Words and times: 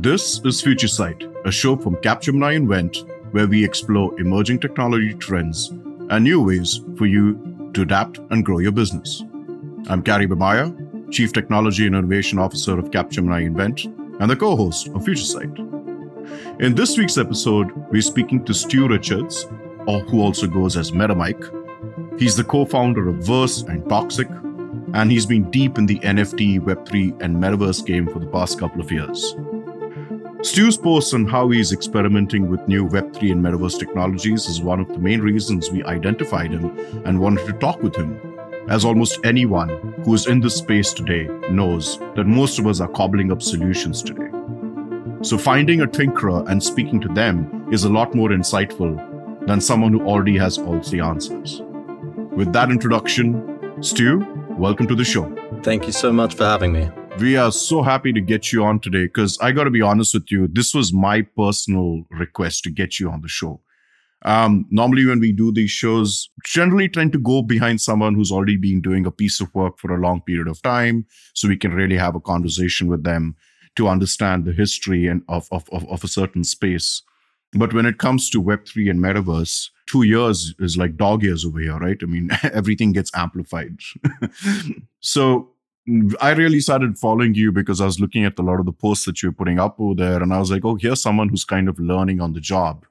This 0.00 0.40
is 0.44 0.62
Future 0.62 0.88
Sight, 0.88 1.22
a 1.44 1.52
show 1.52 1.76
from 1.76 1.96
Capgemini 1.96 2.54
Invent 2.54 2.96
where 3.32 3.46
we 3.46 3.62
explore 3.62 4.18
emerging 4.18 4.60
technology 4.60 5.12
trends 5.12 5.68
and 6.08 6.24
new 6.24 6.42
ways 6.42 6.80
for 6.96 7.04
you 7.04 7.70
to 7.74 7.82
adapt 7.82 8.20
and 8.30 8.42
grow 8.42 8.58
your 8.58 8.72
business. 8.72 9.22
I'm 9.90 10.02
Kary 10.02 10.26
Bheemaiah, 10.26 11.12
Chief 11.12 11.30
Technology 11.30 11.86
and 11.86 11.94
Innovation 11.94 12.38
Officer 12.38 12.78
of 12.78 12.90
Capgemini 12.90 13.44
Invent 13.44 13.84
and 13.84 14.30
the 14.30 14.36
co-host 14.36 14.88
of 14.88 15.04
Future 15.04 15.24
Sight. 15.24 15.58
In 16.58 16.74
this 16.74 16.96
week's 16.96 17.18
episode, 17.18 17.70
we're 17.90 18.00
speaking 18.00 18.44
to 18.46 18.54
Stu 18.54 18.88
Richards, 18.88 19.46
or 19.86 20.00
who 20.00 20.22
also 20.22 20.46
goes 20.46 20.78
as 20.78 20.92
MetaMike. 20.92 22.18
He's 22.18 22.36
the 22.36 22.44
co-founder 22.44 23.08
of 23.08 23.16
Verse 23.16 23.62
and 23.62 23.86
Toxic, 23.88 24.28
and 24.94 25.10
he's 25.10 25.26
been 25.26 25.50
deep 25.50 25.78
in 25.78 25.86
the 25.86 25.98
NFT, 26.00 26.60
Web3, 26.60 27.22
and 27.22 27.36
Metaverse 27.36 27.84
game 27.84 28.06
for 28.06 28.18
the 28.18 28.26
past 28.26 28.58
couple 28.58 28.80
of 28.80 28.90
years. 28.90 29.34
Stu's 30.42 30.76
post 30.76 31.14
on 31.14 31.26
how 31.26 31.48
he's 31.50 31.72
experimenting 31.72 32.50
with 32.50 32.66
new 32.66 32.88
Web3 32.88 33.32
and 33.32 33.44
Metaverse 33.44 33.78
technologies 33.78 34.46
is 34.46 34.60
one 34.60 34.80
of 34.80 34.88
the 34.88 34.98
main 34.98 35.20
reasons 35.20 35.70
we 35.70 35.84
identified 35.84 36.50
him 36.50 36.76
and 37.06 37.20
wanted 37.20 37.46
to 37.46 37.52
talk 37.54 37.80
with 37.82 37.94
him. 37.94 38.20
As 38.68 38.84
almost 38.84 39.20
anyone 39.24 39.68
who 40.04 40.14
is 40.14 40.26
in 40.26 40.40
this 40.40 40.56
space 40.56 40.92
today 40.92 41.28
knows 41.50 41.98
that 42.16 42.26
most 42.26 42.58
of 42.58 42.66
us 42.66 42.80
are 42.80 42.88
cobbling 42.88 43.30
up 43.30 43.40
solutions 43.40 44.02
today. 44.02 44.30
So 45.22 45.38
finding 45.38 45.82
a 45.82 45.86
tinkerer 45.86 46.48
and 46.48 46.62
speaking 46.62 47.00
to 47.02 47.08
them 47.08 47.68
is 47.72 47.84
a 47.84 47.88
lot 47.88 48.14
more 48.14 48.30
insightful 48.30 49.46
than 49.46 49.60
someone 49.60 49.92
who 49.92 50.04
already 50.04 50.36
has 50.38 50.58
all 50.58 50.80
the 50.80 51.00
answers. 51.00 51.62
With 52.32 52.52
that 52.52 52.70
introduction, 52.70 53.80
Stu, 53.80 54.41
welcome 54.58 54.86
to 54.86 54.94
the 54.94 55.04
show. 55.04 55.24
Thank 55.62 55.86
you 55.86 55.92
so 55.92 56.12
much 56.12 56.34
for 56.34 56.44
having 56.44 56.72
me. 56.72 56.90
We 57.18 57.36
are 57.36 57.52
so 57.52 57.82
happy 57.82 58.12
to 58.12 58.20
get 58.20 58.52
you 58.52 58.64
on 58.64 58.80
today 58.80 59.04
because 59.04 59.38
I 59.40 59.52
got 59.52 59.64
to 59.64 59.70
be 59.70 59.82
honest 59.82 60.14
with 60.14 60.30
you. 60.30 60.48
This 60.48 60.74
was 60.74 60.92
my 60.92 61.22
personal 61.22 62.04
request 62.10 62.64
to 62.64 62.70
get 62.70 62.98
you 62.98 63.10
on 63.10 63.20
the 63.22 63.28
show. 63.28 63.60
Um, 64.24 64.66
normally, 64.70 65.04
when 65.04 65.18
we 65.20 65.32
do 65.32 65.52
these 65.52 65.70
shows, 65.70 66.30
generally 66.44 66.88
tend 66.88 67.12
to 67.12 67.18
go 67.18 67.42
behind 67.42 67.80
someone 67.80 68.14
who's 68.14 68.30
already 68.30 68.56
been 68.56 68.80
doing 68.80 69.04
a 69.04 69.10
piece 69.10 69.40
of 69.40 69.52
work 69.54 69.78
for 69.78 69.92
a 69.92 70.00
long 70.00 70.20
period 70.20 70.48
of 70.48 70.62
time, 70.62 71.06
so 71.34 71.48
we 71.48 71.56
can 71.56 71.72
really 71.72 71.96
have 71.96 72.14
a 72.14 72.20
conversation 72.20 72.86
with 72.86 73.02
them 73.02 73.34
to 73.76 73.88
understand 73.88 74.44
the 74.44 74.52
history 74.52 75.06
and 75.06 75.22
of, 75.28 75.48
of, 75.50 75.68
of, 75.72 75.88
of 75.88 76.04
a 76.04 76.08
certain 76.08 76.44
space. 76.44 77.02
But 77.54 77.74
when 77.74 77.84
it 77.84 77.98
comes 77.98 78.30
to 78.30 78.42
Web3 78.42 78.90
and 78.90 79.00
metaverse, 79.00 79.68
two 79.86 80.04
years 80.04 80.54
is 80.58 80.78
like 80.78 80.96
dog 80.96 81.22
years 81.22 81.44
over 81.44 81.60
here, 81.60 81.78
right? 81.78 81.98
I 82.02 82.06
mean, 82.06 82.30
everything 82.44 82.92
gets 82.92 83.10
amplified. 83.14 83.78
so 85.00 85.50
I 86.20 86.30
really 86.32 86.60
started 86.60 86.96
following 86.96 87.34
you 87.34 87.52
because 87.52 87.80
I 87.80 87.86
was 87.86 88.00
looking 88.00 88.24
at 88.24 88.38
a 88.38 88.42
lot 88.42 88.60
of 88.60 88.66
the 88.66 88.72
posts 88.72 89.04
that 89.06 89.22
you're 89.22 89.32
putting 89.32 89.58
up 89.58 89.76
over 89.78 89.94
there, 89.94 90.22
and 90.22 90.32
I 90.32 90.38
was 90.38 90.50
like, 90.50 90.64
oh, 90.64 90.76
here's 90.76 91.02
someone 91.02 91.28
who's 91.28 91.44
kind 91.44 91.68
of 91.68 91.78
learning 91.78 92.20
on 92.20 92.32
the 92.32 92.40
job. 92.40 92.86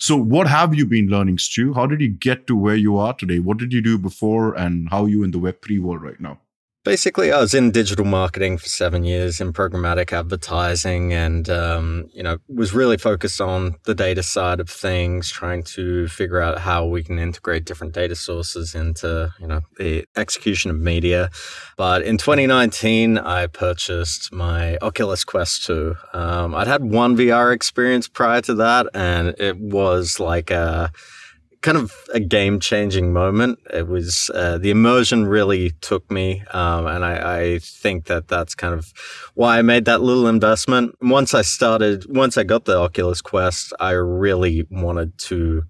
So, 0.00 0.16
what 0.16 0.48
have 0.48 0.74
you 0.74 0.84
been 0.84 1.06
learning, 1.06 1.38
Stu? 1.38 1.72
How 1.72 1.86
did 1.86 2.00
you 2.00 2.08
get 2.08 2.46
to 2.48 2.56
where 2.56 2.74
you 2.74 2.96
are 2.96 3.14
today? 3.14 3.38
What 3.38 3.58
did 3.58 3.72
you 3.72 3.80
do 3.80 3.96
before, 3.96 4.52
and 4.54 4.88
how 4.90 5.04
are 5.04 5.08
you 5.08 5.22
in 5.22 5.30
the 5.30 5.38
Web3 5.38 5.80
world 5.80 6.02
right 6.02 6.20
now? 6.20 6.40
Basically, 6.84 7.32
I 7.32 7.40
was 7.40 7.54
in 7.54 7.70
digital 7.70 8.04
marketing 8.04 8.58
for 8.58 8.68
seven 8.68 9.04
years 9.04 9.40
in 9.40 9.54
programmatic 9.54 10.12
advertising, 10.12 11.14
and 11.14 11.48
um, 11.48 12.10
you 12.12 12.22
know 12.22 12.36
was 12.46 12.74
really 12.74 12.98
focused 12.98 13.40
on 13.40 13.76
the 13.84 13.94
data 13.94 14.22
side 14.22 14.60
of 14.60 14.68
things, 14.68 15.30
trying 15.30 15.62
to 15.62 16.08
figure 16.08 16.42
out 16.42 16.58
how 16.58 16.84
we 16.84 17.02
can 17.02 17.18
integrate 17.18 17.64
different 17.64 17.94
data 17.94 18.14
sources 18.14 18.74
into 18.74 19.32
you 19.40 19.46
know 19.46 19.62
the 19.78 20.04
execution 20.14 20.70
of 20.70 20.78
media. 20.78 21.30
But 21.78 22.02
in 22.02 22.18
2019, 22.18 23.16
I 23.16 23.46
purchased 23.46 24.30
my 24.30 24.76
Oculus 24.82 25.24
Quest 25.24 25.64
2. 25.64 25.96
Um, 26.12 26.54
I'd 26.54 26.68
had 26.68 26.84
one 26.84 27.16
VR 27.16 27.54
experience 27.54 28.08
prior 28.08 28.42
to 28.42 28.54
that, 28.56 28.88
and 28.92 29.34
it 29.38 29.58
was 29.58 30.20
like 30.20 30.50
a 30.50 30.92
kind 31.64 31.78
of 31.78 31.94
a 32.12 32.20
game 32.20 32.60
changing 32.60 33.10
moment. 33.10 33.58
It 33.72 33.88
was 33.88 34.30
uh, 34.34 34.58
the 34.58 34.70
immersion 34.70 35.24
really 35.26 35.70
took 35.80 36.10
me, 36.10 36.42
um, 36.52 36.86
and 36.86 37.02
I, 37.02 37.38
I, 37.38 37.58
think 37.58 38.04
that 38.04 38.28
that's 38.28 38.54
kind 38.54 38.74
of 38.74 38.92
why 39.32 39.58
I 39.58 39.62
made 39.62 39.86
that 39.86 40.02
little 40.02 40.28
investment. 40.28 40.94
Once 41.00 41.32
I 41.32 41.40
started, 41.40 42.04
once 42.06 42.36
I 42.36 42.44
got 42.44 42.66
the 42.66 42.76
Oculus 42.76 43.22
Quest, 43.22 43.72
I 43.80 43.92
really 43.92 44.66
wanted 44.70 45.16
to 45.30 45.62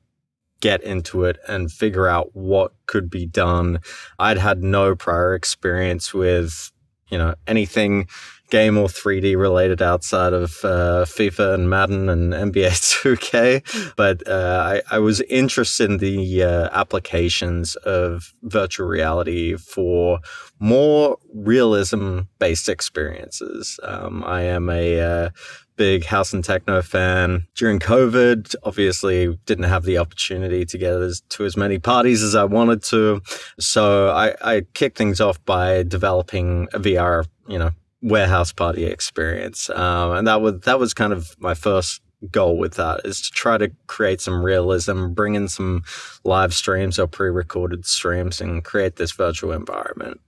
get 0.60 0.82
into 0.82 1.24
it 1.24 1.38
and 1.46 1.70
figure 1.70 2.08
out 2.08 2.30
what 2.34 2.72
could 2.86 3.08
be 3.08 3.24
done. 3.24 3.78
I'd 4.18 4.38
had 4.38 4.64
no 4.64 4.96
prior 4.96 5.32
experience 5.32 6.12
with 6.12 6.72
you 7.08 7.18
know 7.18 7.36
anything 7.46 8.08
game 8.50 8.76
or 8.76 8.88
3D 8.88 9.36
related 9.36 9.82
outside 9.82 10.32
of 10.32 10.64
uh, 10.64 11.04
FIFA 11.06 11.54
and 11.54 11.70
Madden 11.70 12.08
and 12.08 12.32
NBA 12.32 12.70
2K. 12.70 13.94
But 13.96 14.26
uh, 14.28 14.80
I, 14.90 14.96
I, 14.96 14.98
was 14.98 15.20
interested 15.22 15.90
in 15.90 15.98
the 15.98 16.42
uh, 16.42 16.68
applications 16.72 17.76
of 17.76 18.34
virtual 18.42 18.86
reality 18.86 19.56
for 19.56 20.20
more 20.58 21.18
realism 21.32 22.20
based 22.38 22.68
experiences. 22.68 23.78
Um, 23.82 24.24
I 24.24 24.42
am 24.42 24.68
a 24.68 25.00
uh, 25.00 25.30
big 25.76 26.04
house 26.04 26.32
and 26.32 26.44
techno 26.44 26.82
fan. 26.82 27.46
During 27.54 27.78
COVID, 27.78 28.54
obviously 28.62 29.38
didn't 29.46 29.64
have 29.64 29.84
the 29.84 29.98
opportunity 29.98 30.64
to 30.64 30.78
get 30.78 30.92
as, 30.94 31.22
to 31.30 31.44
as 31.44 31.56
many 31.56 31.78
parties 31.78 32.22
as 32.22 32.34
I 32.34 32.44
wanted 32.44 32.82
to. 32.84 33.20
So 33.58 34.10
I, 34.10 34.34
I 34.40 34.62
kicked 34.74 34.98
things 34.98 35.20
off 35.20 35.44
by 35.44 35.82
developing 35.82 36.68
a 36.72 36.78
VR, 36.78 37.26
you 37.48 37.58
know, 37.58 37.70
warehouse 38.04 38.52
party 38.52 38.84
experience. 38.84 39.70
Um, 39.70 40.12
and 40.12 40.26
that 40.28 40.40
was 40.40 40.60
that 40.60 40.78
was 40.78 40.94
kind 40.94 41.12
of 41.12 41.34
my 41.38 41.54
first 41.54 42.02
goal 42.30 42.56
with 42.56 42.74
that 42.74 43.00
is 43.04 43.20
to 43.20 43.30
try 43.30 43.58
to 43.58 43.70
create 43.86 44.20
some 44.20 44.42
realism, 44.42 45.08
bring 45.08 45.34
in 45.34 45.48
some 45.48 45.82
live 46.24 46.54
streams 46.54 46.98
or 46.98 47.06
pre-recorded 47.06 47.84
streams 47.84 48.40
and 48.40 48.64
create 48.64 48.96
this 48.96 49.12
virtual 49.12 49.52
environment. 49.52 50.20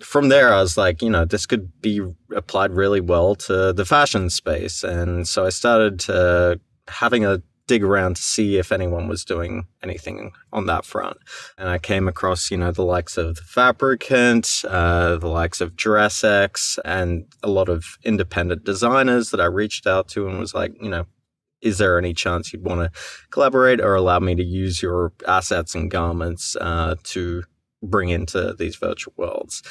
From 0.00 0.28
there, 0.28 0.52
I 0.52 0.60
was 0.60 0.76
like, 0.76 1.02
you 1.02 1.10
know, 1.10 1.24
this 1.24 1.46
could 1.46 1.80
be 1.80 2.00
applied 2.34 2.72
really 2.72 3.00
well 3.00 3.34
to 3.36 3.72
the 3.72 3.84
fashion 3.84 4.30
space. 4.30 4.84
And 4.84 5.26
so 5.26 5.46
I 5.46 5.50
started 5.50 6.08
uh, 6.08 6.56
having 6.88 7.24
a 7.24 7.42
dig 7.70 7.84
around 7.84 8.16
to 8.16 8.22
see 8.22 8.58
if 8.58 8.72
anyone 8.72 9.06
was 9.06 9.24
doing 9.24 9.64
anything 9.80 10.32
on 10.52 10.66
that 10.66 10.84
front. 10.84 11.18
And 11.56 11.68
I 11.68 11.78
came 11.78 12.08
across, 12.08 12.50
you 12.50 12.56
know, 12.56 12.72
the 12.72 12.82
likes 12.82 13.16
of 13.16 13.36
the 13.36 13.42
Fabricant, 13.42 14.64
uh, 14.68 15.14
the 15.18 15.28
likes 15.28 15.60
of 15.60 15.76
DressX, 15.76 16.80
and 16.84 17.26
a 17.44 17.48
lot 17.48 17.68
of 17.68 17.96
independent 18.02 18.64
designers 18.64 19.30
that 19.30 19.40
I 19.40 19.44
reached 19.44 19.86
out 19.86 20.08
to 20.08 20.26
and 20.26 20.40
was 20.40 20.52
like, 20.52 20.72
you 20.82 20.88
know, 20.88 21.06
is 21.62 21.78
there 21.78 21.96
any 21.96 22.12
chance 22.12 22.52
you'd 22.52 22.64
want 22.64 22.80
to 22.80 23.00
collaborate 23.30 23.80
or 23.80 23.94
allow 23.94 24.18
me 24.18 24.34
to 24.34 24.42
use 24.42 24.82
your 24.82 25.12
assets 25.28 25.76
and 25.76 25.92
garments 25.92 26.56
uh, 26.60 26.96
to 27.04 27.44
bring 27.84 28.08
into 28.08 28.52
these 28.58 28.74
virtual 28.74 29.14
worlds? 29.16 29.62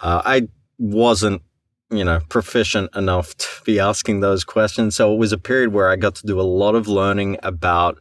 Uh, 0.00 0.22
I 0.24 0.48
wasn't 0.78 1.42
you 1.90 2.04
know, 2.04 2.20
proficient 2.28 2.94
enough 2.94 3.36
to 3.36 3.46
be 3.64 3.80
asking 3.80 4.20
those 4.20 4.44
questions. 4.44 4.96
So 4.96 5.12
it 5.12 5.18
was 5.18 5.32
a 5.32 5.38
period 5.38 5.72
where 5.72 5.88
I 5.88 5.96
got 5.96 6.14
to 6.16 6.26
do 6.26 6.40
a 6.40 6.42
lot 6.42 6.74
of 6.74 6.86
learning 6.86 7.38
about 7.42 7.98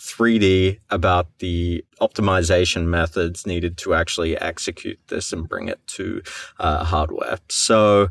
3D, 0.00 0.78
about 0.90 1.26
the 1.38 1.84
optimization 2.00 2.86
methods 2.86 3.46
needed 3.46 3.76
to 3.78 3.94
actually 3.94 4.36
execute 4.38 4.98
this 5.08 5.32
and 5.32 5.48
bring 5.48 5.68
it 5.68 5.78
to 5.88 6.22
uh, 6.58 6.84
hardware. 6.84 7.38
So 7.48 8.08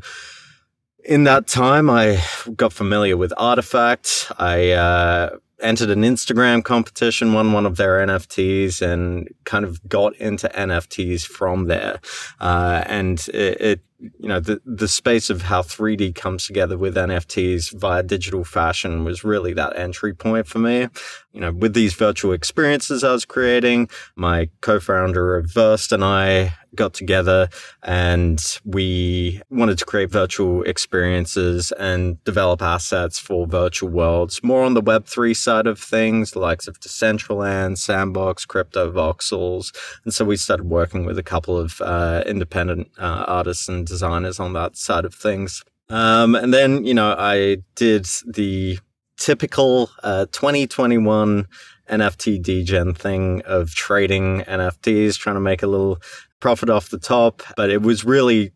in 1.04 1.24
that 1.24 1.46
time, 1.46 1.90
I 1.90 2.22
got 2.56 2.72
familiar 2.72 3.16
with 3.16 3.32
RTFKT. 3.32 4.32
I 4.38 4.70
uh, 4.70 5.36
entered 5.60 5.90
an 5.90 6.02
Instagram 6.02 6.62
competition, 6.64 7.32
won 7.32 7.52
one 7.52 7.66
of 7.66 7.76
their 7.76 8.06
NFTs, 8.06 8.80
and 8.82 9.28
kind 9.44 9.64
of 9.64 9.86
got 9.88 10.14
into 10.16 10.48
NFTs 10.48 11.26
from 11.26 11.66
there. 11.66 12.00
Uh, 12.40 12.82
and 12.86 13.18
it, 13.28 13.60
it 13.60 13.80
you 14.00 14.28
know 14.28 14.40
the 14.40 14.60
the 14.64 14.88
space 14.88 15.30
of 15.30 15.42
how 15.42 15.62
3D 15.62 16.14
comes 16.14 16.46
together 16.46 16.78
with 16.78 16.96
NFTs 16.96 17.78
via 17.78 18.02
digital 18.02 18.44
fashion 18.44 19.04
was 19.04 19.24
really 19.24 19.52
that 19.54 19.76
entry 19.76 20.14
point 20.14 20.46
for 20.46 20.58
me. 20.58 20.88
You 21.32 21.40
know, 21.40 21.52
with 21.52 21.74
these 21.74 21.94
virtual 21.94 22.32
experiences 22.32 23.04
I 23.04 23.12
was 23.12 23.24
creating, 23.24 23.88
my 24.16 24.48
co-founder 24.62 25.36
of 25.36 25.52
Verse 25.52 25.92
and 25.92 26.04
I 26.04 26.54
got 26.74 26.92
together 26.92 27.48
and 27.82 28.40
we 28.64 29.40
wanted 29.50 29.78
to 29.78 29.84
create 29.84 30.10
virtual 30.10 30.62
experiences 30.64 31.72
and 31.72 32.22
develop 32.24 32.62
assets 32.62 33.18
for 33.18 33.46
virtual 33.46 33.90
worlds, 33.90 34.42
more 34.42 34.64
on 34.64 34.74
the 34.74 34.82
Web3 34.82 35.36
side 35.36 35.66
of 35.66 35.78
things, 35.78 36.32
the 36.32 36.40
likes 36.40 36.66
of 36.66 36.80
Decentraland, 36.80 37.78
Sandbox, 37.78 38.46
Cryptovoxels. 38.46 39.74
And 40.04 40.12
so 40.12 40.24
we 40.24 40.36
started 40.36 40.68
working 40.68 41.04
with 41.04 41.18
a 41.18 41.22
couple 41.22 41.56
of 41.56 41.80
uh, 41.80 42.22
independent 42.26 42.90
uh, 42.98 43.24
artists 43.26 43.68
and 43.68 43.86
designers 43.86 44.40
on 44.40 44.52
that 44.54 44.76
side 44.76 45.04
of 45.04 45.14
things. 45.14 45.62
Um, 45.88 46.34
and 46.36 46.54
then, 46.54 46.84
you 46.84 46.94
know, 46.94 47.16
I 47.18 47.58
did 47.74 48.06
the 48.26 48.78
typical 49.20 49.90
uh, 50.02 50.26
2021 50.32 51.46
NFT 51.88 52.42
degen 52.42 52.94
thing 52.94 53.42
of 53.44 53.74
trading 53.74 54.40
NFTs, 54.42 55.18
trying 55.18 55.36
to 55.36 55.40
make 55.40 55.62
a 55.62 55.66
little 55.66 56.00
profit 56.40 56.70
off 56.70 56.88
the 56.88 56.98
top, 56.98 57.42
but 57.56 57.70
it 57.70 57.82
was 57.82 58.04
really 58.04 58.52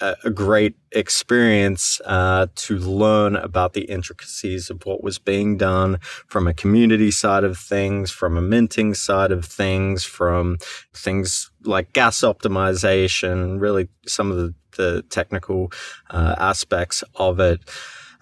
a, 0.00 0.30
great 0.30 0.74
experience 0.92 2.00
uh, 2.04 2.46
to 2.54 2.78
learn 2.78 3.36
about 3.36 3.72
the 3.72 3.84
intricacies 3.84 4.70
of 4.70 4.84
what 4.84 5.02
was 5.02 5.18
being 5.18 5.56
done 5.56 5.98
from 6.26 6.46
a 6.46 6.54
community 6.54 7.10
side 7.10 7.44
of 7.44 7.56
things, 7.56 8.10
from 8.10 8.36
a 8.36 8.42
minting 8.42 8.94
side 8.94 9.32
of 9.32 9.44
things, 9.44 10.04
from 10.04 10.58
things 10.92 11.50
like 11.64 11.92
gas 11.92 12.20
optimization, 12.20 13.60
really 13.60 13.88
some 14.06 14.30
of 14.30 14.36
the, 14.36 14.54
the 14.76 15.02
technical 15.10 15.72
uh, 16.10 16.34
aspects 16.38 17.04
of 17.14 17.40
it. 17.40 17.60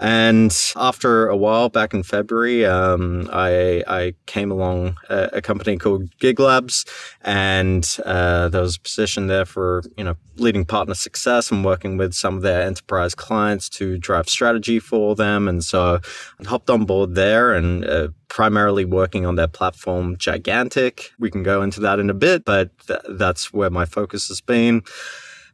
And 0.02 0.52
after 0.74 1.28
a 1.28 1.36
while, 1.36 1.68
back 1.68 1.94
in 1.94 2.02
February, 2.02 2.66
um, 2.66 3.30
I, 3.32 3.84
I 3.86 4.14
came 4.26 4.50
along 4.50 4.96
a, 5.08 5.30
a, 5.34 5.40
company 5.40 5.78
called 5.78 6.10
Gig 6.18 6.40
Labs, 6.40 6.84
and 7.20 7.88
uh, 8.04 8.48
there 8.48 8.62
was 8.62 8.78
a 8.78 8.80
position 8.80 9.28
there 9.28 9.44
for 9.44 9.84
you 9.96 10.02
know 10.02 10.16
leading 10.38 10.64
partner 10.64 10.94
success 10.94 11.52
and 11.52 11.64
working 11.64 11.98
with 11.98 12.14
some 12.14 12.34
of 12.34 12.42
their 12.42 12.62
enterprise 12.62 13.14
clients 13.14 13.68
to 13.68 13.96
drive 13.96 14.28
strategy 14.28 14.80
for 14.80 15.14
them. 15.14 15.46
And 15.46 15.62
so 15.62 16.00
I 16.40 16.48
hopped 16.48 16.68
on 16.68 16.84
board 16.84 17.14
there 17.14 17.54
and 17.54 17.84
uh, 17.84 18.08
primarily 18.26 18.84
working 18.84 19.24
on 19.24 19.36
their 19.36 19.46
platform, 19.46 20.16
Gigantik. 20.16 21.10
We 21.20 21.30
can 21.30 21.44
go 21.44 21.62
into 21.62 21.78
that 21.78 22.00
in 22.00 22.10
a 22.10 22.14
bit, 22.14 22.44
but 22.44 22.76
th- 22.88 23.02
that's 23.10 23.52
where 23.52 23.70
my 23.70 23.84
focus 23.84 24.26
has 24.26 24.40
been. 24.40 24.82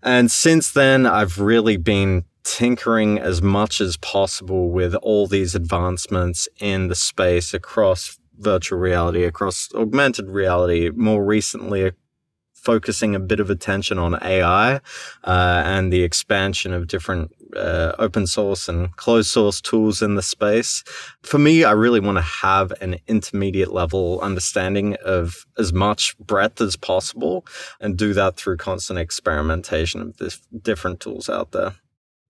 And 0.02 0.30
since 0.30 0.72
then, 0.72 1.04
I've 1.04 1.38
really 1.38 1.76
been 1.76 2.24
tinkering 2.48 3.18
as 3.18 3.42
much 3.42 3.78
as 3.78 3.98
possible 3.98 4.70
with 4.70 4.94
all 4.96 5.26
these 5.26 5.54
advancements 5.54 6.48
in 6.58 6.88
the 6.88 6.94
space 6.94 7.52
across 7.52 8.18
virtual 8.38 8.78
reality, 8.78 9.24
across 9.24 9.68
augmented 9.74 10.28
reality, 10.30 10.90
more 10.94 11.22
recently 11.22 11.92
focusing 12.54 13.14
a 13.14 13.20
bit 13.20 13.38
of 13.38 13.50
attention 13.50 13.98
on 13.98 14.18
AI 14.22 14.76
uh, 15.24 15.62
and 15.64 15.92
the 15.92 16.02
expansion 16.02 16.72
of 16.72 16.86
different 16.86 17.30
uh, 17.54 17.92
open 17.98 18.26
source 18.26 18.66
and 18.66 18.96
closed 18.96 19.28
source 19.28 19.60
tools 19.60 20.00
in 20.00 20.14
the 20.14 20.22
space. 20.22 20.82
For 21.22 21.38
me, 21.38 21.64
I 21.64 21.72
really 21.72 22.00
want 22.00 22.16
to 22.16 22.22
have 22.22 22.72
an 22.80 22.96
intermediate 23.06 23.72
level 23.72 24.20
understanding 24.22 24.96
of 25.04 25.46
as 25.58 25.72
much 25.72 26.16
breadth 26.18 26.62
as 26.62 26.76
possible 26.76 27.46
and 27.78 27.96
do 27.96 28.14
that 28.14 28.36
through 28.36 28.56
constant 28.56 28.98
experimentation 28.98 30.00
of 30.00 30.62
different 30.62 31.00
tools 31.00 31.28
out 31.28 31.52
there. 31.52 31.74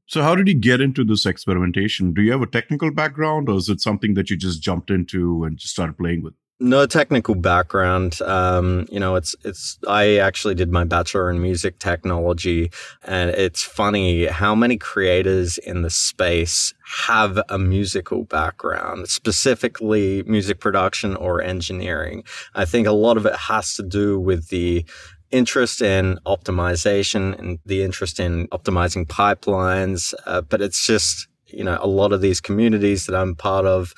So, 0.09 0.23
how 0.23 0.35
did 0.35 0.49
you 0.49 0.55
get 0.55 0.81
into 0.81 1.05
this 1.05 1.27
experimentation? 1.27 2.15
Do 2.15 2.23
you 2.23 2.33
have 2.33 2.41
a 2.41 2.47
technical 2.47 2.91
background, 2.91 3.51
or 3.51 3.57
is 3.57 3.69
it 3.69 3.83
something 3.83 4.15
that 4.15 4.31
you 4.31 4.37
just 4.37 4.63
jumped 4.63 4.91
into 4.91 5.45
and 5.45 5.59
just 5.59 5.75
started 5.75 5.99
playing 5.99 6.23
with? 6.23 6.33
No 6.61 6.87
technical 6.87 7.35
background. 7.35 8.21
Um, 8.23 8.87
you 8.91 8.99
know, 8.99 9.17
it's 9.17 9.37
it's. 9.45 9.79
I 9.87 10.17
actually 10.17 10.55
did 10.55 10.73
my 10.73 10.85
bachelor 10.85 11.31
in 11.31 11.43
music 11.43 11.79
technology, 11.79 12.71
and 13.05 13.31
it's 13.31 13.63
funny 13.63 14.25
how 14.27 14.55
many 14.55 14.79
creators 14.79 15.59
in 15.59 15.83
the 15.83 15.91
space 15.91 16.73
have 17.07 17.39
a 17.51 17.59
musical 17.59 18.25
background, 18.25 19.09
specifically 19.09 20.23
music 20.27 20.59
production 20.59 21.17
or 21.17 21.43
engineering. 21.43 22.25
I 22.55 22.65
think 22.65 22.87
a 22.87 22.93
lot 22.93 23.19
of 23.19 23.27
it 23.27 23.37
has 23.37 23.77
to 23.77 23.83
do 23.83 24.19
with 24.19 24.49
the 24.49 24.87
interest 25.31 25.83
in 25.83 26.19
optimization 26.27 27.39
and 27.39 27.59
the 27.67 27.83
interest 27.83 28.19
in 28.19 28.49
optimizing 28.49 29.07
pipelines. 29.07 30.15
Uh, 30.27 30.41
but 30.41 30.61
it's 30.61 30.87
just, 30.87 31.29
you 31.47 31.65
know, 31.65 31.79
a 31.81 31.87
lot 31.87 32.13
of 32.13 32.21
these 32.21 32.41
communities 32.41 33.07
that 33.07 33.15
I'm 33.15 33.35
part 33.35 33.67
of, 33.67 33.95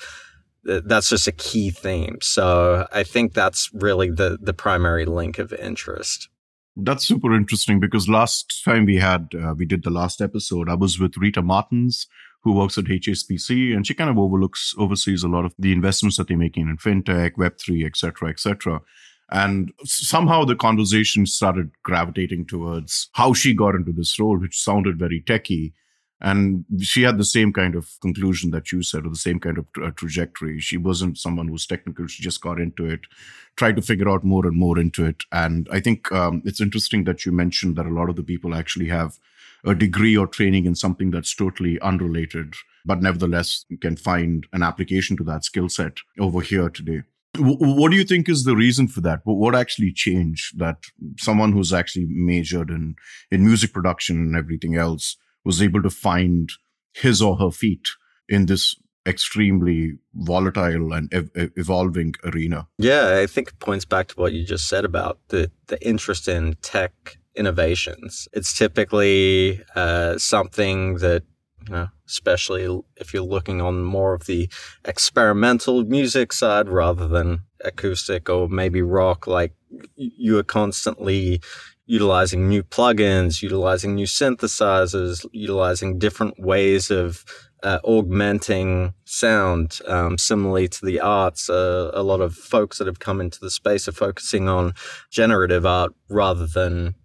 that's 0.63 1.09
just 1.09 1.27
a 1.27 1.31
key 1.31 1.71
theme. 1.71 2.17
So 2.21 2.87
I 2.91 3.03
think 3.03 3.33
that's 3.33 3.69
really 3.73 4.11
the, 4.11 4.37
the 4.41 4.53
primary 4.53 5.05
link 5.05 5.39
of 5.39 5.51
interest. 5.53 6.29
That's 6.75 7.05
super 7.05 7.33
interesting 7.35 7.79
because 7.79 8.07
last 8.07 8.63
time 8.63 8.85
we 8.85 8.97
had, 8.97 9.29
uh, 9.35 9.53
we 9.57 9.65
did 9.65 9.83
the 9.83 9.89
last 9.89 10.21
episode, 10.21 10.69
I 10.69 10.75
was 10.75 10.99
with 10.99 11.17
Rita 11.17 11.41
Martins, 11.41 12.07
who 12.43 12.53
works 12.53 12.77
at 12.77 12.85
HSBC, 12.85 13.75
and 13.75 13.85
she 13.85 13.93
kind 13.93 14.09
of 14.09 14.17
overlooks, 14.17 14.73
oversees 14.77 15.23
a 15.23 15.27
lot 15.27 15.45
of 15.45 15.53
the 15.59 15.71
investments 15.71 16.17
that 16.17 16.27
they're 16.27 16.37
making 16.37 16.69
in 16.69 16.77
fintech, 16.77 17.33
Web3, 17.33 17.85
et 17.85 17.97
cetera, 17.97 18.29
et 18.29 18.39
cetera. 18.39 18.81
And 19.31 19.71
somehow 19.83 20.43
the 20.43 20.55
conversation 20.55 21.25
started 21.25 21.71
gravitating 21.83 22.47
towards 22.47 23.09
how 23.13 23.33
she 23.33 23.53
got 23.53 23.75
into 23.75 23.93
this 23.93 24.19
role, 24.19 24.37
which 24.37 24.61
sounded 24.61 24.99
very 24.99 25.21
techy. 25.21 25.73
And 26.19 26.65
she 26.79 27.01
had 27.01 27.17
the 27.17 27.23
same 27.23 27.51
kind 27.51 27.73
of 27.73 27.89
conclusion 28.01 28.51
that 28.51 28.71
you 28.71 28.83
said, 28.83 29.05
or 29.05 29.09
the 29.09 29.15
same 29.15 29.39
kind 29.39 29.57
of 29.57 29.71
tra- 29.73 29.91
trajectory. 29.91 30.59
She 30.59 30.77
wasn't 30.77 31.17
someone 31.17 31.47
who 31.47 31.53
was 31.53 31.65
technical. 31.65 32.05
She 32.07 32.21
just 32.21 32.41
got 32.41 32.59
into 32.59 32.85
it, 32.85 33.01
tried 33.55 33.77
to 33.77 33.81
figure 33.81 34.09
out 34.09 34.23
more 34.23 34.45
and 34.45 34.55
more 34.55 34.77
into 34.77 35.05
it. 35.05 35.23
And 35.31 35.67
I 35.71 35.79
think 35.79 36.11
um, 36.11 36.43
it's 36.45 36.61
interesting 36.61 37.05
that 37.05 37.25
you 37.25 37.31
mentioned 37.31 37.75
that 37.77 37.87
a 37.87 37.93
lot 37.93 38.09
of 38.09 38.17
the 38.17 38.23
people 38.23 38.53
actually 38.53 38.89
have 38.89 39.17
a 39.63 39.73
degree 39.73 40.17
or 40.17 40.27
training 40.27 40.65
in 40.65 40.75
something 40.75 41.11
that's 41.11 41.33
totally 41.33 41.79
unrelated, 41.79 42.53
but 42.85 43.01
nevertheless 43.01 43.65
can 43.79 43.95
find 43.95 44.45
an 44.53 44.61
application 44.61 45.15
to 45.17 45.23
that 45.23 45.43
skill 45.43 45.69
set 45.69 45.97
over 46.19 46.41
here 46.41 46.69
today. 46.69 47.03
What 47.37 47.91
do 47.91 47.97
you 47.97 48.03
think 48.03 48.27
is 48.27 48.43
the 48.43 48.55
reason 48.55 48.87
for 48.87 49.01
that? 49.01 49.21
What 49.23 49.55
actually 49.55 49.93
changed 49.93 50.59
that 50.59 50.77
someone 51.17 51.53
who's 51.53 51.71
actually 51.71 52.07
majored 52.09 52.69
in, 52.69 52.95
in 53.31 53.45
music 53.45 53.73
production 53.73 54.17
and 54.17 54.35
everything 54.35 54.75
else 54.75 55.15
was 55.45 55.61
able 55.61 55.81
to 55.83 55.89
find 55.89 56.51
his 56.93 57.21
or 57.21 57.37
her 57.37 57.51
feet 57.51 57.87
in 58.27 58.47
this 58.47 58.75
extremely 59.07 59.93
volatile 60.13 60.93
and 60.93 61.11
ev- 61.13 61.29
evolving 61.55 62.13
arena? 62.23 62.67
Yeah, 62.77 63.17
I 63.21 63.27
think 63.27 63.49
it 63.49 63.59
points 63.59 63.85
back 63.85 64.09
to 64.09 64.15
what 64.15 64.33
you 64.33 64.45
just 64.45 64.67
said 64.67 64.85
about 64.85 65.19
the, 65.29 65.51
the 65.67 65.83
interest 65.85 66.27
in 66.27 66.55
tech 66.61 67.17
innovations. 67.35 68.27
It's 68.33 68.55
typically 68.57 69.61
uh, 69.75 70.17
something 70.17 70.95
that 70.95 71.23
you 71.67 71.73
know, 71.73 71.87
especially 72.07 72.81
if 72.95 73.13
you're 73.13 73.23
looking 73.23 73.61
on 73.61 73.83
more 73.83 74.13
of 74.13 74.25
the 74.25 74.49
experimental 74.85 75.83
music 75.83 76.33
side 76.33 76.69
rather 76.69 77.07
than 77.07 77.41
acoustic 77.63 78.29
or 78.29 78.49
maybe 78.49 78.81
rock, 78.81 79.27
like 79.27 79.53
you 79.95 80.37
are 80.37 80.43
constantly 80.43 81.41
utilizing 81.85 82.47
new 82.47 82.63
plugins, 82.63 83.41
utilizing 83.41 83.95
new 83.95 84.05
synthesizers, 84.05 85.25
utilizing 85.31 85.99
different 85.99 86.39
ways 86.39 86.89
of 86.89 87.25
uh, 87.63 87.79
augmenting 87.83 88.93
sound. 89.05 89.79
Um, 89.87 90.17
similarly 90.17 90.67
to 90.69 90.85
the 90.85 90.99
arts, 90.99 91.49
uh, 91.49 91.91
a 91.93 92.01
lot 92.01 92.21
of 92.21 92.33
folks 92.33 92.77
that 92.77 92.87
have 92.87 92.99
come 92.99 93.21
into 93.21 93.39
the 93.39 93.51
space 93.51 93.87
are 93.87 93.93
focusing 93.93 94.47
on 94.47 94.73
generative 95.09 95.65
art 95.65 95.93
rather 96.09 96.47
than 96.47 96.95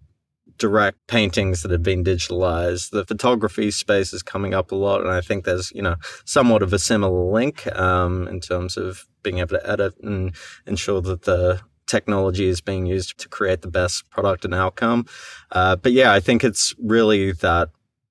direct 0.57 0.97
paintings 1.07 1.61
that 1.61 1.71
have 1.71 1.83
been 1.83 2.03
digitalized. 2.03 2.91
The 2.91 3.05
photography 3.05 3.71
space 3.71 4.13
is 4.13 4.23
coming 4.23 4.53
up 4.53 4.71
a 4.71 4.75
lot, 4.75 5.01
and 5.01 5.09
I 5.09 5.21
think 5.21 5.45
there's 5.45 5.71
you 5.71 5.81
know 5.81 5.95
somewhat 6.25 6.63
of 6.63 6.73
a 6.73 6.79
similar 6.79 7.31
link 7.31 7.67
um, 7.77 8.27
in 8.27 8.39
terms 8.39 8.77
of 8.77 9.05
being 9.23 9.39
able 9.39 9.57
to 9.57 9.69
edit 9.69 9.93
and 10.01 10.35
ensure 10.65 11.01
that 11.01 11.23
the 11.23 11.61
technology 11.87 12.47
is 12.47 12.61
being 12.61 12.85
used 12.85 13.17
to 13.17 13.29
create 13.29 13.61
the 13.61 13.67
best 13.69 14.09
product 14.09 14.45
and 14.45 14.53
outcome. 14.53 15.05
Uh, 15.51 15.75
but 15.75 15.93
yeah, 15.93 16.13
I 16.13 16.19
think 16.19 16.43
it's 16.43 16.75
really 16.77 17.31
that 17.31 17.69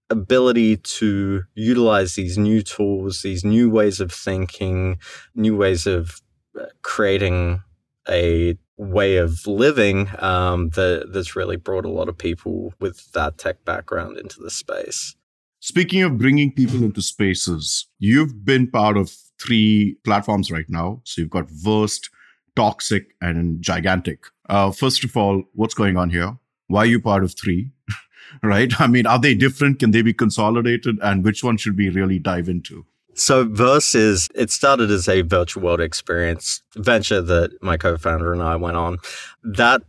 ability 0.09 0.79
to 0.79 1.43
utilize 1.55 2.15
these 2.15 2.39
new 2.39 2.63
tools, 2.63 3.23
these 3.23 3.45
new 3.45 3.69
ways 3.69 4.01
of 4.01 4.13
thinking, 4.13 4.99
new 5.35 5.57
ways 5.57 5.87
of 5.87 6.21
uh, 6.59 6.67
creating 6.83 7.63
a 8.09 8.57
way 8.79 9.17
of 9.17 9.47
living 9.47 10.09
um, 10.19 10.71
that 10.71 11.13
that's 11.13 11.37
really 11.37 11.57
brought 11.57 11.85
a 11.85 11.91
lot 11.91 12.09
of 12.09 12.19
people 12.19 12.75
with 12.81 13.13
that 13.13 13.39
tech 13.39 13.65
background 13.65 14.19
into 14.19 14.41
the 14.41 14.51
space. 14.51 15.15
Speaking 15.61 16.03
of 16.03 16.19
bringing 16.19 16.53
people 16.53 16.83
into 16.85 17.03
spaces, 17.03 17.87
you've 17.99 18.45
been 18.45 18.71
part 18.71 18.97
of 18.97 19.11
three 19.41 19.97
platforms 20.05 20.51
right 20.51 20.69
now. 20.69 21.01
So 21.05 21.23
you've 21.23 21.31
got 21.31 21.51
Versed, 21.51 22.11
Toxic, 22.55 23.15
and 23.21 23.63
Gigantik. 23.63 24.19
Uh, 24.49 24.71
first 24.71 25.03
of 25.05 25.17
all, 25.17 25.43
what's 25.55 25.75
going 25.75 25.97
on 25.97 26.11
here? 26.11 26.37
Why 26.69 26.81
are 26.81 26.87
you 26.87 27.01
part 27.01 27.25
of 27.25 27.35
three? 27.35 27.71
right? 28.43 28.81
I 28.81 28.87
mean, 28.87 29.07
are 29.07 29.19
they 29.19 29.35
different? 29.35 29.79
Can 29.79 29.91
they 29.91 30.03
be 30.03 30.13
consolidated? 30.13 30.99
And 31.03 31.25
which 31.25 31.43
one 31.43 31.57
should 31.57 31.77
we 31.77 31.89
really 31.89 32.19
dive 32.19 32.49
into? 32.49 32.87
So 33.17 33.49
Verse 33.49 33.95
is 33.95 34.29
it 34.35 34.51
started 34.51 34.91
as 34.91 35.09
a 35.09 35.23
virtual 35.23 35.63
world 35.63 35.81
experience 35.81 36.63
venture 36.77 37.23
that 37.23 37.51
my 37.63 37.77
co-founder 37.77 38.33
and 38.33 38.43
I 38.43 38.57
went 38.57 38.77
on. 38.77 38.99
That 39.43 39.83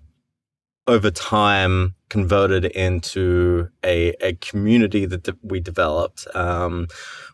over 0.88 1.12
time 1.12 1.94
converted 2.10 2.66
into 2.66 3.68
a, 3.84 4.14
a 4.22 4.34
community 4.36 5.06
that 5.06 5.24
de- 5.24 5.38
we 5.44 5.60
developed. 5.60 6.26
Um, 6.34 6.88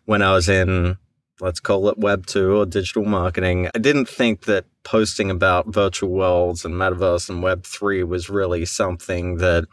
when 0.05 0.23
I 0.23 0.33
was 0.33 0.49
in, 0.49 0.97
let's 1.39 1.59
call 1.59 1.87
it 1.89 1.99
Web 1.99 2.25
2 2.25 2.57
or 2.57 2.65
digital 2.65 3.05
marketing, 3.05 3.69
I 3.75 3.77
didn't 3.77 4.09
think 4.09 4.45
that 4.45 4.65
posting 4.83 5.29
about 5.29 5.67
virtual 5.67 6.09
worlds 6.09 6.65
and 6.65 6.73
metaverse 6.73 7.29
and 7.29 7.43
Web 7.43 7.65
3 7.65 8.03
was 8.03 8.29
really 8.29 8.65
something 8.65 9.37
that 9.37 9.65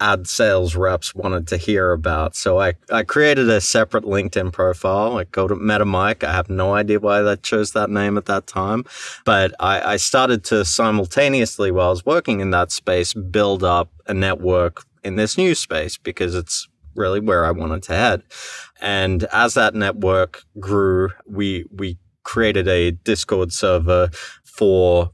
ad 0.00 0.26
sales 0.26 0.74
reps 0.74 1.14
wanted 1.14 1.46
to 1.48 1.56
hear 1.56 1.92
about. 1.92 2.34
So 2.34 2.58
I, 2.58 2.74
I 2.90 3.02
created 3.02 3.48
a 3.48 3.60
separate 3.60 4.04
LinkedIn 4.04 4.52
profile. 4.52 5.18
I 5.18 5.24
called 5.24 5.52
it 5.52 5.58
MetaMike. 5.58 6.24
I 6.24 6.32
have 6.32 6.50
no 6.50 6.74
idea 6.74 6.98
why 6.98 7.22
I 7.22 7.36
chose 7.36 7.72
that 7.72 7.90
name 7.90 8.16
at 8.16 8.24
that 8.26 8.46
time. 8.46 8.84
But 9.24 9.54
I, 9.60 9.92
I 9.92 9.96
started 9.96 10.42
to 10.44 10.64
simultaneously, 10.64 11.70
while 11.70 11.88
I 11.88 11.90
was 11.90 12.06
working 12.06 12.40
in 12.40 12.50
that 12.50 12.72
space, 12.72 13.14
build 13.14 13.62
up 13.62 13.90
a 14.06 14.14
network 14.14 14.84
in 15.04 15.16
this 15.16 15.36
new 15.36 15.54
space 15.54 15.98
because 15.98 16.34
it's 16.34 16.68
really 16.94 17.20
where 17.20 17.44
I 17.44 17.50
wanted 17.50 17.82
to 17.84 17.94
head. 17.94 18.22
And 18.80 19.24
as 19.32 19.54
that 19.54 19.74
network 19.74 20.42
grew, 20.58 21.10
we 21.26 21.66
we 21.72 21.98
created 22.22 22.68
a 22.68 22.92
Discord 22.92 23.52
server 23.52 24.10
for 24.44 25.10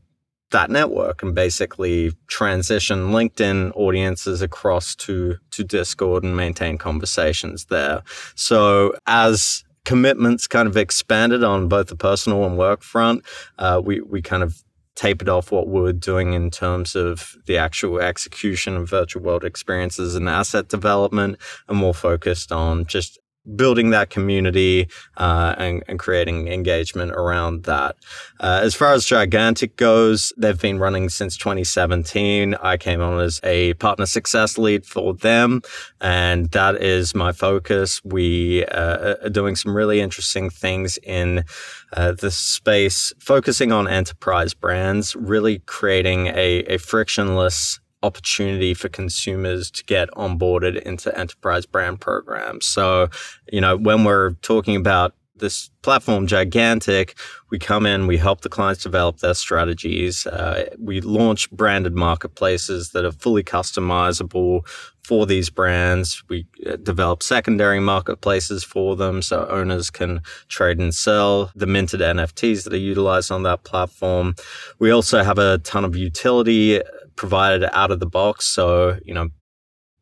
that 0.50 0.70
network 0.70 1.22
and 1.22 1.34
basically 1.34 2.12
transition 2.28 3.10
LinkedIn 3.10 3.72
audiences 3.74 4.42
across 4.42 4.94
to 4.94 5.36
to 5.50 5.64
Discord 5.64 6.24
and 6.24 6.36
maintain 6.36 6.78
conversations 6.78 7.66
there. 7.66 8.02
So 8.34 8.94
as 9.06 9.64
commitments 9.84 10.46
kind 10.46 10.68
of 10.68 10.76
expanded 10.76 11.42
on 11.42 11.68
both 11.68 11.88
the 11.88 11.96
personal 11.96 12.44
and 12.44 12.58
work 12.58 12.82
front, 12.82 13.24
uh, 13.58 13.80
we 13.84 14.00
we 14.00 14.22
kind 14.22 14.42
of 14.42 14.62
tapered 14.94 15.28
off 15.28 15.52
what 15.52 15.68
we 15.68 15.88
are 15.88 15.92
doing 15.92 16.32
in 16.32 16.50
terms 16.50 16.96
of 16.96 17.36
the 17.46 17.58
actual 17.58 18.00
execution 18.00 18.76
of 18.76 18.88
virtual 18.88 19.22
world 19.22 19.44
experiences 19.44 20.14
and 20.14 20.28
asset 20.28 20.68
development, 20.68 21.38
and 21.68 21.78
more 21.78 21.94
focused 21.94 22.50
on 22.50 22.86
just 22.86 23.18
building 23.54 23.90
that 23.90 24.10
community 24.10 24.88
uh, 25.16 25.54
and, 25.58 25.82
and, 25.86 25.98
creating 25.98 26.48
engagement 26.48 27.12
around 27.12 27.64
that. 27.64 27.96
Uh, 28.40 28.60
as 28.62 28.74
far 28.74 28.92
as 28.92 29.06
Gigantik 29.06 29.76
goes, 29.76 30.32
they've 30.36 30.60
been 30.60 30.78
running 30.78 31.08
since 31.08 31.36
2017. 31.36 32.54
I 32.56 32.76
came 32.76 33.00
on 33.00 33.20
as 33.20 33.40
a 33.44 33.74
partner 33.74 34.06
success 34.06 34.58
lead 34.58 34.84
for 34.84 35.14
them, 35.14 35.62
and 36.00 36.50
that 36.50 36.82
is 36.82 37.14
my 37.14 37.32
focus. 37.32 38.04
We 38.04 38.64
uh, 38.66 39.16
are 39.22 39.30
doing 39.30 39.56
some 39.56 39.76
really 39.76 40.00
interesting 40.00 40.50
things 40.50 40.98
in 41.02 41.44
uh, 41.92 42.12
the 42.12 42.30
space, 42.30 43.12
focusing 43.18 43.72
on 43.72 43.88
enterprise 43.88 44.54
brands, 44.54 45.14
really 45.14 45.60
creating 45.60 46.26
a, 46.28 46.64
a 46.66 46.78
frictionless 46.78 47.80
opportunity 48.02 48.74
for 48.74 48.88
consumers 48.88 49.70
to 49.70 49.84
get 49.84 50.10
onboarded 50.10 50.80
into 50.82 51.16
enterprise 51.18 51.66
brand 51.66 52.00
programs. 52.00 52.66
So, 52.66 53.08
you 53.50 53.60
know, 53.60 53.76
when 53.76 54.04
we're 54.04 54.32
talking 54.42 54.76
about 54.76 55.14
this 55.38 55.70
platform 55.82 56.26
Gigantik 56.26 57.14
we 57.50 57.58
come 57.58 57.86
in 57.86 58.06
we 58.06 58.16
help 58.16 58.40
the 58.40 58.48
clients 58.48 58.82
develop 58.82 59.18
their 59.18 59.34
strategies. 59.34 60.26
Uh, 60.26 60.68
we 60.78 61.00
launch 61.00 61.50
branded 61.50 61.94
marketplaces 61.94 62.90
that 62.90 63.04
are 63.04 63.12
fully 63.12 63.44
customizable 63.44 64.66
for 65.02 65.26
these 65.26 65.50
brands. 65.50 66.24
We 66.28 66.46
uh, 66.66 66.76
develop 66.76 67.22
secondary 67.22 67.78
marketplaces 67.78 68.64
for 68.64 68.96
them 68.96 69.22
so 69.22 69.46
owners 69.48 69.90
can 69.90 70.22
trade 70.48 70.78
and 70.78 70.94
sell 70.94 71.52
the 71.54 71.66
minted 71.66 72.00
nfts 72.00 72.64
that 72.64 72.72
are 72.72 72.78
utilized 72.78 73.30
on 73.30 73.42
that 73.44 73.62
platform. 73.62 74.34
We 74.78 74.90
also 74.90 75.22
have 75.22 75.38
a 75.38 75.58
ton 75.58 75.84
of 75.84 75.96
utility 75.96 76.80
provided 77.16 77.68
out 77.76 77.90
of 77.90 78.00
the 78.00 78.06
box. 78.06 78.46
So, 78.46 78.98
you 79.04 79.14
know, 79.14 79.30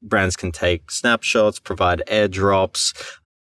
brands 0.03 0.37
can 0.37 0.53
take 0.53 0.91
snapshots, 0.91 1.59
provide 1.59 2.03
airdrops, 2.09 2.93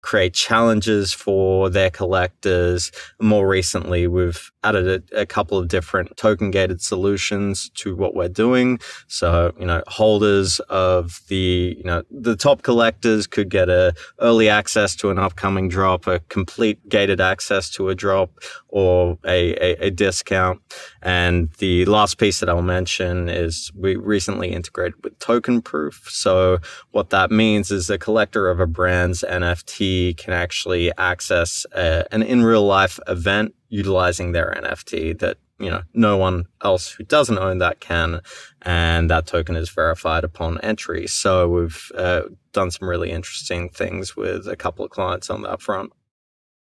create 0.02 0.34
challenges 0.34 1.14
for 1.14 1.70
their 1.70 1.90
collectors. 1.90 2.92
More 3.20 3.48
recently, 3.48 4.08
we've 4.08 4.52
added 4.64 5.04
a, 5.14 5.22
a, 5.22 5.26
couple 5.26 5.58
of 5.58 5.68
different 5.68 6.16
token 6.18 6.52
gated 6.52 6.82
solutions 6.82 7.70
to 7.76 7.96
what 7.96 8.14
we're 8.14 8.28
doing. 8.28 8.80
So, 9.08 9.54
you 9.60 9.66
know, 9.66 9.82
holders 9.88 10.60
of 10.70 11.22
the, 11.28 11.76
you 11.78 11.84
know, 11.84 12.04
the 12.12 12.36
top 12.36 12.62
collectors 12.62 13.26
could 13.26 13.50
get 13.50 13.70
a 13.70 13.94
early 14.20 14.50
access 14.50 14.96
to 14.98 15.12
an 15.12 15.20
upcoming 15.20 15.70
drop, 15.70 16.08
a 16.08 16.20
complete 16.30 16.90
gated 16.90 17.22
access 17.22 17.70
to 17.72 17.90
a 17.90 17.96
drop 17.96 18.32
or 18.68 19.18
a, 19.26 19.54
a, 19.54 19.88
a 19.88 19.92
discount. 19.92 20.62
And 21.02 21.52
the 21.60 21.86
last 21.86 22.18
piece 22.18 22.40
that 22.42 22.50
I'll 22.50 22.62
mention 22.62 23.30
is 23.30 23.72
we 23.76 23.96
recently 23.96 24.52
integrated 24.52 25.02
with 25.04 25.18
tokenproof. 25.20 26.10
So 26.10 26.60
what 26.92 27.12
that 27.12 27.32
means 27.32 27.72
is 27.72 27.88
the 27.88 27.98
collector 27.98 28.50
of 28.50 28.60
a 28.60 28.68
brand's 28.68 29.24
NFT 29.28 30.18
can 30.18 30.34
actually 30.34 30.92
access 30.98 31.66
a, 31.74 32.06
an 32.12 32.24
in 32.24 32.44
real 32.44 32.66
life 32.66 33.00
event 33.08 33.54
utilizing 33.70 34.32
their 34.32 34.54
NFT 34.58 35.18
that 35.20 35.38
you 35.60 35.70
know 35.70 35.84
no 35.94 36.18
one 36.18 36.46
else 36.64 36.92
who 36.92 37.04
doesn't 37.04 37.38
own 37.38 37.60
that 37.60 37.80
can, 37.80 38.22
and 38.62 39.10
that 39.10 39.28
token 39.28 39.56
is 39.56 39.70
verified 39.70 40.24
upon 40.24 40.60
entry. 40.62 41.08
So 41.08 41.48
we've 41.48 41.92
uh, 41.96 42.24
done 42.52 42.72
some 42.72 42.90
really 42.90 43.12
interesting 43.12 43.70
things 43.70 44.16
with 44.16 44.48
a 44.48 44.56
couple 44.56 44.84
of 44.84 44.92
clients 44.92 45.30
on 45.30 45.44
that 45.44 45.62
front. 45.62 45.92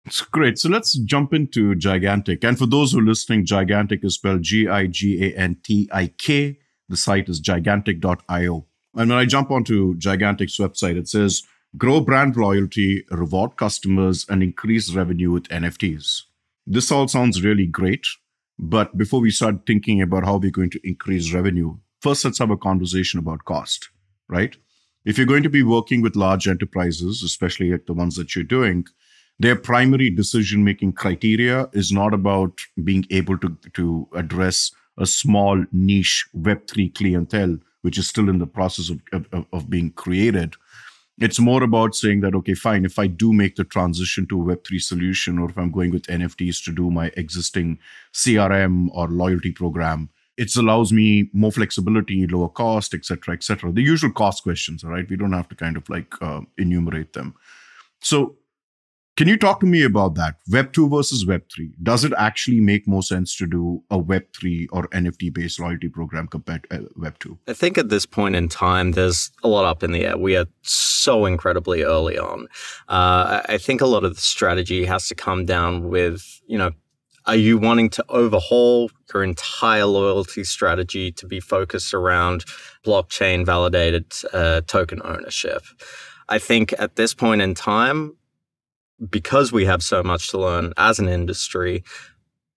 It's 0.06 0.20
great. 0.20 0.58
So 0.58 0.68
let's 0.68 0.92
jump 0.98 1.32
into 1.32 1.74
Gigantik. 1.74 2.44
And 2.44 2.58
for 2.58 2.66
those 2.66 2.92
who 2.92 2.98
are 2.98 3.02
listening, 3.02 3.46
Gigantik 3.46 4.04
is 4.04 4.16
spelled 4.16 4.42
G 4.42 4.68
I 4.68 4.86
G 4.86 5.24
A 5.24 5.38
N 5.38 5.56
T 5.62 5.88
I 5.92 6.08
K. 6.08 6.58
The 6.88 6.96
site 6.96 7.28
is 7.30 7.40
gigantik.io. 7.40 8.66
And 8.96 9.10
when 9.10 9.18
I 9.18 9.24
jump 9.24 9.50
onto 9.50 9.94
Gigantik's 9.96 10.58
website, 10.58 10.96
it 10.96 11.08
says 11.08 11.42
grow 11.76 12.00
brand 12.00 12.36
loyalty, 12.36 13.04
reward 13.10 13.56
customers, 13.56 14.26
and 14.28 14.42
increase 14.42 14.92
revenue 14.92 15.30
with 15.30 15.48
NFTs. 15.48 16.22
This 16.66 16.90
all 16.90 17.08
sounds 17.08 17.44
really 17.44 17.66
great. 17.66 18.06
But 18.58 18.96
before 18.96 19.20
we 19.20 19.30
start 19.30 19.66
thinking 19.66 20.00
about 20.00 20.24
how 20.24 20.36
we're 20.36 20.50
going 20.50 20.70
to 20.70 20.88
increase 20.88 21.34
revenue, 21.34 21.76
first 22.00 22.24
let's 22.24 22.38
have 22.38 22.50
a 22.50 22.56
conversation 22.56 23.18
about 23.18 23.44
cost, 23.44 23.90
right? 24.28 24.56
If 25.04 25.18
you're 25.18 25.26
going 25.26 25.42
to 25.42 25.50
be 25.50 25.62
working 25.62 26.00
with 26.02 26.16
large 26.16 26.46
enterprises, 26.46 27.22
especially 27.22 27.72
like 27.72 27.86
the 27.86 27.92
ones 27.92 28.16
that 28.16 28.34
you're 28.34 28.44
doing, 28.44 28.86
their 29.38 29.56
primary 29.56 30.08
decision 30.10 30.62
making 30.62 30.92
criteria 30.92 31.68
is 31.72 31.90
not 31.90 32.14
about 32.14 32.58
being 32.84 33.04
able 33.10 33.36
to, 33.38 33.58
to 33.74 34.08
address 34.14 34.70
a 34.96 35.06
small 35.06 35.64
niche 35.72 36.26
Web3 36.36 36.94
clientele, 36.94 37.58
which 37.82 37.98
is 37.98 38.08
still 38.08 38.28
in 38.28 38.38
the 38.38 38.46
process 38.46 38.90
of, 38.90 39.26
of, 39.32 39.46
of 39.52 39.68
being 39.68 39.90
created, 39.90 40.54
it's 41.18 41.38
more 41.38 41.62
about 41.62 41.94
saying 41.94 42.20
that, 42.20 42.34
okay, 42.34 42.54
fine, 42.54 42.84
if 42.84 42.98
I 42.98 43.06
do 43.06 43.32
make 43.32 43.56
the 43.56 43.64
transition 43.64 44.26
to 44.26 44.40
a 44.42 44.56
Web3 44.56 44.80
solution, 44.80 45.38
or 45.38 45.48
if 45.48 45.56
I'm 45.56 45.70
going 45.70 45.92
with 45.92 46.06
NFTs 46.06 46.64
to 46.64 46.72
do 46.72 46.90
my 46.90 47.12
existing 47.16 47.78
CRM 48.12 48.88
or 48.92 49.08
loyalty 49.08 49.52
program, 49.52 50.08
it 50.36 50.54
allows 50.56 50.92
me 50.92 51.30
more 51.32 51.52
flexibility, 51.52 52.26
lower 52.26 52.48
cost, 52.48 52.94
etc., 52.94 53.34
etc. 53.34 53.70
The 53.70 53.82
usual 53.82 54.10
cost 54.10 54.42
questions, 54.42 54.82
right? 54.82 55.08
We 55.08 55.16
don't 55.16 55.32
have 55.32 55.48
to 55.50 55.54
kind 55.54 55.76
of 55.76 55.88
like 55.88 56.20
uh, 56.20 56.40
enumerate 56.58 57.12
them. 57.12 57.34
So 58.00 58.36
can 59.16 59.28
you 59.28 59.36
talk 59.36 59.60
to 59.60 59.66
me 59.66 59.84
about 59.84 60.16
that? 60.16 60.36
Web 60.50 60.72
2 60.72 60.88
versus 60.88 61.24
Web 61.24 61.44
3. 61.54 61.72
Does 61.82 62.04
it 62.04 62.12
actually 62.18 62.60
make 62.60 62.88
more 62.88 63.02
sense 63.02 63.36
to 63.36 63.46
do 63.46 63.82
a 63.88 63.96
Web 63.96 64.24
3 64.36 64.68
or 64.72 64.88
NFT 64.88 65.32
based 65.32 65.60
loyalty 65.60 65.88
program 65.88 66.26
compared 66.26 66.66
to 66.70 66.76
uh, 66.76 66.88
Web 66.96 67.18
2? 67.20 67.38
I 67.46 67.52
think 67.52 67.78
at 67.78 67.90
this 67.90 68.06
point 68.06 68.34
in 68.34 68.48
time, 68.48 68.92
there's 68.92 69.30
a 69.44 69.48
lot 69.48 69.66
up 69.66 69.84
in 69.84 69.92
the 69.92 70.04
air. 70.04 70.18
We 70.18 70.36
are 70.36 70.46
so 70.62 71.26
incredibly 71.26 71.82
early 71.84 72.18
on. 72.18 72.48
Uh, 72.88 73.42
I 73.48 73.58
think 73.58 73.80
a 73.80 73.86
lot 73.86 74.02
of 74.02 74.16
the 74.16 74.20
strategy 74.20 74.84
has 74.84 75.06
to 75.08 75.14
come 75.14 75.44
down 75.44 75.88
with, 75.88 76.40
you 76.48 76.58
know, 76.58 76.72
are 77.26 77.36
you 77.36 77.56
wanting 77.56 77.90
to 77.90 78.04
overhaul 78.08 78.90
your 79.12 79.22
entire 79.22 79.86
loyalty 79.86 80.42
strategy 80.44 81.12
to 81.12 81.26
be 81.26 81.40
focused 81.40 81.94
around 81.94 82.44
blockchain 82.84 83.46
validated 83.46 84.12
uh, 84.32 84.60
token 84.66 85.00
ownership? 85.04 85.62
I 86.28 86.38
think 86.38 86.74
at 86.78 86.96
this 86.96 87.14
point 87.14 87.42
in 87.42 87.54
time, 87.54 88.16
because 89.10 89.52
we 89.52 89.64
have 89.64 89.82
so 89.82 90.02
much 90.02 90.30
to 90.30 90.38
learn 90.38 90.72
as 90.76 90.98
an 90.98 91.08
industry, 91.08 91.84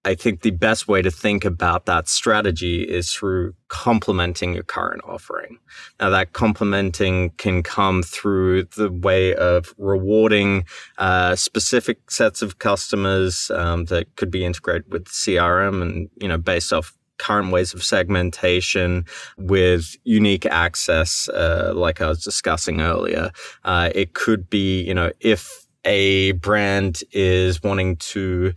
I 0.08 0.16
think 0.16 0.42
the 0.42 0.52
best 0.52 0.88
way 0.88 1.02
to 1.02 1.12
think 1.12 1.44
about 1.44 1.86
that 1.86 2.08
strategy 2.08 2.84
is 2.84 3.14
through 3.14 3.56
complementing 3.68 4.54
your 4.54 4.64
current 4.64 5.02
offering. 5.06 5.60
Now, 6.00 6.10
that 6.12 6.32
complementing 6.32 7.32
can 7.32 7.62
come 7.62 8.04
through 8.04 8.64
the 8.78 8.90
way 8.90 9.36
of 9.36 9.74
rewarding 9.78 10.64
uh, 10.98 11.36
specific 11.36 12.10
sets 12.10 12.42
of 12.42 12.60
customers 12.60 13.52
um, 13.52 13.86
that 13.86 14.16
could 14.16 14.32
be 14.32 14.46
integrated 14.46 14.90
with 14.90 15.06
CRM 15.06 15.82
and, 15.82 16.10
you 16.22 16.30
know, 16.30 16.38
based 16.38 16.72
off 16.72 16.98
current 17.18 17.52
ways 17.52 17.74
of 17.74 17.84
segmentation 17.84 19.04
with 19.38 19.98
unique 20.06 20.46
access, 20.46 21.28
uh, 21.30 21.74
like 21.76 22.00
I 22.00 22.08
was 22.08 22.24
discussing 22.24 22.80
earlier. 22.80 23.32
Uh, 23.66 23.90
it 23.94 24.14
could 24.14 24.50
be, 24.50 24.84
you 24.84 24.94
know, 24.94 25.12
if 25.20 25.67
a 25.88 26.34
brand 26.34 27.02
is 27.12 27.64
wanting 27.64 27.96
to 27.96 28.54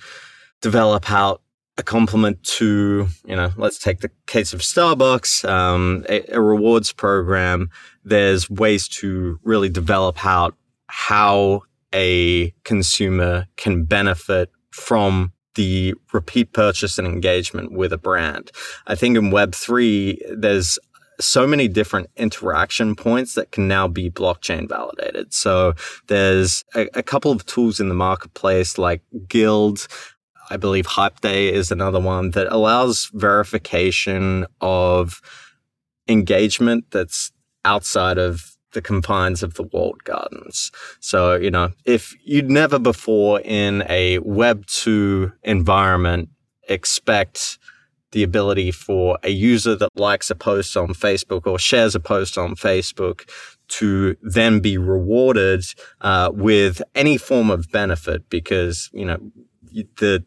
develop 0.61 1.11
out 1.11 1.41
a 1.79 1.83
complement 1.83 2.43
to, 2.43 3.07
you 3.25 3.35
know, 3.37 3.51
let's 3.57 3.79
take 3.79 4.01
the 4.01 4.11
case 4.27 4.53
of 4.53 4.61
Starbucks, 4.61 5.49
um, 5.49 6.05
a, 6.09 6.23
a, 6.35 6.41
rewards 6.41 6.93
program. 6.93 7.71
There's 8.05 8.51
ways 8.51 8.87
to 8.89 9.39
really 9.45 9.71
develop 9.71 10.27
out 10.27 10.55
how 10.89 11.63
a 11.95 12.51
consumer 12.65 13.47
can 13.57 13.85
benefit 13.85 14.51
from 14.73 15.33
the 15.55 15.95
repeat 16.13 16.53
purchase 16.53 16.99
and 16.99 17.07
engagement 17.07 17.73
with 17.73 17.93
a 17.93 17.99
brand. 17.99 18.51
I 18.87 18.95
think 18.95 19.17
in 19.17 19.31
Web3, 19.31 20.19
there's 20.37 20.79
so 21.21 21.47
many 21.47 21.69
different 21.69 22.09
interaction 22.17 22.95
points 22.95 23.35
that 23.35 23.53
can 23.53 23.69
now 23.69 23.89
be 23.89 24.11
blockchain 24.11 24.69
validated. 24.69 25.33
So 25.33 25.75
there's 26.09 26.65
a, 26.75 26.89
a 26.95 27.03
couple 27.03 27.31
of 27.31 27.45
tools 27.47 27.81
in 27.81 27.89
the 27.89 27.95
marketplace 27.95 28.79
like 28.79 29.03
Guild. 29.29 29.87
I 30.51 30.57
believe 30.57 30.87
Hype 30.87 31.21
Day 31.21 31.53
is 31.53 31.71
another 31.71 32.01
one 32.01 32.33
that 32.33 32.49
allows 32.53 33.11
verification 33.15 34.47
of 34.61 35.21
engagement 36.09 36.87
that's 36.91 37.31
outside 37.65 38.19
of 38.19 38.57
the 38.73 38.83
confines 38.83 39.43
of 39.43 39.55
the 39.55 39.65
walled 39.65 40.03
gardens. 40.05 40.71
So, 41.01 41.35
you 41.35 41.51
know, 41.51 41.71
if 41.85 42.15
you'd 42.25 42.51
never 42.51 42.79
before 42.79 43.41
in 43.41 43.85
a 43.89 44.19
Web 44.19 44.67
2 44.67 45.33
environment 45.43 46.29
expect 46.69 47.59
the 48.13 48.23
ability 48.23 48.71
for 48.71 49.19
a 49.23 49.31
user 49.31 49.77
that 49.77 49.91
likes 49.95 50.31
a 50.31 50.35
post 50.35 50.77
on 50.77 50.89
Facebook 50.89 51.47
or 51.47 51.59
shares 51.59 51.95
a 51.95 52.01
post 52.01 52.37
on 52.37 52.55
Facebook 52.55 53.29
to 53.69 54.17
then 54.23 54.61
be 54.61 54.77
rewarded 54.77 55.65
uh, 56.01 56.31
with 56.33 56.83
any 56.95 57.17
form 57.17 57.51
of 57.51 57.71
benefit 57.71 58.29
because, 58.29 58.91
you 58.93 59.05
know, 59.05 59.19
the 59.99 60.25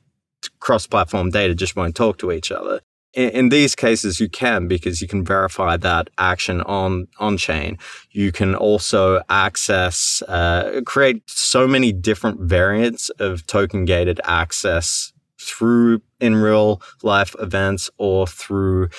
cross-platform 0.59 1.29
data 1.29 1.53
just 1.53 1.75
won't 1.75 1.95
talk 1.95 2.17
to 2.17 2.31
each 2.31 2.51
other. 2.51 2.81
In, 3.13 3.29
in 3.29 3.49
these 3.49 3.75
cases 3.75 4.19
you 4.19 4.27
can 4.27 4.67
because 4.67 5.01
you 5.01 5.07
can 5.07 5.23
verify 5.23 5.77
that 5.77 6.09
action 6.17 6.61
on 6.61 7.07
on 7.19 7.37
chain. 7.37 7.77
You 8.11 8.31
can 8.31 8.55
also 8.55 9.21
access 9.29 10.23
uh, 10.27 10.81
create 10.85 11.29
so 11.29 11.67
many 11.67 11.91
different 11.91 12.41
variants 12.41 13.09
of 13.19 13.45
token 13.45 13.85
gated 13.85 14.19
access 14.23 15.12
through 15.43 16.01
in 16.19 16.35
real 16.35 16.81
life 17.01 17.35
events 17.39 17.89
or 17.97 18.27
through 18.27 18.89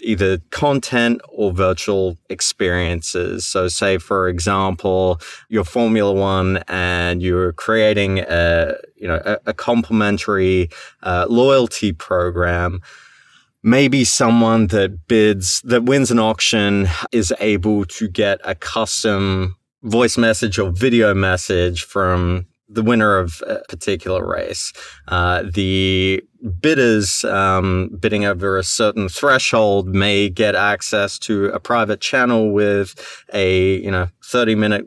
either 0.00 0.38
content 0.50 1.20
or 1.28 1.52
virtual 1.52 2.18
experiences. 2.28 3.46
So, 3.46 3.68
say 3.68 3.98
for 3.98 4.28
example, 4.28 5.20
you're 5.48 5.64
Formula 5.64 6.12
One 6.12 6.62
and 6.68 7.22
you're 7.22 7.52
creating 7.52 8.20
a 8.20 8.74
you 8.96 9.08
know 9.08 9.20
a, 9.24 9.38
a 9.46 9.54
complimentary 9.54 10.70
uh, 11.02 11.26
loyalty 11.28 11.92
program 11.92 12.80
maybe 13.66 14.04
someone 14.04 14.68
that 14.68 15.08
bids, 15.08 15.60
that 15.62 15.82
wins 15.82 16.12
an 16.12 16.20
auction 16.20 16.88
is 17.10 17.34
able 17.40 17.84
to 17.84 18.08
get 18.08 18.40
a 18.44 18.54
custom 18.54 19.56
voice 19.82 20.16
message 20.16 20.56
or 20.56 20.70
video 20.70 21.12
message 21.12 21.82
from 21.82 22.46
the 22.68 22.82
winner 22.82 23.16
of 23.16 23.42
a 23.46 23.60
particular 23.68 24.26
race. 24.26 24.72
Uh, 25.08 25.44
the 25.52 26.22
bidders 26.60 27.24
um, 27.24 27.90
bidding 28.00 28.24
over 28.24 28.58
a 28.58 28.64
certain 28.64 29.08
threshold 29.08 29.88
may 29.88 30.28
get 30.28 30.54
access 30.54 31.18
to 31.18 31.46
a 31.46 31.60
private 31.60 32.00
channel 32.00 32.50
with 32.50 32.94
a 33.32 33.76
you 33.76 33.90
know 33.90 34.08
30 34.24 34.54
minute 34.54 34.86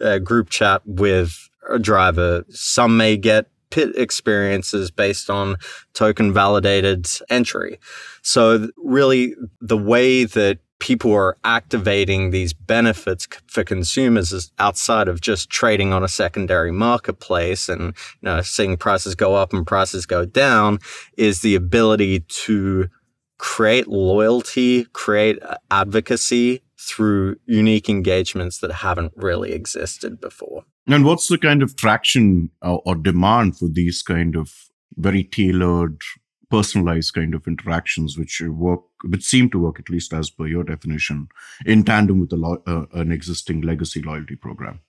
uh, 0.00 0.18
group 0.18 0.50
chat 0.50 0.82
with 0.84 1.48
a 1.68 1.78
driver. 1.78 2.44
Some 2.50 2.96
may 2.96 3.16
get 3.16 3.46
pit 3.70 3.96
experiences 3.96 4.90
based 4.90 5.28
on 5.28 5.56
token 5.92 6.32
validated 6.32 7.06
entry. 7.28 7.78
So, 8.22 8.68
really, 8.76 9.34
the 9.60 9.76
way 9.76 10.24
that 10.24 10.58
people 10.78 11.12
are 11.12 11.36
activating 11.44 12.30
these 12.30 12.52
benefits 12.52 13.26
for 13.46 13.64
consumers 13.64 14.52
outside 14.58 15.08
of 15.08 15.20
just 15.20 15.48
trading 15.48 15.92
on 15.92 16.04
a 16.04 16.08
secondary 16.08 16.70
marketplace 16.70 17.68
and 17.68 17.82
you 17.82 17.92
know 18.22 18.42
seeing 18.42 18.76
prices 18.76 19.14
go 19.14 19.34
up 19.34 19.52
and 19.52 19.66
prices 19.66 20.06
go 20.06 20.26
down 20.26 20.78
is 21.16 21.40
the 21.40 21.54
ability 21.54 22.20
to 22.20 22.88
create 23.38 23.88
loyalty 23.88 24.84
create 24.92 25.38
advocacy 25.70 26.62
through 26.78 27.36
unique 27.46 27.88
engagements 27.88 28.58
that 28.58 28.70
haven't 28.70 29.12
really 29.16 29.52
existed 29.52 30.20
before. 30.20 30.64
And 30.86 31.04
what's 31.04 31.28
the 31.28 31.38
kind 31.38 31.62
of 31.62 31.76
traction 31.76 32.50
uh, 32.62 32.76
or 32.76 32.94
demand 32.94 33.58
for 33.58 33.68
these 33.68 34.02
kind 34.02 34.36
of 34.36 34.52
very 34.96 35.24
tailored, 35.24 36.00
personalized 36.50 37.14
kind 37.14 37.34
of 37.34 37.46
interactions, 37.46 38.18
which 38.18 38.40
work, 38.40 38.80
which 39.04 39.24
seem 39.24 39.50
to 39.50 39.58
work 39.58 39.78
at 39.80 39.90
least 39.90 40.12
as 40.12 40.30
per 40.30 40.46
your 40.46 40.64
definition, 40.64 41.28
in 41.64 41.84
tandem 41.84 42.20
with 42.20 42.32
lo- 42.32 42.62
uh, 42.66 42.86
an 42.92 43.12
existing 43.12 43.62
legacy 43.62 44.02
loyalty 44.02 44.36
program? 44.36 44.80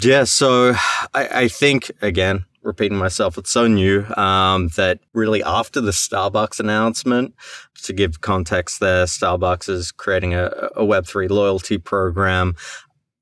Yeah, 0.00 0.24
so 0.24 0.74
I, 1.12 1.28
I 1.42 1.48
think 1.48 1.90
again, 2.00 2.46
repeating 2.62 2.96
myself, 2.96 3.36
it's 3.36 3.50
so 3.50 3.66
new 3.66 4.04
um, 4.16 4.68
that 4.76 5.00
really 5.12 5.42
after 5.42 5.80
the 5.80 5.90
Starbucks 5.90 6.60
announcement, 6.60 7.34
to 7.82 7.92
give 7.92 8.20
context 8.20 8.80
there, 8.80 9.04
Starbucks 9.04 9.68
is 9.68 9.92
creating 9.92 10.34
a, 10.34 10.46
a 10.76 10.82
Web3 10.82 11.28
loyalty 11.28 11.76
program 11.76 12.54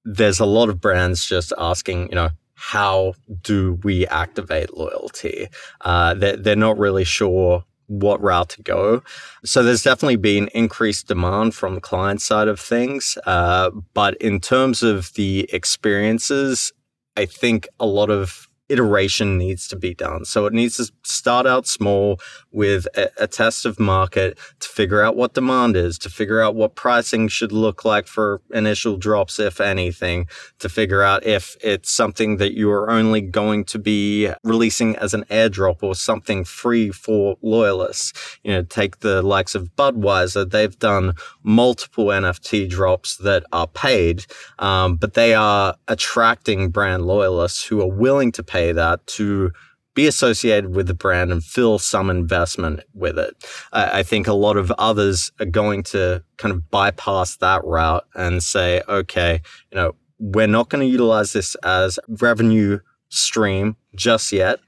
there's 0.04 0.40
a 0.40 0.46
lot 0.46 0.68
of 0.68 0.80
brands 0.80 1.24
just 1.24 1.52
asking, 1.58 2.08
you 2.08 2.14
know, 2.14 2.30
how 2.54 3.14
do 3.42 3.78
we 3.84 4.06
activate 4.08 4.76
loyalty? 4.76 5.48
Uh, 5.80 6.14
they're, 6.14 6.36
they're 6.36 6.56
not 6.56 6.78
really 6.78 7.04
sure 7.04 7.64
what 7.90 8.22
route 8.22 8.48
to 8.50 8.62
go. 8.62 9.02
So 9.44 9.62
there's 9.62 9.82
definitely 9.82 10.16
been 10.16 10.48
increased 10.54 11.08
demand 11.08 11.54
from 11.54 11.74
the 11.74 11.80
client 11.80 12.22
side 12.22 12.48
of 12.48 12.60
things. 12.60 13.18
Uh, 13.26 13.70
but 13.94 14.14
in 14.16 14.40
terms 14.40 14.82
of 14.82 15.12
the 15.14 15.48
experiences, 15.52 16.72
I 17.16 17.26
think 17.26 17.68
a 17.80 17.86
lot 17.86 18.10
of 18.10 18.48
iteration 18.70 19.36
needs 19.36 19.66
to 19.68 19.76
be 19.76 19.94
done. 19.94 20.24
So 20.24 20.46
it 20.46 20.52
needs 20.52 20.76
to 20.76 20.90
start 21.02 21.46
out 21.46 21.66
small 21.66 22.20
with 22.52 22.86
a, 22.96 23.10
a, 23.18 23.26
test 23.26 23.66
of 23.66 23.78
market 23.78 24.38
to 24.60 24.68
figure 24.68 25.02
out 25.02 25.16
what 25.16 25.34
demand 25.34 25.76
is, 25.76 25.98
to 25.98 26.10
figure 26.10 26.40
out 26.40 26.54
what 26.54 26.74
pricing 26.74 27.28
should 27.28 27.52
look 27.52 27.84
like 27.84 28.06
for 28.06 28.40
initial 28.52 28.96
drops, 28.96 29.38
if 29.38 29.60
anything, 29.60 30.26
to 30.58 30.68
figure 30.68 31.02
out 31.02 31.24
if 31.24 31.56
it's 31.62 31.90
something 31.90 32.36
that 32.36 32.54
you 32.54 32.70
are 32.70 32.90
only 32.90 33.20
going 33.20 33.64
to 33.64 33.78
be 33.78 34.30
releasing 34.44 34.96
as 34.96 35.14
an 35.14 35.24
airdrop 35.24 35.82
or 35.82 35.94
something 35.94 36.44
free 36.44 36.90
for 36.90 37.36
loyalists. 37.42 38.38
You 38.44 38.52
know, 38.52 38.62
take 38.62 39.00
the 39.00 39.22
likes 39.22 39.54
of 39.54 39.74
Budweiser, 39.76 40.48
they've 40.48 40.78
done 40.78 41.14
multiple 41.42 42.06
NFT 42.06 42.68
drops 42.68 43.16
that 43.18 43.44
are 43.52 43.66
paid, 43.66 44.26
um, 44.58 44.96
but 44.96 45.14
they 45.14 45.34
are 45.34 45.76
attracting 45.88 46.70
brand 46.70 47.06
loyalists 47.06 47.64
who 47.64 47.80
are 47.80 47.90
willing 47.90 48.32
to 48.32 48.42
pay 48.42 48.59
pay 48.60 48.72
that 48.72 49.06
to 49.06 49.52
be 49.94 50.06
associated 50.06 50.74
with 50.74 50.86
the 50.86 50.94
brand 50.94 51.32
and 51.32 51.42
feel 51.42 51.78
some 51.78 52.10
investment 52.10 52.80
with 52.94 53.18
it. 53.18 53.34
I, 53.72 54.00
I 54.00 54.02
think 54.02 54.28
a 54.28 54.32
lot 54.32 54.56
of 54.56 54.70
others 54.72 55.32
are 55.40 55.46
going 55.46 55.82
to 55.84 56.22
kind 56.36 56.52
of 56.52 56.70
bypass 56.70 57.36
that 57.38 57.64
route 57.64 58.06
and 58.14 58.42
say, 58.42 58.82
okay, 58.88 59.40
you 59.70 59.76
know, 59.76 59.94
we're 60.18 60.46
not 60.46 60.68
going 60.68 60.86
to 60.86 60.90
utilize 60.90 61.32
this 61.32 61.54
as 61.64 61.98
revenue 62.08 62.78
stream 63.08 63.76
just 63.96 64.30
yet. 64.30 64.60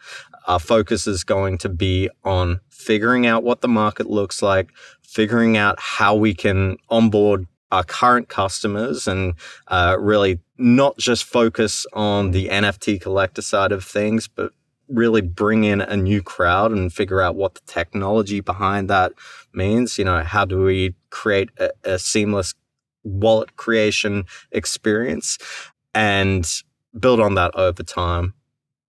Our 0.48 0.58
focus 0.58 1.06
is 1.06 1.22
going 1.22 1.58
to 1.58 1.68
be 1.68 2.10
on 2.24 2.60
figuring 2.70 3.26
out 3.26 3.44
what 3.44 3.60
the 3.60 3.68
market 3.68 4.10
looks 4.10 4.42
like, 4.42 4.70
figuring 5.02 5.56
out 5.56 5.78
how 5.78 6.16
we 6.16 6.34
can 6.34 6.78
onboard 6.88 7.46
our 7.72 7.82
current 7.82 8.28
customers 8.28 9.08
and 9.08 9.34
uh, 9.68 9.96
really 9.98 10.38
not 10.58 10.96
just 10.98 11.24
focus 11.24 11.86
on 11.94 12.30
the 12.30 12.48
NFT 12.48 13.00
collector 13.00 13.42
side 13.42 13.72
of 13.72 13.82
things, 13.82 14.28
but 14.28 14.52
really 14.88 15.22
bring 15.22 15.64
in 15.64 15.80
a 15.80 15.96
new 15.96 16.22
crowd 16.22 16.70
and 16.70 16.92
figure 16.92 17.22
out 17.22 17.34
what 17.34 17.54
the 17.54 17.62
technology 17.66 18.40
behind 18.40 18.90
that 18.90 19.12
means. 19.54 19.98
You 19.98 20.04
know, 20.04 20.22
how 20.22 20.44
do 20.44 20.62
we 20.62 20.94
create 21.10 21.48
a, 21.58 21.70
a 21.82 21.98
seamless 21.98 22.54
wallet 23.02 23.56
creation 23.56 24.26
experience 24.52 25.38
and 25.94 26.46
build 26.98 27.20
on 27.20 27.34
that 27.36 27.54
over 27.54 27.82
time? 27.82 28.34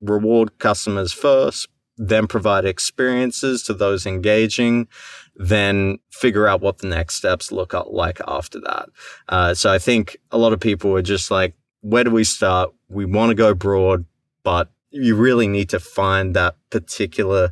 Reward 0.02 0.60
customers 0.60 1.14
first, 1.14 1.70
then 1.98 2.28
provide 2.28 2.66
experiences 2.66 3.64
to 3.64 3.74
those 3.74 4.06
engaging, 4.06 4.88
then 5.36 6.00
figure 6.12 6.48
out 6.48 6.62
what 6.62 6.80
the 6.80 6.88
next 6.88 7.16
steps 7.16 7.52
look 7.52 7.74
like 7.92 8.20
after 8.28 8.60
that. 8.62 8.90
Uh, 9.30 9.54
so 9.54 9.72
I 9.72 9.80
think 9.80 10.18
a 10.32 10.38
lot 10.38 10.54
of 10.54 10.60
people 10.60 10.96
are 10.96 11.02
just 11.02 11.30
like, 11.32 11.54
where 11.82 12.04
do 12.04 12.12
we 12.12 12.24
start? 12.24 12.74
We 12.90 13.06
want 13.06 13.30
to 13.30 13.36
go 13.36 13.54
broad, 13.54 14.06
but 14.44 14.72
you 14.90 15.16
really 15.16 15.48
need 15.48 15.70
to 15.70 15.80
find 15.80 16.36
that 16.36 16.56
particular 16.70 17.52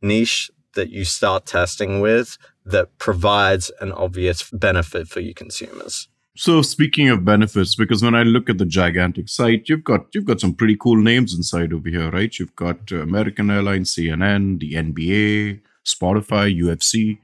niche 0.00 0.50
that 0.74 0.90
you 0.90 1.04
start 1.04 1.46
testing 1.46 2.00
with 2.00 2.38
that 2.64 2.96
provides 2.98 3.70
an 3.80 3.92
obvious 3.92 4.48
benefit 4.50 5.08
for 5.08 5.20
your 5.20 5.34
consumers. 5.34 6.08
So 6.34 6.62
speaking 6.62 7.10
of 7.10 7.26
benefits, 7.26 7.74
because 7.74 8.02
when 8.02 8.14
I 8.14 8.22
look 8.22 8.48
at 8.48 8.56
the 8.56 8.64
Gigantik 8.64 9.28
site, 9.28 9.68
you've 9.68 9.84
got 9.84 10.06
you've 10.14 10.24
got 10.24 10.40
some 10.40 10.54
pretty 10.54 10.76
cool 10.76 10.96
names 10.96 11.34
inside 11.34 11.74
over 11.74 11.88
here, 11.90 12.10
right? 12.10 12.38
You've 12.38 12.56
got 12.56 12.90
uh, 12.90 13.02
American 13.02 13.50
Airlines, 13.50 13.94
CNN, 13.94 14.58
the 14.60 14.72
NBA, 14.72 15.60
Spotify, 15.84 16.58
UFC. 16.58 17.18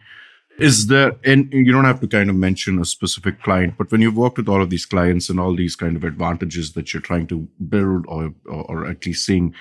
Is 0.59 0.89
there, 0.89 1.13
and 1.25 1.51
you 1.53 1.71
don't 1.71 1.85
have 1.85 2.01
to 2.01 2.09
kind 2.09 2.29
of 2.29 2.35
mention 2.35 2.81
a 2.81 2.85
specific 2.85 3.41
client, 3.43 3.75
but 3.79 3.93
when 3.93 4.01
you've 4.01 4.17
worked 4.17 4.39
with 4.39 4.49
all 4.49 4.61
of 4.61 4.71
these 4.71 4.85
clients 4.85 5.31
and 5.31 5.39
all 5.39 5.55
these 5.55 5.77
kind 5.77 5.97
of 5.97 6.03
advantages 6.03 6.73
that 6.73 6.93
you're 6.93 7.01
trying 7.01 7.29
to 7.29 7.49
build 7.69 8.05
or, 8.09 8.35
or, 8.47 8.65
or 8.65 8.87
at 8.87 9.07
least 9.07 9.25
seeing, 9.25 9.55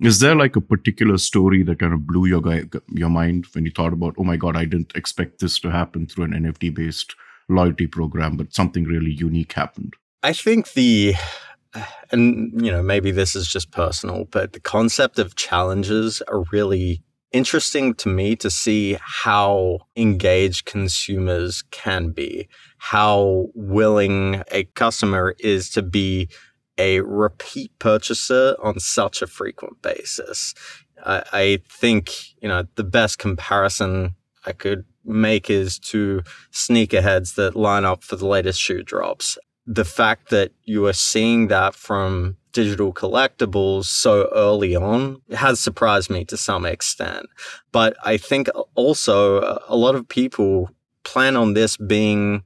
is 0.00 0.20
there 0.20 0.34
like 0.34 0.56
a 0.56 0.62
particular 0.62 1.18
story 1.18 1.62
that 1.64 1.78
kind 1.80 1.92
of 1.92 2.06
blew 2.06 2.24
your 2.24 2.40
guy, 2.40 2.62
your 2.94 3.10
mind 3.10 3.44
when 3.52 3.66
you 3.66 3.70
thought 3.70 3.92
about, 3.92 4.14
oh 4.16 4.24
my 4.24 4.36
God, 4.36 4.56
I 4.56 4.64
didn't 4.64 4.96
expect 4.96 5.38
this 5.38 5.58
to 5.60 5.70
happen 5.70 6.06
through 6.06 6.24
an 6.24 6.32
NFT 6.32 6.74
based 6.74 7.14
loyalty 7.48 7.86
program, 7.86 8.36
but 8.36 8.54
something 8.54 8.84
really 8.84 9.12
unique 9.12 9.52
happened? 9.52 9.94
I 10.22 10.32
think 10.32 10.72
the 10.72 11.14
and 12.10 12.64
you 12.64 12.70
know 12.70 12.82
maybe 12.82 13.10
this 13.10 13.36
is 13.36 13.46
just 13.46 13.70
personal 13.70 14.24
but 14.30 14.52
the 14.52 14.60
concept 14.60 15.18
of 15.18 15.36
challenges 15.36 16.22
are 16.28 16.44
really 16.52 17.02
interesting 17.32 17.92
to 17.94 18.08
me 18.08 18.34
to 18.34 18.48
see 18.48 18.96
how 19.00 19.78
engaged 19.96 20.64
consumers 20.64 21.62
can 21.70 22.10
be 22.10 22.48
how 22.78 23.46
willing 23.54 24.42
a 24.50 24.64
customer 24.74 25.34
is 25.38 25.68
to 25.70 25.82
be 25.82 26.28
a 26.78 27.00
repeat 27.00 27.70
purchaser 27.78 28.56
on 28.62 28.80
such 28.80 29.20
a 29.20 29.26
frequent 29.26 29.82
basis 29.82 30.54
I, 31.04 31.22
I 31.32 31.58
think 31.68 32.40
you 32.40 32.48
know 32.48 32.64
the 32.76 32.84
best 32.84 33.18
comparison 33.18 34.14
i 34.46 34.52
could 34.52 34.84
make 35.04 35.48
is 35.48 35.78
to 35.78 36.22
sneakerheads 36.52 37.34
that 37.36 37.56
line 37.56 37.84
up 37.84 38.02
for 38.02 38.16
the 38.16 38.26
latest 38.26 38.60
shoe 38.60 38.82
drops 38.82 39.38
the 39.70 39.84
fact 39.84 40.30
that 40.30 40.50
you 40.64 40.86
are 40.86 40.94
seeing 40.94 41.48
that 41.48 41.74
from 41.74 42.38
digital 42.52 42.92
collectibles 42.92 43.84
so 43.84 44.28
early 44.34 44.74
on 44.74 45.20
has 45.30 45.60
surprised 45.60 46.08
me 46.08 46.24
to 46.24 46.38
some 46.38 46.64
extent. 46.64 47.26
But 47.70 47.94
I 48.02 48.16
think 48.16 48.48
also 48.74 49.60
a 49.68 49.76
lot 49.76 49.94
of 49.94 50.08
people 50.08 50.70
plan 51.04 51.36
on 51.36 51.52
this 51.52 51.76
being 51.76 52.44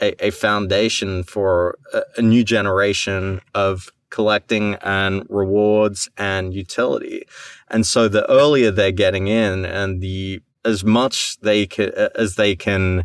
a, 0.00 0.26
a 0.26 0.30
foundation 0.30 1.22
for 1.22 1.78
a, 1.94 2.02
a 2.16 2.22
new 2.22 2.42
generation 2.42 3.40
of 3.54 3.88
collecting 4.10 4.74
and 4.82 5.24
rewards 5.28 6.08
and 6.18 6.52
utility. 6.52 7.22
And 7.68 7.86
so 7.86 8.08
the 8.08 8.28
earlier 8.28 8.72
they're 8.72 8.90
getting 8.90 9.28
in 9.28 9.64
and 9.64 10.00
the 10.00 10.42
as 10.66 10.84
much 10.84 11.38
they 11.40 11.66
can 11.66 11.92
as 12.14 12.34
they 12.34 12.56
can 12.56 13.04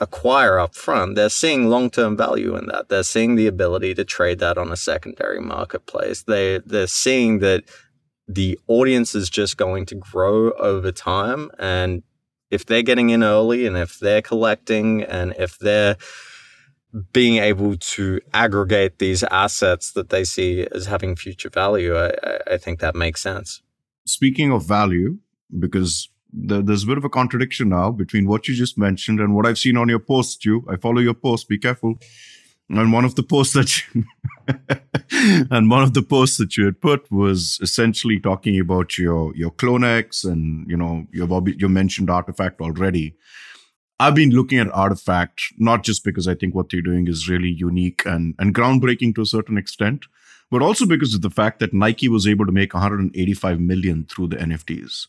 acquire 0.00 0.58
up 0.58 0.74
front, 0.74 1.14
they're 1.14 1.28
seeing 1.28 1.68
long 1.68 1.90
term 1.90 2.16
value 2.16 2.56
in 2.56 2.66
that. 2.66 2.88
They're 2.88 3.02
seeing 3.02 3.36
the 3.36 3.46
ability 3.46 3.94
to 3.94 4.04
trade 4.04 4.38
that 4.40 4.58
on 4.58 4.72
a 4.72 4.76
secondary 4.76 5.40
marketplace. 5.40 6.22
They 6.22 6.58
they're 6.64 6.86
seeing 6.86 7.38
that 7.40 7.64
the 8.26 8.58
audience 8.66 9.14
is 9.14 9.28
just 9.28 9.56
going 9.56 9.86
to 9.86 9.94
grow 9.94 10.52
over 10.52 10.90
time. 10.90 11.50
And 11.58 12.02
if 12.50 12.64
they're 12.64 12.82
getting 12.82 13.10
in 13.10 13.22
early 13.22 13.66
and 13.66 13.76
if 13.76 13.98
they're 13.98 14.22
collecting 14.22 15.02
and 15.02 15.34
if 15.38 15.58
they're 15.58 15.96
being 17.12 17.38
able 17.38 17.76
to 17.76 18.20
aggregate 18.32 18.98
these 18.98 19.24
assets 19.24 19.92
that 19.92 20.10
they 20.10 20.24
see 20.24 20.66
as 20.72 20.86
having 20.86 21.16
future 21.16 21.50
value, 21.50 21.96
I, 21.96 22.12
I 22.46 22.56
think 22.56 22.80
that 22.80 22.94
makes 22.94 23.20
sense. 23.20 23.62
Speaking 24.06 24.52
of 24.52 24.64
value, 24.64 25.18
because 25.58 26.08
there's 26.34 26.82
a 26.82 26.86
bit 26.86 26.98
of 26.98 27.04
a 27.04 27.08
contradiction 27.08 27.68
now 27.68 27.90
between 27.90 28.26
what 28.26 28.48
you 28.48 28.54
just 28.54 28.76
mentioned 28.76 29.20
and 29.20 29.34
what 29.34 29.46
I've 29.46 29.58
seen 29.58 29.76
on 29.76 29.88
your 29.88 30.00
post. 30.00 30.44
You, 30.44 30.66
I 30.68 30.76
follow 30.76 31.00
your 31.00 31.14
post. 31.14 31.48
Be 31.48 31.58
careful. 31.58 31.98
And 32.68 32.92
one 32.92 33.04
of 33.04 33.14
the 33.14 33.22
posts 33.22 33.54
that 33.54 33.94
you, 33.94 34.04
and 35.50 35.70
one 35.70 35.82
of 35.82 35.92
the 35.92 36.02
posts 36.02 36.38
that 36.38 36.56
you 36.56 36.64
had 36.64 36.80
put 36.80 37.10
was 37.12 37.58
essentially 37.60 38.18
talking 38.18 38.58
about 38.58 38.96
your 38.96 39.36
your 39.36 39.50
CloneX 39.50 40.24
and 40.24 40.68
you 40.68 40.76
know 40.76 41.06
you've 41.12 41.60
you 41.60 41.68
mentioned 41.68 42.08
RTFKT 42.08 42.60
already. 42.60 43.16
I've 44.00 44.14
been 44.14 44.30
looking 44.30 44.58
at 44.58 44.68
RTFKT 44.68 45.28
not 45.58 45.84
just 45.84 46.04
because 46.04 46.26
I 46.26 46.34
think 46.34 46.54
what 46.54 46.70
they're 46.70 46.80
doing 46.80 47.06
is 47.06 47.28
really 47.28 47.50
unique 47.50 48.02
and 48.06 48.34
and 48.38 48.54
groundbreaking 48.54 49.14
to 49.16 49.22
a 49.22 49.26
certain 49.26 49.58
extent, 49.58 50.06
but 50.50 50.62
also 50.62 50.86
because 50.86 51.14
of 51.14 51.20
the 51.20 51.30
fact 51.30 51.60
that 51.60 51.74
Nike 51.74 52.08
was 52.08 52.26
able 52.26 52.46
to 52.46 52.52
make 52.52 52.72
185 52.72 53.60
million 53.60 54.06
through 54.06 54.28
the 54.28 54.36
NFTs. 54.36 55.06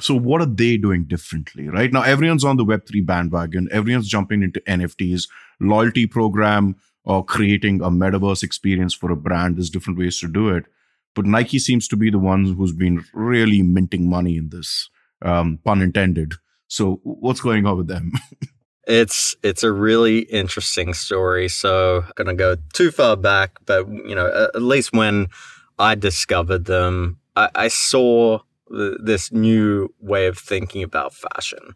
So 0.00 0.14
what 0.14 0.42
are 0.42 0.46
they 0.46 0.76
doing 0.76 1.04
differently? 1.04 1.68
Right 1.68 1.92
now, 1.92 2.02
everyone's 2.02 2.44
on 2.44 2.56
the 2.56 2.64
Web3 2.64 3.04
bandwagon. 3.06 3.68
Everyone's 3.72 4.08
jumping 4.08 4.42
into 4.42 4.60
NFTs, 4.60 5.28
loyalty 5.60 6.06
program, 6.06 6.76
or 7.04 7.24
creating 7.24 7.80
a 7.80 7.90
metaverse 7.90 8.42
experience 8.42 8.92
for 8.92 9.10
a 9.10 9.16
brand. 9.16 9.56
There's 9.56 9.70
different 9.70 9.98
ways 9.98 10.18
to 10.20 10.28
do 10.28 10.50
it. 10.50 10.64
But 11.14 11.24
Nike 11.24 11.58
seems 11.58 11.88
to 11.88 11.96
be 11.96 12.10
the 12.10 12.18
one 12.18 12.44
who's 12.44 12.72
been 12.72 13.04
really 13.14 13.62
minting 13.62 14.08
money 14.10 14.36
in 14.36 14.50
this, 14.50 14.90
um, 15.22 15.58
pun 15.64 15.80
intended. 15.80 16.34
So 16.68 17.00
what's 17.04 17.40
going 17.40 17.64
on 17.64 17.78
with 17.78 17.88
them? 17.88 18.12
It's 18.88 19.34
it's 19.42 19.64
a 19.64 19.72
really 19.72 20.20
interesting 20.20 20.94
story. 20.94 21.48
So 21.48 22.04
I'm 22.06 22.12
gonna 22.14 22.34
go 22.34 22.56
too 22.72 22.92
far 22.92 23.16
back, 23.16 23.58
but 23.66 23.88
you 23.88 24.14
know, 24.14 24.48
at 24.54 24.62
least 24.62 24.92
when 24.92 25.26
I 25.76 25.96
discovered 25.96 26.66
them, 26.66 27.18
I, 27.34 27.50
I 27.54 27.66
saw 27.68 28.38
this 28.68 29.30
new 29.32 29.92
way 30.00 30.26
of 30.26 30.38
thinking 30.38 30.82
about 30.82 31.14
fashion. 31.14 31.74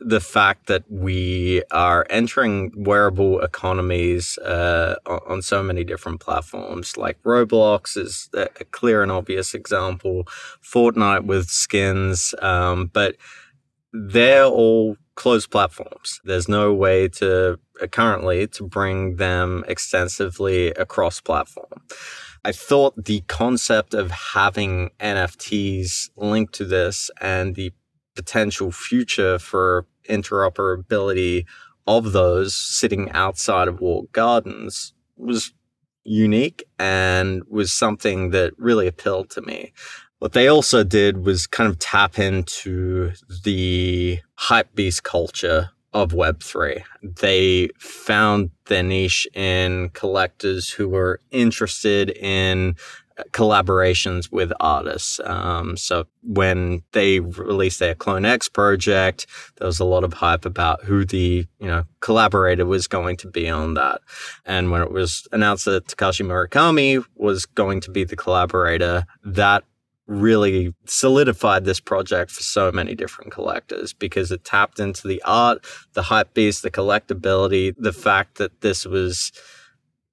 The 0.00 0.20
fact 0.20 0.66
that 0.66 0.84
we 0.88 1.62
are 1.70 2.06
entering 2.10 2.72
wearable 2.74 3.40
economies 3.40 4.38
uh, 4.38 4.96
on 5.06 5.42
so 5.42 5.62
many 5.62 5.84
different 5.84 6.20
platforms, 6.20 6.96
like 6.96 7.22
Roblox 7.22 7.96
is 7.96 8.28
a 8.34 8.64
clear 8.70 9.02
and 9.02 9.12
obvious 9.12 9.54
example, 9.54 10.26
Fortnite 10.62 11.24
with 11.24 11.48
skins, 11.48 12.34
um, 12.40 12.90
but 12.92 13.16
they're 13.92 14.44
all 14.44 14.96
closed 15.14 15.50
platforms. 15.50 16.20
There's 16.24 16.48
no 16.48 16.72
way 16.72 17.08
to 17.08 17.58
uh, 17.80 17.86
currently 17.86 18.46
to 18.48 18.66
bring 18.66 19.16
them 19.16 19.64
extensively 19.68 20.68
across 20.68 21.20
platform. 21.20 21.82
I 22.44 22.52
thought 22.52 23.04
the 23.04 23.20
concept 23.28 23.94
of 23.94 24.10
having 24.10 24.90
NFTs 24.98 26.10
linked 26.16 26.54
to 26.54 26.64
this 26.64 27.10
and 27.20 27.54
the 27.54 27.72
potential 28.16 28.72
future 28.72 29.38
for 29.38 29.86
interoperability 30.08 31.44
of 31.86 32.12
those 32.12 32.54
sitting 32.54 33.10
outside 33.12 33.68
of 33.68 33.80
walled 33.80 34.10
gardens 34.12 34.92
was 35.16 35.52
unique 36.04 36.64
and 36.78 37.42
was 37.48 37.72
something 37.72 38.30
that 38.30 38.52
really 38.58 38.86
appealed 38.86 39.30
to 39.30 39.42
me. 39.42 39.72
What 40.22 40.34
they 40.34 40.46
also 40.46 40.84
did 40.84 41.24
was 41.24 41.48
kind 41.48 41.68
of 41.68 41.80
tap 41.80 42.16
into 42.16 43.10
the 43.42 44.20
hype 44.36 44.72
beast 44.72 45.02
culture 45.02 45.70
of 45.92 46.12
Web3. 46.12 46.84
They 47.02 47.70
found 47.80 48.52
their 48.66 48.84
niche 48.84 49.26
in 49.34 49.88
collectors 49.94 50.70
who 50.70 50.88
were 50.88 51.18
interested 51.32 52.10
in 52.10 52.76
collaborations 53.32 54.30
with 54.30 54.52
artists. 54.60 55.18
Um, 55.24 55.76
so 55.76 56.06
when 56.22 56.84
they 56.92 57.18
released 57.18 57.80
their 57.80 57.96
CloneX 57.96 58.52
project, 58.52 59.26
there 59.56 59.66
was 59.66 59.80
a 59.80 59.84
lot 59.84 60.04
of 60.04 60.12
hype 60.12 60.44
about 60.44 60.84
who 60.84 61.04
the 61.04 61.48
you 61.58 61.66
know 61.66 61.82
collaborator 61.98 62.64
was 62.64 62.86
going 62.86 63.16
to 63.16 63.28
be 63.28 63.48
on 63.48 63.74
that. 63.74 64.00
And 64.46 64.70
when 64.70 64.82
it 64.82 64.92
was 64.92 65.26
announced 65.32 65.64
that 65.64 65.88
Takashi 65.88 66.24
Murakami 66.24 67.04
was 67.16 67.44
going 67.44 67.80
to 67.80 67.90
be 67.90 68.04
the 68.04 68.16
collaborator, 68.16 69.04
that 69.24 69.64
really 70.06 70.74
solidified 70.86 71.64
this 71.64 71.80
project 71.80 72.30
for 72.30 72.42
so 72.42 72.72
many 72.72 72.94
different 72.94 73.32
collectors 73.32 73.92
because 73.92 74.30
it 74.32 74.44
tapped 74.44 74.80
into 74.80 75.06
the 75.06 75.22
art, 75.24 75.64
the 75.94 76.02
hype 76.02 76.34
beast, 76.34 76.62
the 76.62 76.70
collectability, 76.70 77.74
the 77.78 77.92
fact 77.92 78.38
that 78.38 78.60
this 78.60 78.84
was 78.84 79.32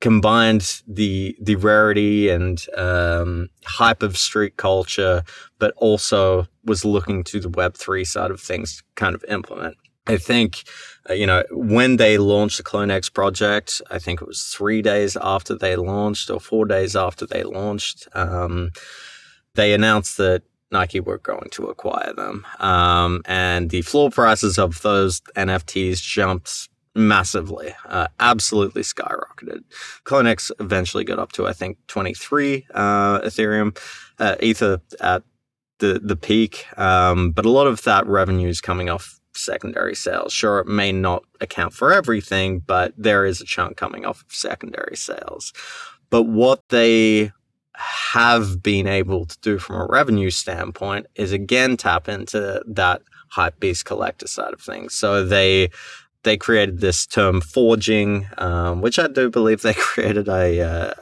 combined 0.01 0.81
the 0.87 1.35
the 1.41 1.55
rarity 1.55 2.29
and 2.29 2.65
um, 2.77 3.49
hype 3.65 4.03
of 4.03 4.17
street 4.17 4.57
culture, 4.57 5.23
but 5.57 5.73
also 5.77 6.47
was 6.63 6.85
looking 6.85 7.23
to 7.25 7.39
the 7.39 7.49
Web 7.49 7.75
three 7.75 8.05
side 8.05 8.31
of 8.31 8.39
things 8.39 8.77
to 8.77 8.83
kind 8.95 9.15
of 9.15 9.23
implement. 9.27 9.75
I 10.07 10.17
think, 10.17 10.63
uh, 11.07 11.13
you 11.13 11.27
know, 11.27 11.43
when 11.51 11.97
they 11.97 12.17
launched 12.17 12.57
the 12.57 12.63
CloneX 12.63 13.13
project, 13.13 13.81
I 13.91 13.99
think 13.99 14.21
it 14.21 14.27
was 14.27 14.43
three 14.43 14.81
days 14.81 15.15
after 15.21 15.55
they 15.55 15.75
launched 15.75 16.31
or 16.31 16.39
four 16.39 16.65
days 16.65 16.95
after 16.95 17.27
they 17.27 17.43
launched. 17.43 18.07
Um, 18.13 18.71
they 19.59 19.73
announced 19.73 20.17
that 20.17 20.43
Nike 20.71 21.01
were 21.01 21.17
going 21.17 21.49
to 21.51 21.65
acquire 21.65 22.13
them. 22.13 22.45
Um, 22.59 23.21
and 23.25 23.69
the 23.69 23.81
floor 23.81 24.09
prices 24.09 24.57
of 24.57 24.81
those 24.81 25.19
NFTs 25.35 26.01
jumped 26.01 26.69
massively, 26.95 27.73
uh, 27.85 28.07
absolutely 28.19 28.83
skyrocketed. 28.83 29.63
CloneX 30.05 30.51
eventually 30.59 31.03
got 31.03 31.19
up 31.19 31.33
to, 31.33 31.45
I 31.45 31.53
think, 31.53 31.77
23 31.87 32.67
uh, 32.73 33.19
Ethereum, 33.19 33.77
uh, 34.19 34.35
Ether 34.39 34.81
at 35.01 35.23
the, 35.79 35.99
the 36.01 36.15
peak. 36.15 36.65
Um, 36.77 37.31
but 37.31 37.45
a 37.45 37.49
lot 37.49 37.67
of 37.67 37.83
that 37.83 38.07
revenue 38.07 38.47
is 38.47 38.61
coming 38.61 38.89
off 38.89 39.19
secondary 39.35 39.95
sales. 39.95 40.31
Sure, 40.31 40.59
it 40.59 40.67
may 40.67 40.91
not 40.91 41.23
account 41.41 41.73
for 41.73 41.91
everything, 41.91 42.59
but 42.59 42.93
there 42.97 43.25
is 43.25 43.41
a 43.41 43.45
chunk 43.45 43.75
coming 43.75 44.05
off 44.05 44.21
of 44.21 44.33
secondary 44.33 44.95
sales. 44.95 45.51
But 46.09 46.23
what 46.23 46.67
they 46.69 47.31
have 47.79 48.61
been 48.61 48.87
able 48.87 49.25
to 49.25 49.37
do 49.39 49.57
from 49.57 49.77
a 49.77 49.85
revenue 49.85 50.29
standpoint 50.29 51.07
is 51.15 51.31
again 51.31 51.77
tap 51.77 52.09
into 52.09 52.61
that 52.67 53.01
hype 53.29 53.59
beast 53.59 53.85
collector 53.85 54.27
side 54.27 54.53
of 54.53 54.61
things. 54.61 54.93
So 54.93 55.23
they 55.23 55.69
they 56.23 56.35
created 56.35 56.81
this 56.81 57.05
term 57.05 57.39
forging, 57.39 58.27
um, 58.37 58.81
which 58.81 58.99
I 58.99 59.07
do 59.07 59.29
believe 59.29 59.61
they 59.61 59.73
created 59.77 60.27
a 60.27 60.93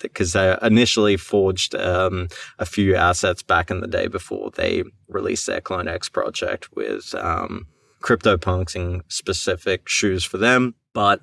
because 0.00 0.36
uh, 0.36 0.58
they 0.60 0.66
initially 0.66 1.16
forged 1.16 1.74
um, 1.74 2.28
a 2.58 2.66
few 2.66 2.94
assets 2.94 3.42
back 3.42 3.70
in 3.70 3.80
the 3.80 3.88
day 3.88 4.06
before 4.06 4.50
they 4.52 4.84
released 5.08 5.46
their 5.46 5.60
CloneX 5.60 6.12
project 6.12 6.68
with 6.76 7.14
um, 7.16 7.66
CryptoPunks 8.00 8.76
and 8.76 9.02
specific 9.08 9.88
shoes 9.88 10.24
for 10.24 10.38
them. 10.38 10.74
but 10.92 11.22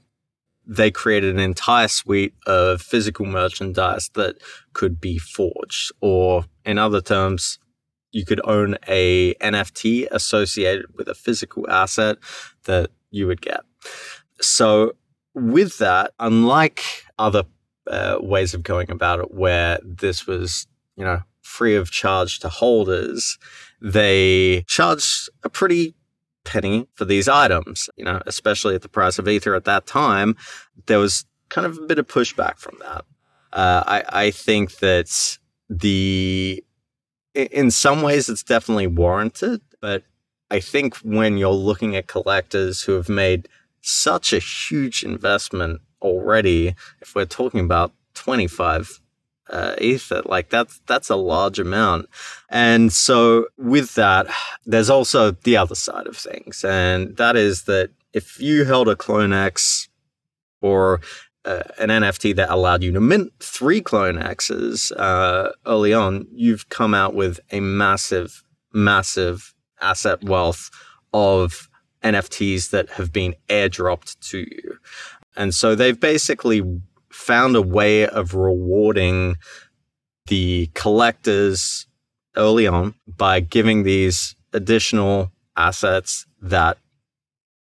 they 0.68 0.92
created 0.92 1.34
an 1.34 1.40
entire 1.40 1.88
suite 1.88 2.34
of 2.46 2.82
physical 2.82 3.26
merchandise 3.26 4.10
that 4.16 4.38
could 4.74 5.00
be 5.00 5.18
forged, 5.18 5.92
or 6.02 6.46
in 6.66 6.78
other 6.78 7.02
terms, 7.02 7.60
you 8.12 8.26
could 8.26 8.42
own 8.46 8.78
a 8.88 9.34
NFT 9.36 10.08
associated 10.10 10.86
with 10.96 11.08
a 11.08 11.16
physical 11.16 11.70
asset 11.70 12.18
that 12.64 12.92
you 13.12 13.28
would 13.28 13.42
get. 13.42 13.62
So, 14.42 14.94
with 15.34 15.78
that, 15.80 16.14
unlike 16.20 16.82
other 17.20 17.44
uh, 17.88 18.18
ways 18.22 18.54
of 18.54 18.64
going 18.64 18.90
about 18.90 19.20
it, 19.20 19.34
where 19.34 19.80
this 19.84 20.26
was, 20.26 20.66
you 20.96 21.04
know, 21.04 21.22
free 21.42 21.76
of 21.76 21.92
charge 21.92 22.40
to 22.40 22.50
holders, 22.50 23.38
they 23.82 24.64
charged 24.68 25.30
a 25.44 25.50
pretty 25.50 25.94
penny 26.46 26.88
for 26.94 27.04
these 27.04 27.28
items, 27.28 27.90
you 27.98 28.06
know, 28.06 28.22
especially 28.26 28.76
at 28.76 28.82
the 28.82 28.90
price 28.90 29.20
of 29.20 29.28
Ether 29.28 29.56
at 29.56 29.66
that 29.66 29.86
time. 29.86 30.38
There 30.86 31.00
was 31.00 31.26
kind 31.50 31.68
of 31.68 31.78
a 31.78 31.82
bit 31.82 32.00
of 32.00 32.08
pushback 32.08 32.58
from 32.58 32.78
that. 32.80 33.06
Uh, 33.52 33.84
I, 33.86 34.04
I 34.10 34.32
think 34.32 34.78
that 34.78 35.38
the 35.70 36.64
in 37.34 37.70
some 37.70 38.02
ways 38.02 38.30
it's 38.30 38.44
definitely 38.44 38.88
warranted, 38.88 39.62
but 39.82 40.04
I 40.50 40.60
think 40.60 40.96
when 40.98 41.38
you're 41.38 41.50
looking 41.50 41.96
at 41.96 42.08
collectors 42.08 42.84
who 42.84 42.94
have 42.94 43.10
made 43.10 43.50
such 43.82 44.32
a 44.32 44.40
huge 44.40 45.04
investment 45.04 45.82
already, 46.02 46.76
if 47.02 47.16
we're 47.16 47.26
talking 47.26 47.60
about 47.60 47.92
25 48.14 49.02
uh, 49.50 49.76
ether, 49.80 50.22
like 50.26 50.50
that's 50.50 50.82
that's 50.88 51.10
a 51.10 51.16
large 51.16 51.60
amount. 51.60 52.10
And 52.50 52.92
so 52.92 53.48
with 53.58 53.96
that, 53.96 54.28
there's 54.66 54.90
also 54.90 55.32
the 55.32 55.58
other 55.58 55.76
side 55.76 56.08
of 56.08 56.18
things, 56.18 56.64
and 56.64 57.16
that 57.18 57.36
is 57.36 57.64
that 57.64 57.92
if 58.14 58.40
you 58.40 58.66
held 58.66 58.88
a 58.88 58.96
CloneX 58.96 59.90
or 60.62 61.02
uh, 61.46 61.62
an 61.78 61.90
NFT 61.90 62.36
that 62.36 62.50
allowed 62.50 62.82
you 62.82 62.92
to 62.92 63.00
mint 63.00 63.32
three 63.40 63.82
CloneXs 63.82 64.92
uh, 64.98 65.52
early 65.66 65.94
on, 65.94 66.28
you've 66.32 66.70
come 66.70 66.94
out 66.94 67.14
with 67.14 67.40
a 67.52 67.60
massive, 67.60 68.44
massive 68.74 69.54
asset 69.82 70.24
wealth 70.24 70.72
of 71.14 71.70
NFTs 72.04 72.72
that 72.72 72.90
have 72.92 73.12
been 73.12 73.36
airdropped 73.50 74.20
to 74.30 74.40
you. 74.40 74.80
And 75.36 75.54
so 75.54 75.76
they've 75.76 76.00
basically 76.00 76.62
found 77.16 77.56
a 77.56 77.62
way 77.62 78.06
of 78.08 78.36
rewarding 78.36 79.38
the 80.28 80.70
collectors 80.74 81.88
early 82.36 82.68
on 82.68 82.94
by 83.08 83.40
giving 83.40 83.84
these 83.84 84.36
additional 84.54 85.32
assets 85.56 86.26
that, 86.42 86.78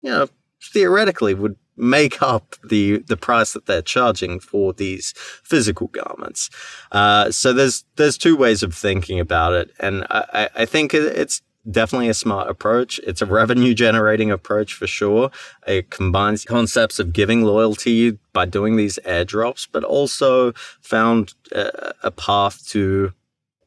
you 0.00 0.10
know, 0.10 0.28
theoretically 0.72 1.34
would 1.34 1.56
make 1.76 2.22
up 2.22 2.54
the 2.62 2.98
the 2.98 3.16
price 3.16 3.54
that 3.54 3.66
they're 3.66 3.82
charging 3.82 4.38
for 4.38 4.72
these 4.72 5.12
physical 5.42 5.88
garments. 5.88 6.48
Uh, 6.92 7.30
so 7.30 7.52
there's 7.52 7.84
there's 7.96 8.18
two 8.18 8.36
ways 8.36 8.62
of 8.62 8.74
thinking 8.74 9.18
about 9.18 9.54
it, 9.54 9.70
and 9.80 10.06
I, 10.10 10.48
I 10.54 10.64
think 10.66 10.94
it's 10.94 11.42
definitely 11.70 12.08
a 12.08 12.14
smart 12.14 12.48
approach. 12.48 13.00
It's 13.06 13.22
a 13.22 13.26
revenue 13.26 13.74
generating 13.74 14.30
approach 14.30 14.74
for 14.74 14.86
sure. 14.86 15.30
It 15.66 15.90
combines 15.90 16.44
concepts 16.44 16.98
of 16.98 17.12
giving 17.12 17.42
loyalty 17.42 18.18
by 18.32 18.46
doing 18.46 18.76
these 18.76 18.98
airdrops, 19.04 19.68
but 19.70 19.84
also 19.84 20.52
found 20.80 21.34
a, 21.52 21.94
a 22.02 22.10
path 22.10 22.66
to 22.68 23.12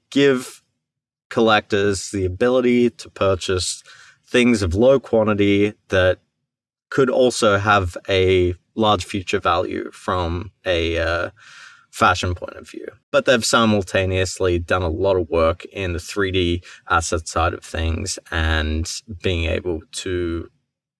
give 0.10 0.62
collectors 1.29 2.12
the 2.12 2.25
ability 2.25 2.89
to 2.89 3.10
purchase 3.10 3.84
things 4.25 4.62
of 4.62 4.73
low 4.73 4.99
quantity 4.99 5.73
that 5.89 6.19
could 6.89 7.10
also 7.10 7.58
have 7.58 7.97
a 8.08 8.55
large 8.75 9.05
future 9.05 9.39
value 9.39 9.89
from 9.91 10.51
a 10.65 10.97
uh, 10.97 11.29
fashion 11.95 12.36
point 12.36 12.58
of 12.58 12.69
view. 12.69 12.86
But 13.10 13.25
they've 13.25 13.45
simultaneously 13.45 14.60
done 14.60 14.81
a 14.81 14.89
lot 14.89 15.15
of 15.15 15.29
work 15.29 15.63
in 15.65 15.93
the 15.93 15.99
3D 15.99 16.62
asset 16.89 17.25
side 17.25 17.53
of 17.53 17.63
things 17.63 18.19
and 18.31 18.91
being 19.23 19.45
able 19.45 19.79
to 20.03 20.49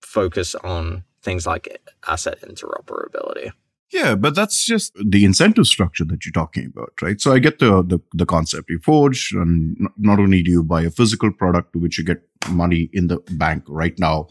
focus 0.02 0.56
on 0.56 1.04
things 1.22 1.46
like 1.46 1.82
asset 2.08 2.40
interoperability. 2.42 3.52
Yeah, 3.92 4.16
but 4.16 4.36
that's 4.36 4.66
just 4.66 4.94
the 4.96 5.26
incentive 5.26 5.68
structure 5.68 6.06
that 6.06 6.26
you're 6.26 6.32
talking 6.32 6.68
about, 6.74 6.94
right? 7.02 7.20
So 7.20 7.34
I 7.34 7.40
get 7.40 7.60
the 7.60 7.84
the, 7.84 8.00
the 8.14 8.26
concept. 8.26 8.70
You 8.70 8.80
forge, 8.80 9.32
and 9.34 9.90
not 9.98 10.20
only 10.20 10.44
do 10.44 10.52
you 10.52 10.64
buy 10.64 10.82
a 10.84 10.90
physical 10.90 11.32
product 11.32 11.74
to 11.74 11.80
which 11.80 11.98
you 11.98 12.04
get 12.06 12.22
money 12.50 12.90
in 12.94 13.08
the 13.08 13.20
bank 13.32 13.64
right 13.68 13.98
now, 14.00 14.28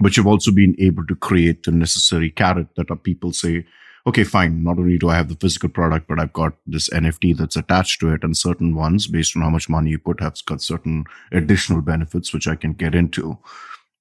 but 0.00 0.16
you've 0.16 0.26
also 0.26 0.50
been 0.50 0.74
able 0.78 1.06
to 1.06 1.14
create 1.14 1.62
the 1.62 1.72
necessary 1.72 2.30
carrot 2.30 2.68
that 2.76 3.04
people 3.04 3.32
say, 3.32 3.64
okay, 4.06 4.24
fine. 4.24 4.62
Not 4.62 4.78
only 4.78 4.98
do 4.98 5.08
I 5.08 5.16
have 5.16 5.28
the 5.28 5.36
physical 5.36 5.68
product, 5.68 6.08
but 6.08 6.18
I've 6.18 6.32
got 6.32 6.54
this 6.66 6.88
NFT 6.90 7.36
that's 7.36 7.56
attached 7.56 8.00
to 8.00 8.12
it, 8.12 8.24
and 8.24 8.36
certain 8.36 8.74
ones, 8.74 9.06
based 9.06 9.36
on 9.36 9.42
how 9.42 9.50
much 9.50 9.68
money 9.68 9.90
you 9.90 9.98
put, 9.98 10.20
have 10.20 10.36
got 10.46 10.62
certain 10.62 11.04
additional 11.32 11.82
benefits 11.82 12.32
which 12.32 12.48
I 12.48 12.56
can 12.56 12.72
get 12.72 12.94
into. 12.94 13.38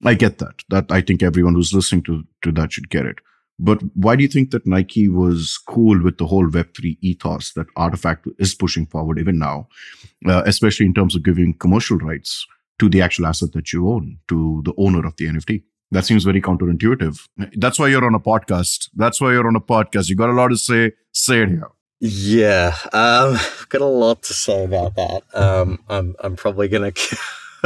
I 0.04 0.14
get 0.14 0.38
that. 0.38 0.64
That 0.70 0.92
I 0.92 1.02
think 1.02 1.22
everyone 1.22 1.56
who's 1.56 1.74
listening 1.74 2.04
to 2.04 2.24
to 2.44 2.52
that 2.54 2.74
should 2.74 2.90
get 2.90 3.06
it. 3.06 3.20
But 3.60 3.82
why 3.94 4.16
do 4.16 4.24
you 4.24 4.30
think 4.30 4.52
that 4.52 4.66
Nike 4.66 5.10
was 5.10 5.58
cool 5.68 6.02
with 6.02 6.18
the 6.18 6.26
whole 6.26 6.48
Web3 6.48 6.98
ethos 7.02 7.52
that 7.54 7.68
RTFKT 7.76 8.32
is 8.40 8.56
pushing 8.56 8.86
forward 8.86 9.20
even 9.20 9.38
now, 9.38 9.68
uh, 10.26 10.44
especially 10.46 10.86
in 10.86 10.94
terms 10.94 11.14
of 11.14 11.24
giving 11.24 11.54
commercial 11.56 11.98
rights 11.98 12.48
to 12.80 12.88
the 12.88 13.02
actual 13.02 13.26
asset 13.26 13.52
that 13.52 13.74
you 13.74 13.90
own, 13.90 14.18
to 14.30 14.62
the 14.64 14.74
owner 14.78 15.06
of 15.06 15.18
the 15.18 15.26
NFT? 15.26 15.64
That 15.92 16.06
seems 16.06 16.24
very 16.24 16.42
counterintuitive. 16.42 17.28
That's 17.58 17.80
why 17.80 17.88
you're 17.88 18.06
on 18.06 18.14
a 18.14 18.20
podcast. 18.20 18.90
That's 18.96 19.20
why 19.20 19.32
you're 19.32 19.48
on 19.48 19.56
a 19.56 19.62
podcast. 19.62 20.10
You 20.10 20.16
got 20.16 20.30
a 20.30 20.34
lot 20.34 20.50
to 20.50 20.58
say. 20.58 20.92
Say 21.12 21.42
it 21.42 21.50
here. 21.50 21.68
Yeah, 22.00 22.76
um, 22.94 23.36
I've 23.36 23.68
got 23.70 23.82
a 23.82 23.86
lot 23.86 24.22
to 24.24 24.34
say 24.34 24.64
about 24.64 24.96
that. 24.96 25.24
Um, 25.34 25.84
I'm 25.90 26.16
I'm 26.20 26.36
probably 26.36 26.68
gonna. 26.70 26.94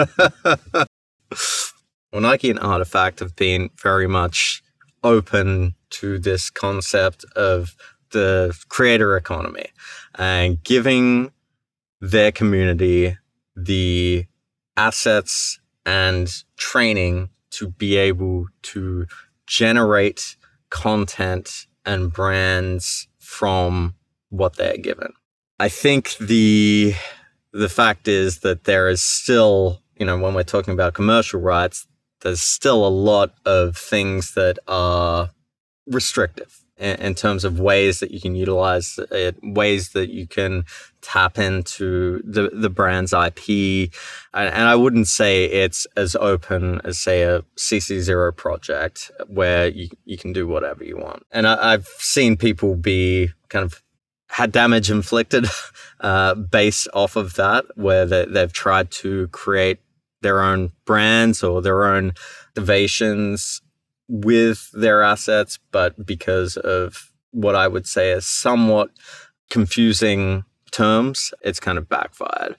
well, 2.11 2.21
Nike 2.21 2.49
and 2.49 2.59
RTFKT 2.59 3.19
have 3.19 3.35
been 3.35 3.69
very 3.79 4.07
much 4.07 4.63
open 5.03 5.75
to 5.91 6.17
this 6.17 6.49
concept 6.49 7.25
of 7.35 7.75
the 8.11 8.57
creator 8.69 9.17
economy 9.17 9.65
and 10.15 10.63
giving 10.63 11.31
their 12.01 12.31
community 12.31 13.17
the 13.55 14.25
assets 14.77 15.59
and 15.85 16.43
training 16.57 17.29
to 17.53 17.69
be 17.69 17.97
able 17.97 18.47
to 18.63 19.05
generate 19.47 20.35
content 20.69 21.67
and 21.85 22.11
brands 22.11 23.07
from 23.19 23.95
what 24.29 24.55
they're 24.55 24.77
given. 24.77 25.13
I 25.59 25.69
think 25.69 26.17
the 26.17 26.93
the 27.51 27.69
fact 27.69 28.07
is 28.07 28.39
that 28.39 28.63
there 28.63 28.89
is 28.89 29.01
still, 29.01 29.81
you 29.97 30.05
know, 30.05 30.17
when 30.17 30.33
we're 30.33 30.43
talking 30.43 30.73
about 30.73 30.95
commercial 30.95 31.39
rights, 31.39 31.87
there's 32.21 32.41
still 32.41 32.85
a 32.85 32.89
lot 32.89 33.35
of 33.45 33.77
things 33.77 34.33
that 34.33 34.57
are 34.67 35.29
restrictive 35.85 36.62
in, 36.77 37.13
terms 37.13 37.45
of 37.45 37.59
ways 37.59 37.99
that 37.99 38.11
you 38.11 38.19
can 38.19 38.35
utilize 38.35 38.99
it, 39.11 39.37
ways 39.43 39.89
that 39.89 40.09
you 40.09 40.27
can 40.27 40.65
tap 41.01 41.37
into 41.37 42.21
the, 42.23 42.49
the 42.51 42.69
brand's 42.69 43.13
IP. 43.13 43.91
And, 44.33 44.49
and 44.49 44.67
I 44.67 44.75
wouldn't 44.75 45.07
say 45.07 45.45
it's 45.45 45.85
as 45.95 46.15
open 46.15 46.81
as, 46.83 46.97
say, 46.97 47.23
a 47.23 47.43
CC0 47.57 48.35
project 48.35 49.11
where 49.27 49.67
you, 49.67 49.89
you 50.05 50.17
can 50.17 50.33
do 50.33 50.47
whatever 50.47 50.83
you 50.83 50.97
want. 50.97 51.25
And 51.31 51.47
I, 51.47 51.73
I've 51.73 51.87
seen 51.97 52.37
people 52.37 52.75
be 52.75 53.29
kind 53.49 53.63
of 53.63 53.83
had 54.29 54.51
damage 54.51 54.89
inflicted 54.89 55.45
uh, 55.99 56.33
based 56.33 56.87
off 56.93 57.15
of 57.15 57.35
that, 57.35 57.65
where 57.75 58.05
they, 58.05 58.25
they've 58.25 58.53
tried 58.53 58.89
to 58.91 59.27
create 59.27 59.79
their 60.21 60.41
own 60.41 60.71
brands 60.85 61.43
or 61.43 61.61
their 61.61 61.85
own 61.85 62.13
innovations 62.55 63.61
with 64.07 64.69
their 64.73 65.01
assets, 65.01 65.59
but 65.71 66.05
because 66.05 66.57
of 66.57 67.11
what 67.31 67.55
I 67.55 67.67
would 67.67 67.87
say 67.87 68.11
is 68.11 68.25
somewhat 68.25 68.89
confusing 69.49 70.43
terms, 70.71 71.33
it's 71.41 71.59
kind 71.59 71.77
of 71.77 71.89
backfired. 71.89 72.55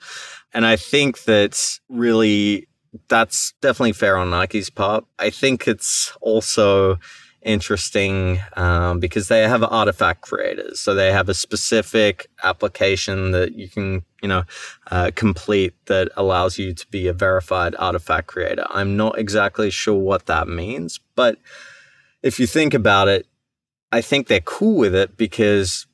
And 0.53 0.65
I 0.65 0.77
think 0.77 1.25
that 1.25 1.79
really 1.89 2.69
that's 3.09 3.55
definitely 3.61 3.93
fair 3.93 4.17
on 4.17 4.31
Nike's 4.31 4.71
part. 4.71 5.05
I 5.19 5.31
think 5.31 5.67
it's 5.67 6.17
also 6.21 6.99
interesting 7.45 8.41
um, 8.57 8.99
because 9.01 9.29
they 9.29 9.47
have 9.47 9.61
RTFKT 9.61 10.21
creators. 10.21 10.81
So 10.81 10.95
they 10.95 11.13
have 11.13 11.29
a 11.29 11.35
specific 11.35 12.29
application 12.43 13.31
that 13.33 13.55
you 13.55 13.69
can, 13.69 14.03
you 14.23 14.29
know, 14.29 14.45
uh, 14.91 15.11
complete 15.15 15.75
that 15.87 16.11
allows 16.17 16.59
you 16.59 16.73
to 16.75 16.87
be 16.89 17.07
a 17.07 17.13
verified 17.13 17.75
RTFKT 17.75 18.27
creator. 18.27 18.67
I'm 18.71 18.97
not 18.97 19.19
exactly 19.19 19.71
sure 19.71 19.99
what 19.99 20.27
that 20.27 20.49
means, 20.49 21.01
but 21.15 21.39
if 22.23 22.41
you 22.41 22.47
think 22.47 22.75
about 22.75 23.09
it, 23.09 23.27
I 23.93 24.01
think 24.01 24.27
they're 24.27 24.41
cool 24.41 24.77
with 24.77 24.95
it 24.95 25.17
because 25.17 25.87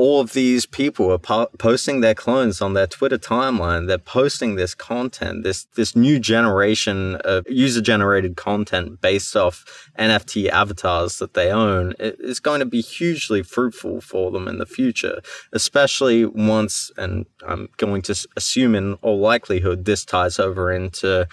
all 0.00 0.18
of 0.18 0.32
these 0.32 0.64
people 0.64 1.12
are 1.12 1.18
po- 1.18 1.50
posting 1.58 2.00
their 2.00 2.14
clones 2.14 2.62
on 2.62 2.72
their 2.72 2.86
Twitter 2.86 3.18
timeline. 3.18 3.86
They're 3.86 3.98
posting 3.98 4.54
this 4.54 4.74
content, 4.74 5.44
this 5.44 5.64
this 5.76 5.94
new 5.94 6.18
generation 6.18 7.16
of 7.16 7.44
user 7.50 7.82
generated 7.82 8.34
content 8.34 9.02
based 9.02 9.36
off 9.36 9.90
NFT 9.98 10.48
avatars 10.48 11.18
that 11.18 11.34
they 11.34 11.50
own. 11.50 11.92
It 11.98 12.16
is 12.18 12.40
going 12.40 12.60
to 12.60 12.66
be 12.66 12.80
hugely 12.80 13.42
fruitful 13.42 14.00
for 14.00 14.30
them 14.30 14.48
in 14.48 14.56
the 14.56 14.64
future, 14.64 15.20
especially 15.52 16.24
once, 16.24 16.90
and 16.96 17.26
I'm 17.46 17.68
going 17.76 18.00
to 18.02 18.26
assume 18.38 18.74
in 18.74 18.94
all 19.02 19.18
likelihood, 19.18 19.84
this 19.84 20.06
ties 20.06 20.38
over 20.38 20.72
into 20.72 21.28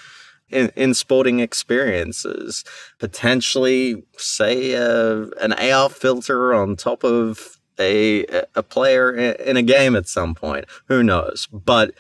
in, 0.50 0.74
in 0.76 0.94
sporting 0.94 1.40
experiences. 1.40 2.66
Potentially, 3.00 4.04
say, 4.18 4.76
uh, 4.76 5.28
an 5.40 5.54
AR 5.54 5.90
filter 5.90 6.54
on 6.54 6.76
top 6.76 7.06
of 7.06 7.57
a 7.80 8.26
a 8.56 8.64
player 8.64 9.12
in 9.16 9.58
a 9.58 9.62
game 9.62 9.96
at 9.96 10.08
some 10.08 10.36
point. 10.36 10.66
Who 10.86 11.04
knows? 11.04 11.48
But 11.52 11.94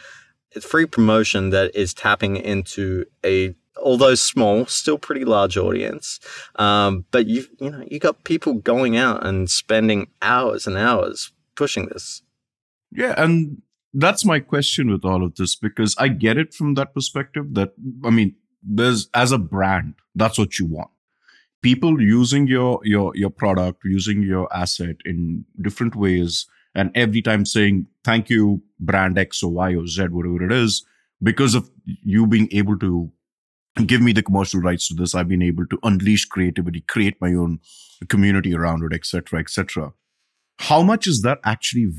it's 0.51 0.65
free 0.65 0.85
promotion 0.85 1.51
that 1.51 1.75
is 1.75 1.93
tapping 1.93 2.37
into 2.37 3.05
a 3.25 3.55
although 3.77 4.15
small, 4.15 4.65
still 4.65 4.97
pretty 4.97 5.23
large 5.25 5.57
audience. 5.57 6.19
Um, 6.55 7.05
but 7.11 7.27
you 7.27 7.45
you 7.59 7.69
know 7.69 7.83
you 7.89 7.99
got 7.99 8.23
people 8.23 8.53
going 8.53 8.97
out 8.97 9.25
and 9.25 9.49
spending 9.49 10.07
hours 10.21 10.67
and 10.67 10.77
hours 10.77 11.31
pushing 11.55 11.87
this. 11.87 12.21
Yeah, 12.91 13.13
and 13.17 13.61
that's 13.93 14.25
my 14.25 14.39
question 14.39 14.91
with 14.91 15.03
all 15.03 15.23
of 15.23 15.35
this 15.35 15.55
because 15.55 15.95
I 15.97 16.07
get 16.07 16.37
it 16.37 16.53
from 16.53 16.75
that 16.75 16.93
perspective. 16.93 17.53
That 17.53 17.73
I 18.03 18.09
mean, 18.09 18.35
there's 18.63 19.09
as 19.13 19.31
a 19.31 19.37
brand, 19.37 19.95
that's 20.15 20.37
what 20.37 20.59
you 20.59 20.65
want 20.65 20.89
people 21.61 22.01
using 22.01 22.47
your 22.47 22.79
your 22.83 23.11
your 23.15 23.29
product 23.29 23.81
using 23.83 24.21
your 24.21 24.47
asset 24.55 24.95
in 25.05 25.45
different 25.61 25.95
ways 25.95 26.45
and 26.75 26.91
every 26.95 27.21
time 27.21 27.45
saying 27.45 27.85
thank 28.03 28.29
you 28.29 28.61
brand 28.79 29.17
x 29.17 29.41
or 29.41 29.51
y 29.51 29.73
or 29.73 29.87
z 29.87 30.03
whatever 30.07 30.43
it 30.45 30.51
is 30.51 30.85
because 31.21 31.55
of 31.55 31.69
you 31.85 32.27
being 32.27 32.47
able 32.51 32.77
to 32.77 33.11
give 33.85 34.01
me 34.01 34.11
the 34.11 34.23
commercial 34.23 34.61
rights 34.61 34.87
to 34.87 34.93
this 34.93 35.15
i've 35.15 35.27
been 35.27 35.41
able 35.41 35.65
to 35.65 35.79
unleash 35.83 36.25
creativity 36.25 36.81
create 36.81 37.19
my 37.21 37.33
own 37.33 37.59
community 38.07 38.55
around 38.55 38.83
it 38.83 38.95
etc 38.95 39.39
etc 39.39 39.91
how 40.59 40.81
much 40.81 41.07
is 41.07 41.21
that 41.21 41.39
actually 41.43 41.91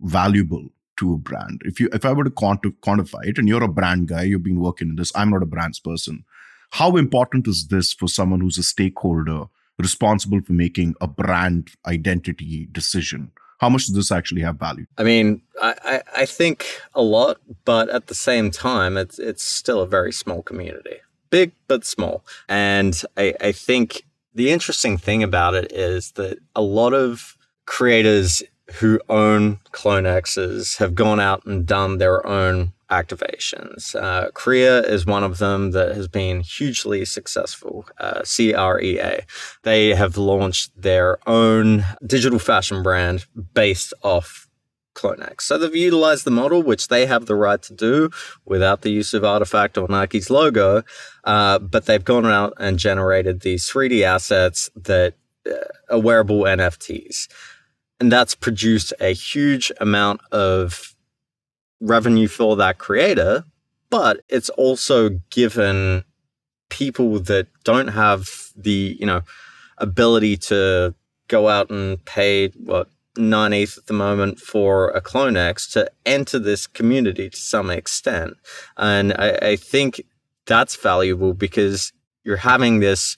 valuable 0.00 0.68
to 0.96 1.14
a 1.14 1.18
brand? 1.18 1.62
If 1.64 1.80
you 1.80 1.88
if 1.92 2.04
i 2.04 2.12
were 2.12 2.24
to 2.24 2.30
quantify 2.30 3.26
it 3.26 3.38
and 3.38 3.48
you're 3.48 3.62
a 3.62 3.68
brand 3.68 4.08
guy 4.08 4.22
you've 4.22 4.42
been 4.42 4.60
working 4.60 4.90
in 4.90 4.96
this 4.96 5.12
i'm 5.14 5.30
not 5.30 5.42
a 5.42 5.46
brands 5.46 5.80
person 5.80 6.24
how 6.70 6.96
important 6.96 7.46
is 7.46 7.68
this 7.68 7.92
for 7.92 8.08
someone 8.08 8.40
who's 8.40 8.58
a 8.58 8.62
stakeholder 8.62 9.44
responsible 9.78 10.40
for 10.40 10.52
making 10.52 10.94
a 11.00 11.06
brand 11.06 11.70
identity 11.86 12.68
decision? 12.72 13.30
How 13.58 13.68
much 13.68 13.86
does 13.86 13.94
this 13.94 14.12
actually 14.12 14.42
have 14.42 14.56
value? 14.56 14.86
I 14.98 15.04
mean, 15.04 15.40
I, 15.62 16.02
I 16.16 16.26
think 16.26 16.66
a 16.94 17.02
lot, 17.02 17.38
but 17.64 17.88
at 17.88 18.08
the 18.08 18.14
same 18.14 18.50
time, 18.50 18.96
it's 18.96 19.18
it's 19.18 19.42
still 19.42 19.80
a 19.80 19.86
very 19.86 20.12
small 20.12 20.42
community. 20.42 20.96
Big 21.30 21.52
but 21.68 21.84
small. 21.84 22.24
And 22.48 23.00
I, 23.16 23.34
I 23.40 23.52
think 23.52 24.04
the 24.34 24.50
interesting 24.50 24.98
thing 24.98 25.22
about 25.22 25.54
it 25.54 25.72
is 25.72 26.12
that 26.12 26.38
a 26.54 26.62
lot 26.62 26.92
of 26.92 27.36
creators 27.66 28.42
who 28.80 29.00
own 29.08 29.60
CloneXs 29.72 30.78
have 30.78 30.94
gone 30.94 31.20
out 31.20 31.44
and 31.46 31.66
done 31.66 31.98
their 31.98 32.26
own 32.26 32.72
activations. 33.02 33.94
Uh, 33.94 34.30
Crea 34.30 34.78
is 34.94 35.06
one 35.06 35.24
of 35.24 35.38
them 35.38 35.72
that 35.72 35.94
has 35.94 36.08
been 36.08 36.40
hugely 36.40 37.04
successful. 37.04 37.86
Uh, 37.98 38.22
CREA. 38.22 39.24
They 39.62 39.94
have 39.94 40.16
launched 40.16 40.70
their 40.80 41.18
own 41.26 41.84
digital 42.06 42.38
fashion 42.38 42.82
brand 42.82 43.26
based 43.54 43.92
off 44.02 44.48
CloneX. 44.94 45.42
So 45.42 45.58
they've 45.58 45.74
utilized 45.74 46.24
the 46.24 46.30
model, 46.30 46.62
which 46.62 46.88
they 46.88 47.06
have 47.06 47.26
the 47.26 47.34
right 47.34 47.60
to 47.62 47.74
do 47.74 48.10
without 48.44 48.82
the 48.82 48.90
use 48.90 49.12
of 49.12 49.22
RTFKT 49.22 49.82
or 49.82 49.88
Nike's 49.88 50.30
logo, 50.30 50.82
uh, 51.24 51.58
but 51.58 51.86
they've 51.86 52.04
gone 52.04 52.26
out 52.26 52.54
and 52.58 52.78
generated 52.78 53.40
these 53.40 53.68
3D 53.68 54.02
assets 54.02 54.70
that 54.76 55.14
uh, 55.46 55.54
are 55.90 55.98
wearable 55.98 56.42
NFTs. 56.42 57.28
And 58.00 58.10
that's 58.10 58.34
produced 58.34 58.92
a 59.00 59.12
huge 59.12 59.70
amount 59.80 60.20
of 60.32 60.93
revenue 61.80 62.28
for 62.28 62.56
that 62.56 62.78
creator, 62.78 63.44
but 63.90 64.22
it's 64.28 64.50
also 64.50 65.20
given 65.30 66.04
people 66.68 67.20
that 67.20 67.46
don't 67.64 67.88
have 67.88 68.28
the, 68.56 68.96
you 68.98 69.06
know, 69.06 69.22
ability 69.78 70.36
to 70.36 70.94
go 71.28 71.48
out 71.48 71.70
and 71.70 72.04
pay 72.04 72.48
what 72.48 72.88
nine 73.16 73.52
ETH 73.52 73.78
at 73.78 73.86
the 73.86 73.92
moment 73.92 74.40
for 74.40 74.90
a 74.90 75.00
CloneX 75.00 75.70
to 75.72 75.90
enter 76.04 76.38
this 76.38 76.66
community 76.66 77.30
to 77.30 77.36
some 77.36 77.70
extent. 77.70 78.34
And 78.76 79.12
I, 79.12 79.38
I 79.40 79.56
think 79.56 80.02
that's 80.46 80.76
valuable 80.76 81.34
because 81.34 81.92
you're 82.24 82.38
having 82.38 82.80
this 82.80 83.16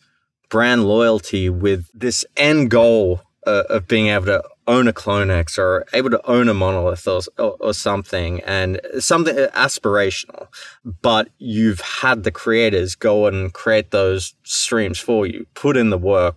brand 0.49 0.85
loyalty 0.85 1.49
with 1.49 1.87
this 1.95 2.25
end 2.37 2.71
goal 2.71 3.23
uh, 3.47 3.64
of 3.69 3.88
being 3.88 4.09
able 4.09 4.27
to 4.27 4.42
own 4.66 4.88
a 4.88 4.92
CloneX 4.92 5.59
or 5.59 5.87
able 5.92 6.11
to 6.11 6.26
own 6.26 6.48
a 6.48 6.55
monolith 6.55 7.07
or, 7.07 7.20
or, 7.38 7.57
or, 7.61 7.74
something 7.74 8.40
and 8.40 8.81
something 8.98 9.35
aspirational, 9.35 10.48
but 11.02 11.29
you've 11.38 11.81
had 11.81 12.24
the 12.24 12.31
creators 12.31 12.94
go 12.94 13.26
and 13.26 13.52
create 13.52 13.90
those 13.90 14.35
streams 14.42 14.98
for 14.98 15.26
you, 15.26 15.46
put 15.55 15.76
in 15.76 15.90
the 15.90 15.98
work, 15.98 16.35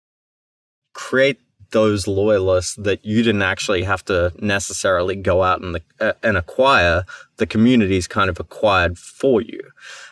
create 0.94 1.40
those 1.72 2.08
loyalists 2.08 2.76
that 2.76 3.06
you 3.06 3.24
didn't 3.24 3.42
actually 3.42 3.84
have 3.84 4.04
to 4.06 4.34
necessarily 4.40 5.16
go 5.16 5.44
out 5.44 5.62
and, 5.62 5.80
uh, 6.00 6.14
and 6.24 6.38
acquire. 6.38 7.04
The 7.38 7.46
community's 7.46 8.08
kind 8.08 8.30
of 8.30 8.40
acquired 8.40 8.98
for 8.98 9.42
you. 9.42 9.62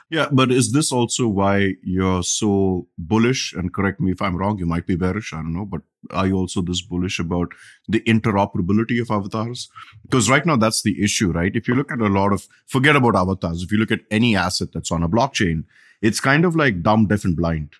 Yeah, 0.09 0.29
but 0.31 0.51
is 0.51 0.71
this 0.71 0.91
also 0.93 1.27
why 1.27 1.73
you're 1.83 2.23
so 2.23 2.87
bullish? 2.97 3.53
And 3.53 3.73
correct 3.73 3.99
me 3.99 4.11
if 4.11 4.21
I'm 4.21 4.37
wrong, 4.37 4.57
you 4.57 4.65
might 4.65 4.87
be 4.87 4.95
bearish, 4.95 5.33
I 5.33 5.37
don't 5.37 5.53
know, 5.53 5.65
but 5.65 5.81
are 6.11 6.25
you 6.27 6.35
also 6.35 6.61
this 6.61 6.81
bullish 6.81 7.19
about 7.19 7.51
the 7.89 7.99
interoperability 8.01 9.01
of 9.01 9.11
avatars? 9.11 9.69
Because 10.03 10.29
right 10.29 10.45
now 10.45 10.55
that's 10.55 10.81
the 10.81 11.03
issue, 11.03 11.31
right? 11.31 11.53
If 11.53 11.67
you 11.67 11.75
look 11.75 11.91
at 11.91 11.99
a 11.99 12.07
lot 12.07 12.31
of, 12.31 12.47
forget 12.67 12.95
about 12.95 13.17
avatars, 13.17 13.63
if 13.63 13.71
you 13.71 13.77
look 13.77 13.91
at 13.91 14.05
any 14.09 14.33
asset 14.33 14.69
that's 14.73 14.91
on 14.91 15.03
a 15.03 15.09
blockchain, 15.09 15.65
it's 16.01 16.21
kind 16.21 16.45
of 16.45 16.55
like 16.55 16.81
dumb, 16.81 17.07
deaf, 17.07 17.25
and 17.25 17.35
blind. 17.35 17.73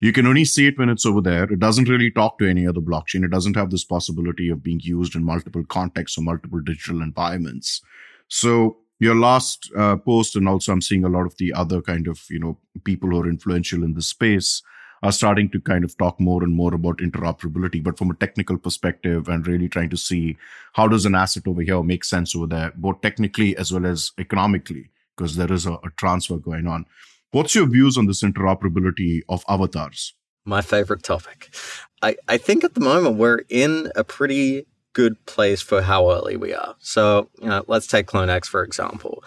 You 0.00 0.12
can 0.12 0.26
only 0.26 0.44
see 0.44 0.68
it 0.68 0.78
when 0.78 0.88
it's 0.88 1.04
over 1.04 1.20
there. 1.20 1.44
It 1.44 1.58
doesn't 1.58 1.88
really 1.88 2.12
talk 2.12 2.38
to 2.38 2.48
any 2.48 2.66
other 2.66 2.80
blockchain. 2.80 3.24
It 3.24 3.32
doesn't 3.32 3.56
have 3.56 3.70
this 3.70 3.84
possibility 3.84 4.48
of 4.50 4.62
being 4.62 4.80
used 4.82 5.16
in 5.16 5.24
multiple 5.24 5.64
contexts 5.64 6.16
or 6.16 6.22
multiple 6.22 6.60
digital 6.60 7.02
environments. 7.02 7.82
So 8.28 8.78
your 9.00 9.16
last 9.16 9.70
uh, 9.76 9.96
post 9.96 10.36
and 10.36 10.48
also 10.48 10.72
i'm 10.72 10.80
seeing 10.80 11.04
a 11.04 11.08
lot 11.08 11.26
of 11.26 11.36
the 11.38 11.52
other 11.52 11.82
kind 11.82 12.06
of 12.06 12.24
you 12.30 12.38
know 12.38 12.56
people 12.84 13.10
who 13.10 13.20
are 13.20 13.28
influential 13.28 13.82
in 13.82 13.94
the 13.94 14.02
space 14.02 14.62
are 15.02 15.12
starting 15.12 15.48
to 15.48 15.58
kind 15.58 15.82
of 15.82 15.96
talk 15.96 16.20
more 16.20 16.44
and 16.44 16.54
more 16.54 16.74
about 16.74 16.98
interoperability 16.98 17.82
but 17.82 17.98
from 17.98 18.10
a 18.10 18.14
technical 18.14 18.58
perspective 18.58 19.28
and 19.28 19.46
really 19.46 19.68
trying 19.68 19.90
to 19.90 19.96
see 19.96 20.36
how 20.74 20.86
does 20.86 21.06
an 21.06 21.14
asset 21.14 21.48
over 21.48 21.62
here 21.62 21.82
make 21.82 22.04
sense 22.04 22.36
over 22.36 22.46
there 22.46 22.72
both 22.76 23.00
technically 23.00 23.56
as 23.56 23.72
well 23.72 23.86
as 23.86 24.12
economically 24.18 24.90
because 25.20 25.36
there 25.36 25.52
is 25.52 25.66
a, 25.66 25.72
a 25.72 25.90
transfer 25.96 26.38
going 26.38 26.66
on. 26.66 26.86
What's 27.32 27.54
your 27.54 27.66
views 27.66 27.98
on 27.98 28.06
this 28.06 28.22
interoperability 28.22 29.20
of 29.28 29.44
avatars? 29.48 30.14
My 30.44 30.62
favorite 30.62 31.02
topic. 31.02 31.54
I, 32.02 32.16
I 32.26 32.38
think 32.38 32.64
at 32.64 32.74
the 32.74 32.80
moment 32.80 33.16
we're 33.16 33.42
in 33.50 33.92
a 33.94 34.02
pretty 34.02 34.66
good 34.92 35.24
place 35.26 35.62
for 35.62 35.82
how 35.82 36.10
early 36.10 36.36
we 36.36 36.52
are. 36.54 36.74
So, 36.78 37.28
you 37.40 37.48
know, 37.48 37.64
let's 37.66 37.86
take 37.86 38.06
CloneX 38.06 38.46
for 38.46 38.62
example. 38.62 39.22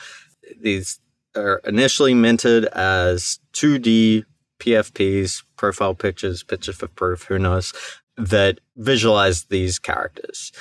These 0.59 0.99
are 1.35 1.61
initially 1.65 2.13
minted 2.13 2.65
as 2.65 3.39
2D 3.53 4.25
PFPs, 4.59 5.43
profile 5.57 5.95
pictures, 5.95 6.43
picture 6.43 6.73
for 6.73 6.87
proof, 6.87 7.23
who 7.23 7.39
knows, 7.39 7.73
that 8.17 8.59
visualize 8.77 9.45
these 9.45 9.79
characters. 9.79 10.51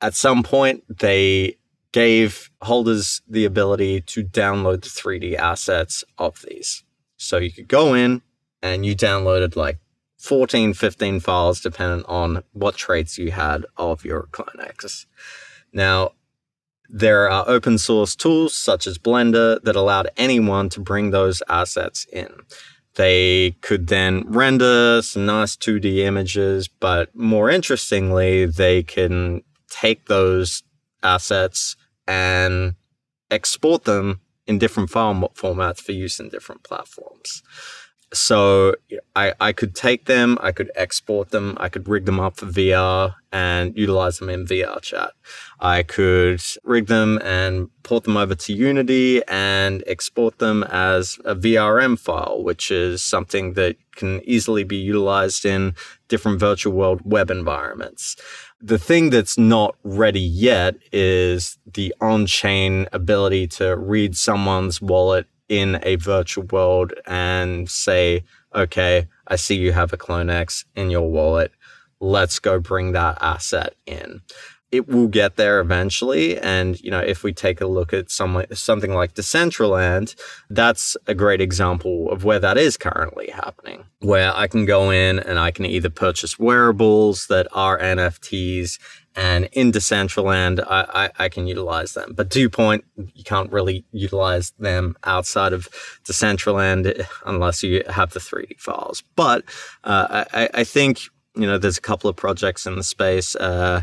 At 0.00 0.14
some 0.14 0.42
point, 0.42 0.84
they 0.88 1.56
gave 1.92 2.50
holders 2.62 3.22
the 3.28 3.44
ability 3.44 4.02
to 4.02 4.22
download 4.22 4.82
the 4.82 4.88
3D 4.88 5.34
assets 5.34 6.04
of 6.18 6.44
these. 6.48 6.84
So 7.16 7.38
you 7.38 7.50
could 7.50 7.68
go 7.68 7.94
in 7.94 8.22
and 8.62 8.86
you 8.86 8.94
downloaded 8.94 9.56
like 9.56 9.78
14, 10.18 10.74
15 10.74 11.20
files, 11.20 11.60
depending 11.60 12.04
on 12.06 12.42
what 12.52 12.76
traits 12.76 13.18
you 13.18 13.30
had 13.30 13.64
of 13.76 14.04
your 14.04 14.28
CloneX. 14.32 15.06
Now, 15.72 16.12
there 16.88 17.30
are 17.30 17.48
open 17.48 17.78
source 17.78 18.16
tools 18.16 18.54
such 18.54 18.86
as 18.86 18.98
Blender 18.98 19.62
that 19.62 19.76
allowed 19.76 20.08
anyone 20.16 20.68
to 20.70 20.80
bring 20.80 21.10
those 21.10 21.42
assets 21.48 22.06
in. 22.12 22.28
They 22.94 23.52
could 23.60 23.86
then 23.86 24.24
render 24.26 25.02
some 25.02 25.26
nice 25.26 25.54
2D 25.54 25.98
images, 25.98 26.66
but 26.66 27.14
more 27.14 27.50
interestingly, 27.50 28.46
they 28.46 28.82
can 28.82 29.42
take 29.70 30.06
those 30.06 30.62
assets 31.02 31.76
and 32.08 32.74
export 33.30 33.84
them 33.84 34.20
in 34.46 34.58
different 34.58 34.90
file 34.90 35.14
formats 35.36 35.80
for 35.80 35.92
use 35.92 36.18
in 36.18 36.30
different 36.30 36.64
platforms. 36.64 37.42
So 38.12 38.74
I, 39.14 39.34
I 39.38 39.52
could 39.52 39.74
take 39.74 40.06
them, 40.06 40.38
I 40.40 40.52
could 40.52 40.70
export 40.74 41.30
them, 41.30 41.56
I 41.60 41.68
could 41.68 41.86
rig 41.88 42.06
them 42.06 42.18
up 42.18 42.38
for 42.38 42.46
VR 42.46 43.14
and 43.30 43.76
utilize 43.76 44.18
them 44.18 44.30
in 44.30 44.46
VRChat. 44.46 45.10
I 45.60 45.82
could 45.82 46.40
rig 46.64 46.86
them 46.86 47.18
and 47.22 47.68
port 47.82 48.04
them 48.04 48.16
over 48.16 48.34
to 48.34 48.52
Unity 48.54 49.22
and 49.28 49.84
export 49.86 50.38
them 50.38 50.62
as 50.64 51.18
a 51.26 51.34
VRM 51.34 51.98
file, 51.98 52.42
which 52.42 52.70
is 52.70 53.02
something 53.02 53.52
that 53.54 53.76
can 53.94 54.22
easily 54.24 54.64
be 54.64 54.76
utilized 54.76 55.44
in 55.44 55.74
different 56.08 56.40
virtual 56.40 56.72
world 56.72 57.02
web 57.04 57.30
environments. 57.30 58.16
The 58.60 58.78
thing 58.78 59.10
that's 59.10 59.36
not 59.36 59.76
ready 59.82 60.20
yet 60.20 60.76
is 60.92 61.58
the 61.66 61.94
on 62.00 62.24
chain 62.24 62.86
ability 62.92 63.48
to 63.48 63.76
read 63.76 64.16
someone's 64.16 64.80
wallet 64.80 65.26
in 65.48 65.80
a 65.82 65.96
virtual 65.96 66.44
world 66.44 66.92
and 67.06 67.68
say, 67.68 68.24
okay, 68.54 69.08
I 69.26 69.36
see 69.36 69.56
you 69.56 69.72
have 69.72 69.92
a 69.92 69.96
CloneX 69.96 70.64
in 70.74 70.90
your 70.90 71.10
wallet. 71.10 71.52
Let's 72.00 72.38
go 72.38 72.60
bring 72.60 72.92
that 72.92 73.18
asset 73.20 73.74
in. 73.86 74.22
It 74.70 74.86
will 74.86 75.08
get 75.08 75.36
there 75.36 75.60
eventually. 75.60 76.38
And, 76.38 76.78
you 76.82 76.90
know, 76.90 77.00
if 77.00 77.22
we 77.22 77.32
take 77.32 77.62
a 77.62 77.66
look 77.66 77.94
at 77.94 78.10
some, 78.10 78.44
something 78.52 78.92
like 78.92 79.14
Decentraland, 79.14 80.14
that's 80.50 80.94
a 81.06 81.14
great 81.14 81.40
example 81.40 82.10
of 82.10 82.24
where 82.24 82.38
that 82.38 82.58
is 82.58 82.76
currently 82.76 83.30
happening, 83.30 83.84
where 84.00 84.36
I 84.36 84.46
can 84.46 84.66
go 84.66 84.90
in 84.90 85.18
and 85.20 85.38
I 85.38 85.52
can 85.52 85.64
either 85.64 85.88
purchase 85.88 86.38
wearables 86.38 87.28
that 87.28 87.48
are 87.52 87.78
NFTs 87.78 88.78
and 89.18 89.48
in 89.50 89.72
Decentraland, 89.72 90.64
I, 90.64 91.08
I, 91.18 91.24
I, 91.24 91.28
can 91.28 91.48
utilize 91.48 91.94
them. 91.94 92.12
But 92.14 92.34
your 92.36 92.48
point, 92.50 92.84
you 92.96 93.24
can't 93.24 93.50
really 93.50 93.84
utilize 93.90 94.52
them 94.60 94.96
outside 95.02 95.52
of 95.52 95.66
Decentraland 96.04 97.04
unless 97.26 97.64
you 97.64 97.82
have 97.88 98.12
the 98.12 98.20
3D 98.20 98.60
files. 98.60 99.02
But 99.16 99.42
uh, 99.82 100.24
I, 100.32 100.48
I 100.54 100.62
think, 100.62 101.00
you 101.34 101.48
know, 101.48 101.58
there's 101.58 101.78
a 101.78 101.80
couple 101.80 102.08
of 102.08 102.14
projects 102.14 102.64
in 102.64 102.76
the 102.76 102.84
space, 102.84 103.34
uh, 103.34 103.82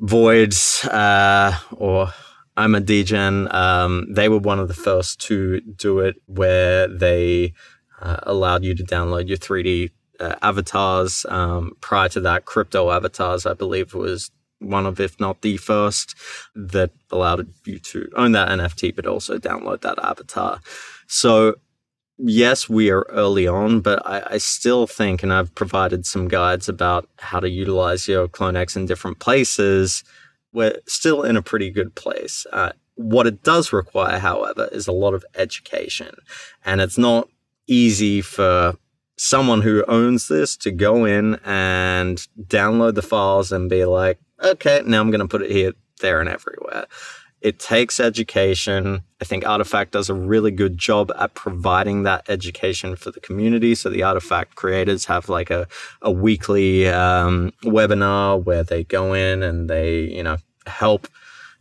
Void 0.00 0.54
uh, 0.84 1.58
or 1.72 2.12
I'm 2.58 2.74
a 2.74 2.80
Degen. 2.80 3.50
Um, 3.54 4.12
they 4.12 4.28
were 4.28 4.36
one 4.36 4.58
of 4.58 4.68
the 4.68 4.74
first 4.74 5.18
to 5.28 5.62
do 5.62 6.00
it 6.00 6.16
where 6.26 6.88
they 6.88 7.54
uh, 8.02 8.18
allowed 8.24 8.64
you 8.64 8.74
to 8.74 8.84
download 8.84 9.28
your 9.28 9.38
3D 9.38 9.92
uh, 10.20 10.36
avatars. 10.42 11.26
Um, 11.28 11.72
prior 11.80 12.08
to 12.10 12.20
that, 12.20 12.44
crypto 12.44 12.90
avatars, 12.90 13.46
I 13.46 13.54
believe, 13.54 13.94
was 13.94 14.30
one 14.58 14.86
of, 14.86 15.00
if 15.00 15.18
not 15.20 15.42
the 15.42 15.56
first, 15.56 16.14
that 16.54 16.90
allowed 17.10 17.52
you 17.64 17.78
to 17.78 18.10
own 18.16 18.32
that 18.32 18.48
NFT, 18.48 18.94
but 18.94 19.06
also 19.06 19.38
download 19.38 19.82
that 19.82 19.98
avatar. 20.02 20.60
So, 21.06 21.56
yes, 22.18 22.68
we 22.68 22.90
are 22.90 23.06
early 23.10 23.46
on, 23.46 23.80
but 23.80 24.04
I, 24.06 24.22
I 24.32 24.38
still 24.38 24.86
think, 24.86 25.22
and 25.22 25.32
I've 25.32 25.54
provided 25.54 26.06
some 26.06 26.28
guides 26.28 26.68
about 26.68 27.08
how 27.18 27.40
to 27.40 27.48
utilize 27.48 28.08
your 28.08 28.28
CloneX 28.28 28.76
in 28.76 28.86
different 28.86 29.18
places. 29.18 30.02
We're 30.52 30.78
still 30.86 31.22
in 31.22 31.36
a 31.36 31.42
pretty 31.42 31.70
good 31.70 31.94
place. 31.94 32.46
Uh, 32.52 32.72
what 32.94 33.26
it 33.26 33.42
does 33.42 33.72
require, 33.72 34.18
however, 34.18 34.68
is 34.72 34.86
a 34.86 34.92
lot 34.92 35.12
of 35.12 35.24
education. 35.34 36.14
And 36.64 36.80
it's 36.80 36.96
not 36.96 37.28
easy 37.66 38.22
for 38.22 38.74
someone 39.16 39.62
who 39.62 39.84
owns 39.88 40.28
this 40.28 40.56
to 40.58 40.70
go 40.70 41.04
in 41.04 41.36
and 41.44 42.26
download 42.42 42.94
the 42.94 43.02
files 43.02 43.50
and 43.52 43.68
be 43.68 43.84
like, 43.84 44.18
okay, 44.42 44.82
now 44.86 45.00
I'm 45.00 45.10
going 45.10 45.20
to 45.20 45.28
put 45.28 45.42
it 45.42 45.50
here, 45.50 45.72
there, 46.00 46.20
and 46.20 46.28
everywhere. 46.28 46.86
It 47.40 47.58
takes 47.58 48.00
education. 48.00 49.02
I 49.20 49.24
think 49.24 49.44
RTFKT 49.44 49.90
does 49.90 50.10
a 50.10 50.14
really 50.14 50.50
good 50.50 50.78
job 50.78 51.12
at 51.18 51.34
providing 51.34 52.02
that 52.02 52.28
education 52.28 52.96
for 52.96 53.10
the 53.10 53.20
community. 53.20 53.74
So 53.74 53.88
the 53.88 54.00
RTFKT 54.00 54.54
creators 54.54 55.04
have 55.06 55.28
like 55.28 55.50
a, 55.50 55.68
a 56.02 56.10
weekly 56.10 56.88
um, 56.88 57.52
webinar 57.62 58.42
where 58.42 58.64
they 58.64 58.84
go 58.84 59.12
in 59.12 59.42
and 59.42 59.70
they, 59.70 60.00
you 60.00 60.22
know, 60.22 60.38
help 60.66 61.08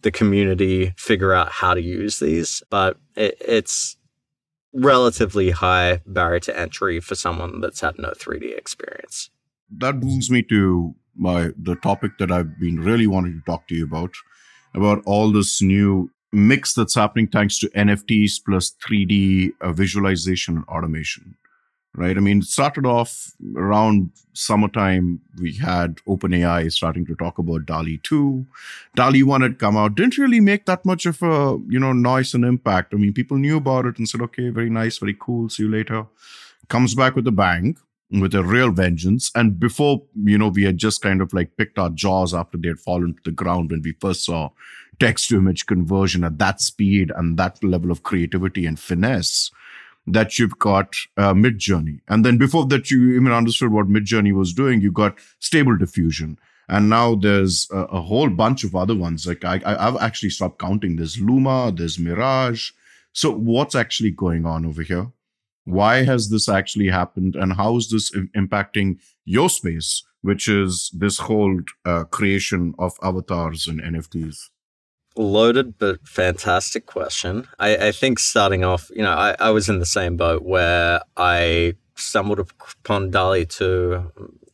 the 0.02 0.12
community 0.12 0.94
figure 0.98 1.34
out 1.34 1.52
how 1.52 1.74
to 1.74 1.82
use 1.82 2.20
these. 2.20 2.64
But 2.70 2.98
it, 3.16 3.38
it's 3.42 3.98
relatively 4.76 5.52
high 5.52 6.02
barrier 6.06 6.40
to 6.42 6.60
entry 6.60 7.00
for 7.00 7.16
someone 7.16 7.62
that's 7.62 7.82
had 7.82 7.98
no 7.98 8.10
3D 8.10 8.58
experience. 8.58 9.30
That 9.70 10.00
brings 10.00 10.30
me 10.30 10.44
to 10.44 10.94
my 11.16 11.52
the 11.58 11.76
topic 11.76 12.12
that 12.20 12.32
I've 12.32 12.60
been 12.60 12.80
really 12.82 13.08
wanting 13.08 13.40
to 13.40 13.52
talk 13.52 13.68
to 13.70 13.76
you 13.76 13.86
about, 13.86 14.12
about 14.76 15.02
all 15.06 15.32
this 15.32 15.62
new 15.62 16.12
mix 16.34 16.74
that's 16.74 16.96
happening 16.96 17.28
thanks 17.28 17.58
to 17.60 17.70
NFTs 17.70 18.34
plus 18.46 18.76
3D 18.86 19.52
uh, 19.62 19.72
visualization 19.72 20.58
and 20.58 20.66
automation. 20.66 21.36
Right. 21.98 22.18
I 22.18 22.20
mean, 22.20 22.40
it 22.40 22.46
started 22.46 22.86
off 22.86 23.32
around 23.56 24.10
summertime. 24.34 25.22
We 25.40 25.54
had 25.54 25.98
OpenAI 26.06 26.70
starting 26.70 27.06
to 27.06 27.16
talk 27.16 27.38
about 27.38 27.66
DALL-E 27.66 28.02
2. 28.04 28.46
DALL-E 28.96 29.24
1 29.24 29.42
had 29.42 29.60
come 29.60 29.78
out, 29.78 29.96
didn't 29.96 30.18
really 30.18 30.42
make 30.42 30.66
that 30.66 30.86
much 30.86 31.06
of 31.06 31.22
a, 31.22 31.58
you 31.70 31.80
know, 31.80 31.94
noise 31.94 32.34
and 32.34 32.44
impact. 32.44 32.94
I 32.94 32.98
mean, 32.98 33.14
people 33.14 33.38
knew 33.38 33.56
about 33.56 33.86
it 33.86 33.98
and 33.98 34.10
said, 34.10 34.22
okay, 34.24 34.50
very 34.50 34.70
nice, 34.70 34.98
very 34.98 35.16
cool. 35.18 35.48
See 35.48 35.64
you 35.64 35.72
later. 35.72 36.06
Comes 36.68 36.96
back 36.96 37.16
with 37.16 37.28
a 37.28 37.32
bang 37.32 37.78
with 38.12 38.36
a 38.36 38.44
real 38.44 38.72
vengeance. 38.72 39.32
And 39.34 39.60
before, 39.60 40.04
you 40.22 40.38
know, 40.38 40.50
we 40.50 40.64
had 40.64 40.78
just 40.78 41.02
kind 41.02 41.22
of 41.22 41.34
like 41.34 41.58
picked 41.58 41.80
our 41.80 41.90
jaws 41.90 42.34
after 42.34 42.58
they 42.58 42.68
had 42.70 42.80
fallen 42.80 43.14
to 43.14 43.22
the 43.24 43.32
ground 43.32 43.72
when 43.72 43.82
we 43.82 43.94
first 43.94 44.26
saw 44.26 44.50
text 45.00 45.30
to 45.30 45.38
image 45.38 45.66
conversion 45.66 46.24
at 46.24 46.38
that 46.40 46.62
speed 46.62 47.12
and 47.16 47.38
that 47.38 47.64
level 47.64 47.92
of 47.92 48.04
creativity 48.04 48.66
and 48.66 48.80
finesse 48.80 49.52
that 50.08 50.38
you've 50.38 50.58
got 50.60 50.96
uh, 51.18 51.34
Midjourney. 51.34 52.00
And 52.08 52.26
then 52.26 52.38
before 52.38 52.66
that, 52.68 52.92
you 52.92 53.14
even 53.14 53.32
understood 53.32 53.72
what 53.72 53.88
Midjourney 53.88 54.34
was 54.34 54.54
doing, 54.54 54.82
you 54.82 54.92
got 54.92 55.18
stable 55.40 55.78
diffusion. 55.78 56.38
And 56.68 56.90
now 56.90 57.16
there's 57.16 57.68
a, 57.72 57.78
a 57.78 58.02
whole 58.02 58.30
bunch 58.30 58.64
of 58.64 58.76
other 58.76 58.96
ones. 58.96 59.28
Like 59.28 59.44
I, 59.44 59.62
I've 59.66 59.98
actually 59.98 60.32
stopped 60.32 60.60
counting. 60.60 60.96
There's 60.96 61.20
Luma, 61.20 61.72
there's 61.76 62.00
Mirage. 62.00 62.72
So 63.14 63.32
what's 63.32 63.76
actually 63.76 64.12
going 64.12 64.46
on 64.46 64.66
over 64.66 64.82
here? 64.82 65.12
why 65.66 66.04
has 66.04 66.30
this 66.30 66.48
actually 66.48 66.88
happened 66.88 67.36
and 67.36 67.54
how 67.54 67.76
is 67.76 67.90
this 67.90 68.12
impacting 68.36 69.00
your 69.26 69.50
space 69.50 70.04
which 70.22 70.48
is 70.48 70.90
this 70.94 71.20
whole 71.20 71.60
uh, 71.86 72.04
creation 72.06 72.74
of 72.80 72.94
avatars 73.02 73.68
and 73.68 73.82
nfts 73.82 74.50
loaded 75.16 75.78
but 75.78 76.06
fantastic 76.08 76.86
question 76.86 77.48
I, 77.60 77.88
I, 77.88 77.92
think 77.92 78.20
starting 78.20 78.64
off 78.64 78.90
you 78.94 79.02
know 79.02 79.14
I, 79.14 79.36
I 79.40 79.50
was 79.52 79.70
in 79.70 79.80
the 79.80 79.86
same 79.86 80.18
boat 80.18 80.44
where 80.44 81.02
i 81.16 81.74
stumbled 81.96 82.40
upon 82.40 83.12
2 83.12 84.12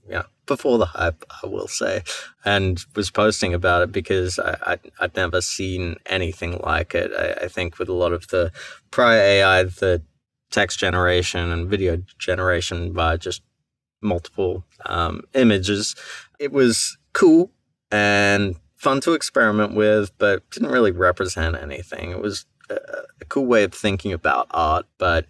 you 0.07 0.18
know, 0.18 0.24
before 0.45 0.78
the 0.78 0.86
hype, 0.86 1.24
I 1.41 1.47
will 1.47 1.68
say, 1.68 2.03
and 2.43 2.84
was 2.95 3.09
posting 3.09 3.53
about 3.53 3.84
it 3.84 3.91
because 3.91 4.38
I, 4.39 4.57
I, 4.74 4.80
would 4.99 5.16
never 5.16 5.39
seen 5.39 5.95
anything 6.05 6.59
like 6.59 6.93
it. 6.93 7.12
I, 7.18 7.45
I, 7.45 7.47
think 7.47 7.80
with 7.80 7.88
a 7.88 7.93
lot 7.93 8.12
of 8.12 8.28
the 8.28 8.51
prior 8.89 9.20
AI 9.20 9.64
the 9.64 10.01
text 10.49 10.80
generation 10.80 11.51
and 11.51 11.70
video 11.70 12.03
generation 12.20 12.91
by 12.91 13.18
just 13.18 13.41
multiple 14.01 14.66
um, 14.86 15.24
images. 15.34 15.95
It 16.39 16.51
was 16.51 16.97
cool 17.14 17.51
and 17.91 18.55
fun 18.82 19.00
to 19.02 19.14
experiment 19.14 19.76
with, 19.76 20.12
but 20.18 20.50
didn't 20.50 20.72
really 20.72 20.92
represent 20.92 21.56
anything. 21.56 22.10
It 22.10 22.20
was 22.20 22.46
a, 22.68 22.76
a 23.22 23.26
cool 23.26 23.46
way 23.46 23.64
of 23.64 23.76
thinking 23.76 24.12
about 24.12 24.48
art, 24.50 24.88
but 24.98 25.28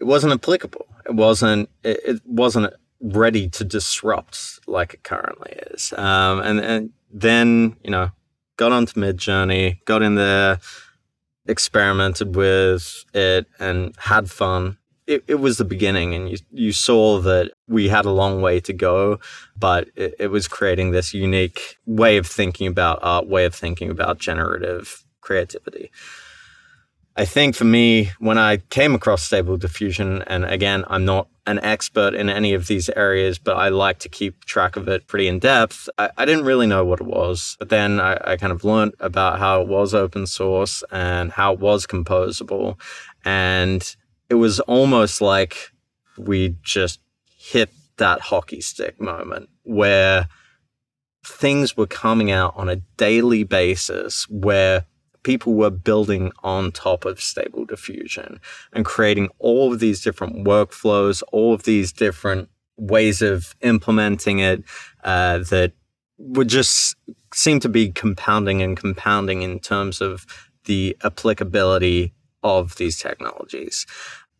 it 0.00 0.04
wasn't 0.04 0.32
applicable. 0.32 0.86
It 1.06 1.14
wasn't. 1.14 1.68
It, 1.84 2.00
it 2.04 2.22
wasn't 2.24 2.72
ready 3.00 3.48
to 3.50 3.64
disrupt 3.64 4.60
like 4.66 4.94
it 4.94 5.02
currently 5.02 5.52
is. 5.72 5.92
Um, 5.92 6.40
and 6.40 6.58
and 6.60 6.90
then 7.12 7.76
you 7.84 7.90
know 7.90 8.12
got 8.56 8.72
onto 8.72 8.98
Midjourney, 8.98 9.84
got 9.84 10.02
in 10.02 10.14
there 10.14 10.58
experimented 11.46 12.34
with 12.34 13.04
it 13.12 13.46
and 13.58 13.94
had 13.98 14.30
fun. 14.30 14.78
It, 15.08 15.24
it 15.26 15.34
was 15.36 15.56
the 15.56 15.64
beginning, 15.64 16.14
and 16.14 16.28
you, 16.30 16.36
you 16.52 16.72
saw 16.72 17.18
that 17.20 17.52
we 17.66 17.88
had 17.88 18.04
a 18.04 18.10
long 18.10 18.42
way 18.42 18.60
to 18.60 18.72
go, 18.74 19.18
but 19.56 19.88
it, 19.96 20.14
it 20.18 20.26
was 20.28 20.46
creating 20.46 20.90
this 20.90 21.14
unique 21.14 21.78
way 21.86 22.18
of 22.18 22.26
thinking 22.26 22.66
about 22.66 22.98
art, 23.02 23.26
way 23.26 23.46
of 23.46 23.54
thinking 23.54 23.90
about 23.90 24.18
generative 24.18 25.04
creativity. 25.22 25.90
I 27.18 27.24
think 27.24 27.56
for 27.56 27.64
me, 27.64 28.12
when 28.20 28.38
I 28.38 28.58
came 28.58 28.94
across 28.94 29.24
Stable 29.24 29.56
Diffusion, 29.56 30.22
and 30.28 30.44
again, 30.44 30.84
I'm 30.86 31.04
not 31.04 31.26
an 31.48 31.58
expert 31.64 32.14
in 32.14 32.28
any 32.28 32.54
of 32.54 32.68
these 32.68 32.88
areas, 32.90 33.40
but 33.40 33.56
I 33.56 33.70
like 33.70 33.98
to 34.00 34.08
keep 34.08 34.44
track 34.44 34.76
of 34.76 34.86
it 34.86 35.08
pretty 35.08 35.26
in 35.26 35.40
depth. 35.40 35.88
I, 35.98 36.10
I 36.16 36.24
didn't 36.26 36.44
really 36.44 36.68
know 36.68 36.84
what 36.84 37.00
it 37.00 37.08
was, 37.08 37.56
but 37.58 37.70
then 37.70 37.98
I, 37.98 38.18
I, 38.24 38.36
kind 38.36 38.52
of 38.52 38.62
learned 38.62 38.94
about 39.00 39.40
how 39.40 39.62
it 39.62 39.66
was 39.66 39.94
open 39.94 40.28
source 40.28 40.84
and 40.92 41.32
how 41.32 41.54
it 41.54 41.58
was 41.58 41.88
composable. 41.88 42.78
And 43.24 43.96
it 44.28 44.34
was 44.34 44.60
almost 44.60 45.20
like 45.20 45.72
we 46.16 46.56
just 46.62 47.00
hit 47.38 47.70
that 47.96 48.20
hockey 48.20 48.60
stick 48.60 49.00
moment 49.00 49.48
where 49.62 50.28
things 51.24 51.76
were 51.76 51.86
coming 51.86 52.30
out 52.30 52.54
on 52.56 52.68
a 52.68 52.76
daily 52.96 53.44
basis 53.44 54.28
where 54.28 54.84
people 55.22 55.54
were 55.54 55.70
building 55.70 56.32
on 56.42 56.72
top 56.72 57.04
of 57.04 57.20
Stable 57.20 57.64
Diffusion 57.64 58.40
and 58.72 58.84
creating 58.84 59.28
all 59.38 59.72
of 59.72 59.80
these 59.80 60.02
different 60.02 60.46
workflows, 60.46 61.22
all 61.32 61.52
of 61.52 61.64
these 61.64 61.92
different 61.92 62.48
ways 62.76 63.20
of 63.20 63.54
implementing 63.60 64.38
it 64.38 64.62
uh, 65.04 65.38
that 65.38 65.72
would 66.18 66.48
just 66.48 66.96
seem 67.34 67.60
to 67.60 67.68
be 67.68 67.90
compounding 67.90 68.62
and 68.62 68.76
compounding 68.76 69.42
in 69.42 69.58
terms 69.58 70.00
of 70.00 70.24
the 70.64 70.96
applicability 71.02 72.12
of 72.42 72.76
these 72.76 72.98
technologies. 72.98 73.86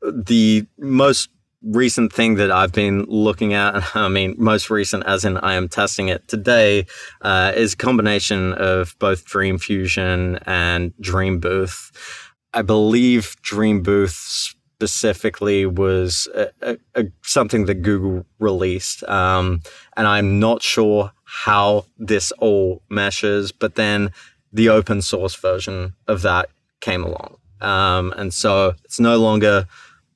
The 0.02 0.66
most 0.78 1.30
recent 1.62 2.12
thing 2.12 2.36
that 2.36 2.50
I've 2.50 2.72
been 2.72 3.04
looking 3.04 3.54
at, 3.54 3.82
I 3.96 4.08
mean, 4.08 4.34
most 4.38 4.70
recent 4.70 5.04
as 5.06 5.24
in 5.24 5.36
I 5.38 5.54
am 5.54 5.68
testing 5.68 6.08
it 6.08 6.26
today, 6.28 6.86
uh, 7.22 7.52
is 7.54 7.74
a 7.74 7.76
combination 7.76 8.54
of 8.54 8.96
both 8.98 9.26
DreamFusion 9.26 10.42
and 10.46 10.94
DreamBooth. 11.00 11.92
I 12.54 12.62
believe 12.62 13.36
DreamBooth 13.42 14.10
specifically 14.10 15.66
was 15.66 16.28
a, 16.34 16.48
a, 16.62 16.78
a, 16.94 17.04
something 17.22 17.66
that 17.66 17.82
Google 17.82 18.24
released. 18.38 19.02
Um, 19.04 19.60
and 19.96 20.06
I'm 20.06 20.38
not 20.38 20.62
sure 20.62 21.12
how 21.24 21.86
this 21.98 22.32
all 22.38 22.82
meshes, 22.88 23.50
but 23.52 23.74
then 23.74 24.12
the 24.52 24.68
open 24.68 25.02
source 25.02 25.34
version 25.34 25.94
of 26.06 26.22
that 26.22 26.48
came 26.80 27.02
along. 27.02 27.36
Um, 27.60 28.12
and 28.16 28.32
so 28.32 28.74
it's 28.84 29.00
no 29.00 29.16
longer 29.18 29.66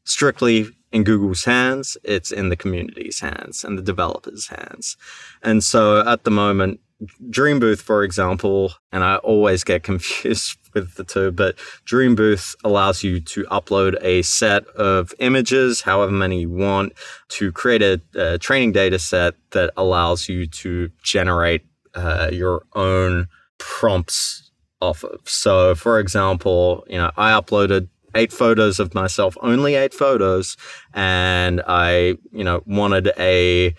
strictly 0.04 0.68
in 0.92 1.04
Google's 1.04 1.44
hands, 1.44 1.96
it's 2.04 2.30
in 2.30 2.50
the 2.50 2.56
community's 2.56 3.20
hands 3.20 3.64
and 3.64 3.78
the 3.78 3.82
developers' 3.82 4.48
hands. 4.48 4.96
And 5.42 5.64
so 5.64 6.06
at 6.06 6.24
the 6.24 6.30
moment, 6.30 6.80
DreamBooth, 7.30 7.80
for 7.80 8.04
example, 8.04 8.72
and 8.92 9.02
I 9.02 9.16
always 9.16 9.64
get 9.64 9.82
confused 9.90 10.58
with 10.74 10.94
the 10.94 11.04
two, 11.04 11.32
but 11.32 11.56
DreamBooth 11.86 12.54
allows 12.64 13.02
you 13.02 13.20
to 13.20 13.44
upload 13.44 13.96
a 14.02 14.22
set 14.22 14.66
of 14.68 15.12
images, 15.18 15.82
however 15.82 16.12
many 16.12 16.40
you 16.40 16.50
want, 16.50 16.92
to 17.30 17.52
create 17.52 17.82
a, 17.82 18.00
a 18.14 18.38
training 18.38 18.72
data 18.72 18.98
set 18.98 19.34
that 19.50 19.70
allows 19.76 20.28
you 20.28 20.46
to 20.46 20.90
generate 21.02 21.62
uh, 21.94 22.30
your 22.32 22.64
own 22.74 23.28
prompts 23.58 24.41
off 24.82 25.04
of. 25.04 25.20
So, 25.28 25.74
for 25.74 25.98
example, 25.98 26.84
you 26.88 26.98
know, 26.98 27.10
I 27.16 27.30
uploaded 27.30 27.88
eight 28.14 28.32
photos 28.32 28.78
of 28.80 28.94
myself, 28.94 29.36
only 29.40 29.74
eight 29.74 29.94
photos, 29.94 30.56
and 30.92 31.62
I, 31.66 32.16
you 32.32 32.44
know, 32.44 32.62
wanted 32.66 33.12
a 33.18 33.74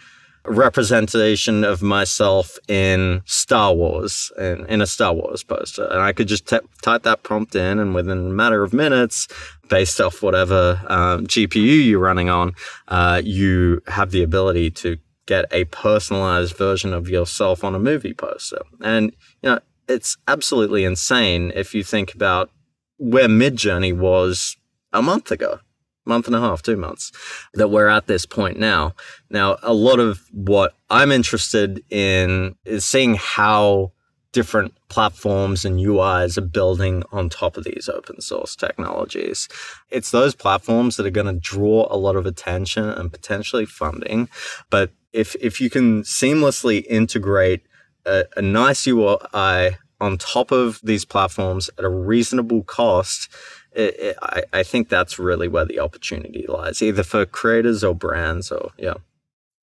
representation 0.45 1.63
of 1.63 1.81
myself 1.81 2.57
in 2.67 3.21
Star 3.25 3.73
Wars, 3.73 4.31
in, 4.37 4.65
in 4.65 4.81
a 4.81 4.87
Star 4.87 5.13
Wars 5.13 5.43
poster. 5.43 5.85
And 5.85 6.01
I 6.01 6.11
could 6.11 6.27
just 6.27 6.47
t- 6.47 6.59
type 6.81 7.03
that 7.03 7.23
prompt 7.23 7.55
in, 7.55 7.79
and 7.79 7.93
within 7.93 8.17
a 8.17 8.33
matter 8.41 8.63
of 8.63 8.73
minutes, 8.73 9.27
based 9.69 10.01
off 10.01 10.21
whatever 10.21 10.81
um, 10.87 11.27
GPU 11.27 11.85
you're 11.85 11.99
running 11.99 12.29
on, 12.29 12.53
uh, 12.87 13.21
you 13.23 13.81
have 13.87 14.11
the 14.11 14.23
ability 14.23 14.71
to 14.71 14.97
get 15.25 15.45
a 15.51 15.63
personalized 15.65 16.57
version 16.57 16.93
of 16.93 17.09
yourself 17.09 17.63
on 17.63 17.75
a 17.75 17.79
movie 17.79 18.13
poster. 18.13 18.61
And, 18.81 19.13
you 19.41 19.49
know, 19.49 19.59
it's 19.87 20.17
absolutely 20.27 20.83
insane 20.83 21.51
if 21.55 21.73
you 21.73 21.83
think 21.83 22.13
about 22.13 22.49
where 22.97 23.27
Midjourney 23.27 23.95
was 23.95 24.57
a 24.91 25.01
month 25.01 25.31
ago 25.31 25.59
month 26.05 26.27
and 26.27 26.35
a 26.35 26.39
half, 26.39 26.61
two 26.61 26.77
months, 26.77 27.11
that 27.53 27.69
we're 27.69 27.87
at 27.87 28.07
this 28.07 28.25
point 28.25 28.59
now. 28.59 28.93
Now, 29.29 29.57
a 29.63 29.73
lot 29.73 29.99
of 29.99 30.21
what 30.31 30.73
I'm 30.89 31.11
interested 31.11 31.83
in 31.89 32.55
is 32.65 32.85
seeing 32.85 33.15
how 33.15 33.91
different 34.31 34.73
platforms 34.89 35.63
and 35.63 35.79
UIs 35.79 36.37
are 36.37 36.41
building 36.41 37.03
on 37.11 37.29
top 37.29 37.55
of 37.55 37.63
these 37.63 37.87
open 37.87 38.19
source 38.19 38.55
technologies. 38.55 39.47
It's 39.91 40.09
those 40.09 40.33
platforms 40.33 40.97
that 40.97 41.05
are 41.05 41.11
going 41.11 41.27
to 41.27 41.39
draw 41.39 41.87
a 41.89 41.97
lot 41.97 42.15
of 42.15 42.25
attention 42.25 42.85
and 42.85 43.11
potentially 43.11 43.65
funding. 43.65 44.27
But 44.71 44.91
if, 45.13 45.35
if 45.39 45.61
you 45.61 45.69
can 45.69 46.01
seamlessly 46.01 46.83
integrate 46.89 47.61
a, 48.05 48.25
a 48.37 48.41
nice 48.41 48.85
UI 48.87 49.77
on 49.99 50.17
top 50.17 50.51
of 50.51 50.81
these 50.83 51.05
platforms 51.05 51.69
at 51.77 51.85
a 51.85 51.89
reasonable 51.89 52.63
cost, 52.63 53.29
it, 53.71 53.95
it, 53.99 54.17
I, 54.21 54.43
I 54.51 54.63
think 54.63 54.89
that's 54.89 55.17
really 55.17 55.47
where 55.47 55.65
the 55.65 55.79
opportunity 55.79 56.45
lies, 56.47 56.81
either 56.81 57.03
for 57.03 57.25
creators 57.25 57.83
or 57.83 57.95
brands 57.95 58.51
or 58.51 58.71
yeah. 58.77 58.95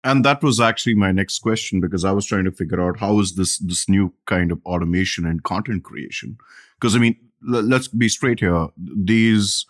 And 0.02 0.24
that 0.24 0.42
was 0.42 0.60
actually 0.60 0.94
my 0.94 1.12
next 1.12 1.40
question 1.40 1.78
because 1.78 2.06
I 2.06 2.12
was 2.12 2.24
trying 2.24 2.44
to 2.44 2.52
figure 2.52 2.80
out 2.80 3.00
how 3.00 3.20
is 3.20 3.34
this 3.34 3.58
this 3.58 3.88
new 3.88 4.14
kind 4.26 4.50
of 4.50 4.60
automation 4.64 5.26
and 5.26 5.42
content 5.42 5.84
creation? 5.84 6.38
Because 6.80 6.96
I 6.96 7.00
mean, 7.00 7.16
l- 7.52 7.62
let's 7.62 7.88
be 7.88 8.08
straight 8.08 8.40
here. 8.40 8.68
These 8.78 9.66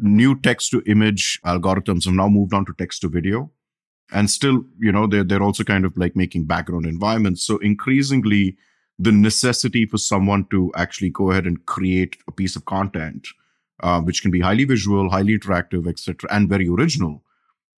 new 0.00 0.38
text 0.38 0.70
to 0.70 0.82
image 0.86 1.40
algorithms 1.44 2.04
have 2.04 2.14
now 2.14 2.28
moved 2.28 2.54
on 2.54 2.64
to 2.66 2.74
text 2.78 3.00
to 3.00 3.08
video, 3.08 3.50
and 4.12 4.30
still, 4.30 4.64
you 4.78 4.92
know, 4.92 5.06
they're 5.06 5.24
they're 5.24 5.42
also 5.42 5.64
kind 5.64 5.84
of 5.84 5.96
like 5.96 6.14
making 6.14 6.44
background 6.44 6.86
environments. 6.86 7.42
So 7.42 7.58
increasingly, 7.58 8.56
the 8.98 9.12
necessity 9.12 9.86
for 9.86 9.98
someone 9.98 10.46
to 10.50 10.70
actually 10.76 11.10
go 11.10 11.30
ahead 11.30 11.46
and 11.46 11.64
create 11.66 12.16
a 12.28 12.32
piece 12.32 12.54
of 12.54 12.64
content 12.66 13.26
uh, 13.82 14.00
which 14.00 14.22
can 14.22 14.30
be 14.30 14.40
highly 14.40 14.64
visual, 14.64 15.10
highly 15.10 15.36
interactive, 15.36 15.88
etc., 15.88 16.28
and 16.32 16.48
very 16.48 16.68
original, 16.68 17.22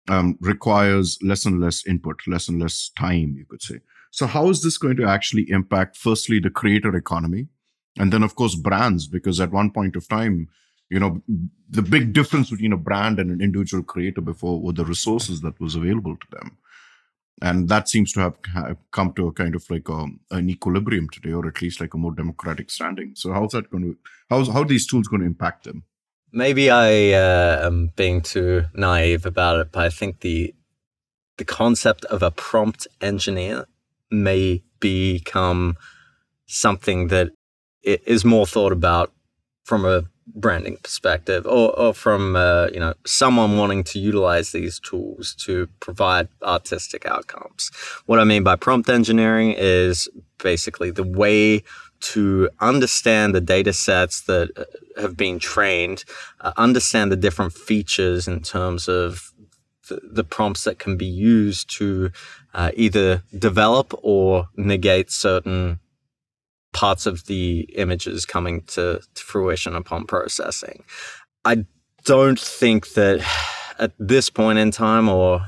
um, 0.09 0.37
requires 0.41 1.17
less 1.21 1.45
and 1.45 1.61
less 1.61 1.85
input, 1.87 2.19
less 2.27 2.47
and 2.49 2.61
less 2.61 2.89
time, 2.89 3.35
you 3.37 3.45
could 3.45 3.61
say. 3.61 3.79
So, 4.11 4.27
how 4.27 4.49
is 4.49 4.61
this 4.61 4.77
going 4.77 4.97
to 4.97 5.07
actually 5.07 5.49
impact, 5.49 5.97
firstly, 5.97 6.39
the 6.39 6.49
creator 6.49 6.95
economy, 6.95 7.47
and 7.97 8.11
then, 8.11 8.21
of 8.21 8.35
course, 8.35 8.55
brands? 8.55 9.07
Because 9.07 9.39
at 9.39 9.51
one 9.51 9.71
point 9.71 9.95
of 9.95 10.07
time, 10.07 10.49
you 10.89 10.99
know, 10.99 11.21
the 11.69 11.81
big 11.81 12.13
difference 12.13 12.49
between 12.51 12.73
a 12.73 12.77
brand 12.77 13.19
and 13.19 13.31
an 13.31 13.41
individual 13.41 13.83
creator 13.83 14.21
before 14.21 14.61
were 14.61 14.73
the 14.73 14.85
resources 14.85 15.41
that 15.41 15.59
was 15.59 15.75
available 15.75 16.15
to 16.15 16.27
them. 16.31 16.57
And 17.41 17.67
that 17.69 17.89
seems 17.89 18.13
to 18.13 18.19
have, 18.19 18.77
come 18.91 19.11
to 19.13 19.27
a 19.27 19.33
kind 19.33 19.55
of 19.55 19.69
like 19.69 19.89
a, 19.89 19.93
um, 19.93 20.19
an 20.29 20.49
equilibrium 20.49 21.09
today, 21.09 21.33
or 21.33 21.47
at 21.47 21.61
least 21.61 21.81
like 21.81 21.93
a 21.93 21.97
more 21.97 22.13
democratic 22.13 22.69
standing. 22.69 23.13
So, 23.15 23.33
how's 23.33 23.51
that 23.51 23.71
going 23.71 23.83
to, 23.83 23.97
how's, 24.29 24.47
how 24.49 24.61
are 24.61 24.65
these 24.65 24.85
tools 24.85 25.07
going 25.07 25.21
to 25.21 25.27
impact 25.27 25.63
them? 25.63 25.83
Maybe 26.31 26.69
I 26.69 27.11
uh, 27.11 27.65
am 27.65 27.91
being 27.95 28.21
too 28.21 28.65
naive 28.73 29.25
about 29.25 29.59
it, 29.59 29.71
but 29.71 29.83
I 29.83 29.89
think 29.89 30.21
the 30.21 30.53
the 31.37 31.45
concept 31.45 32.05
of 32.05 32.21
a 32.21 32.31
prompt 32.31 32.87
engineer 33.01 33.65
may 34.11 34.63
become 34.79 35.75
something 36.45 37.07
that 37.07 37.31
is 37.81 38.23
more 38.23 38.45
thought 38.45 38.71
about 38.71 39.11
from 39.63 39.85
a 39.85 40.03
branding 40.27 40.77
perspective 40.77 41.45
or, 41.45 41.77
or 41.77 41.93
from 41.93 42.35
uh, 42.35 42.67
you 42.73 42.79
know 42.79 42.93
someone 43.05 43.57
wanting 43.57 43.83
to 43.83 43.99
utilize 43.99 44.51
these 44.51 44.79
tools 44.79 45.35
to 45.35 45.67
provide 45.79 46.27
artistic 46.41 47.05
outcomes. 47.05 47.71
What 48.05 48.19
i 48.19 48.23
mean 48.23 48.43
by 48.43 48.55
prompt 48.55 48.89
engineering 48.89 49.53
is 49.57 50.07
basically 50.37 50.91
the 50.91 51.03
way 51.03 51.63
to 51.99 52.49
understand 52.59 53.33
the 53.33 53.41
data 53.41 53.71
sets 53.71 54.21
that 54.21 54.51
uh, 54.57 55.01
have 55.01 55.15
been 55.15 55.39
trained, 55.39 56.03
uh, 56.41 56.51
understand 56.57 57.11
the 57.11 57.15
different 57.15 57.53
features 57.53 58.27
in 58.27 58.41
terms 58.41 58.89
of 58.89 59.31
the, 59.87 60.01
the 60.03 60.23
prompts 60.23 60.65
that 60.65 60.79
can 60.79 60.97
be 60.97 61.05
used 61.05 61.69
to 61.77 62.11
uh, 62.53 62.71
either 62.75 63.23
develop 63.37 63.93
or 64.01 64.49
negate 64.57 65.11
certain 65.11 65.79
parts 66.73 67.05
of 67.05 67.25
the 67.25 67.61
images 67.75 68.25
coming 68.25 68.61
to, 68.61 68.99
to 69.15 69.23
fruition 69.23 69.75
upon 69.75 70.05
processing. 70.05 70.83
I 71.45 71.65
don't 72.03 72.39
think 72.39 72.93
that 72.93 73.25
at 73.79 73.93
this 73.99 74.29
point 74.29 74.59
in 74.59 74.71
time, 74.71 75.09
or 75.09 75.45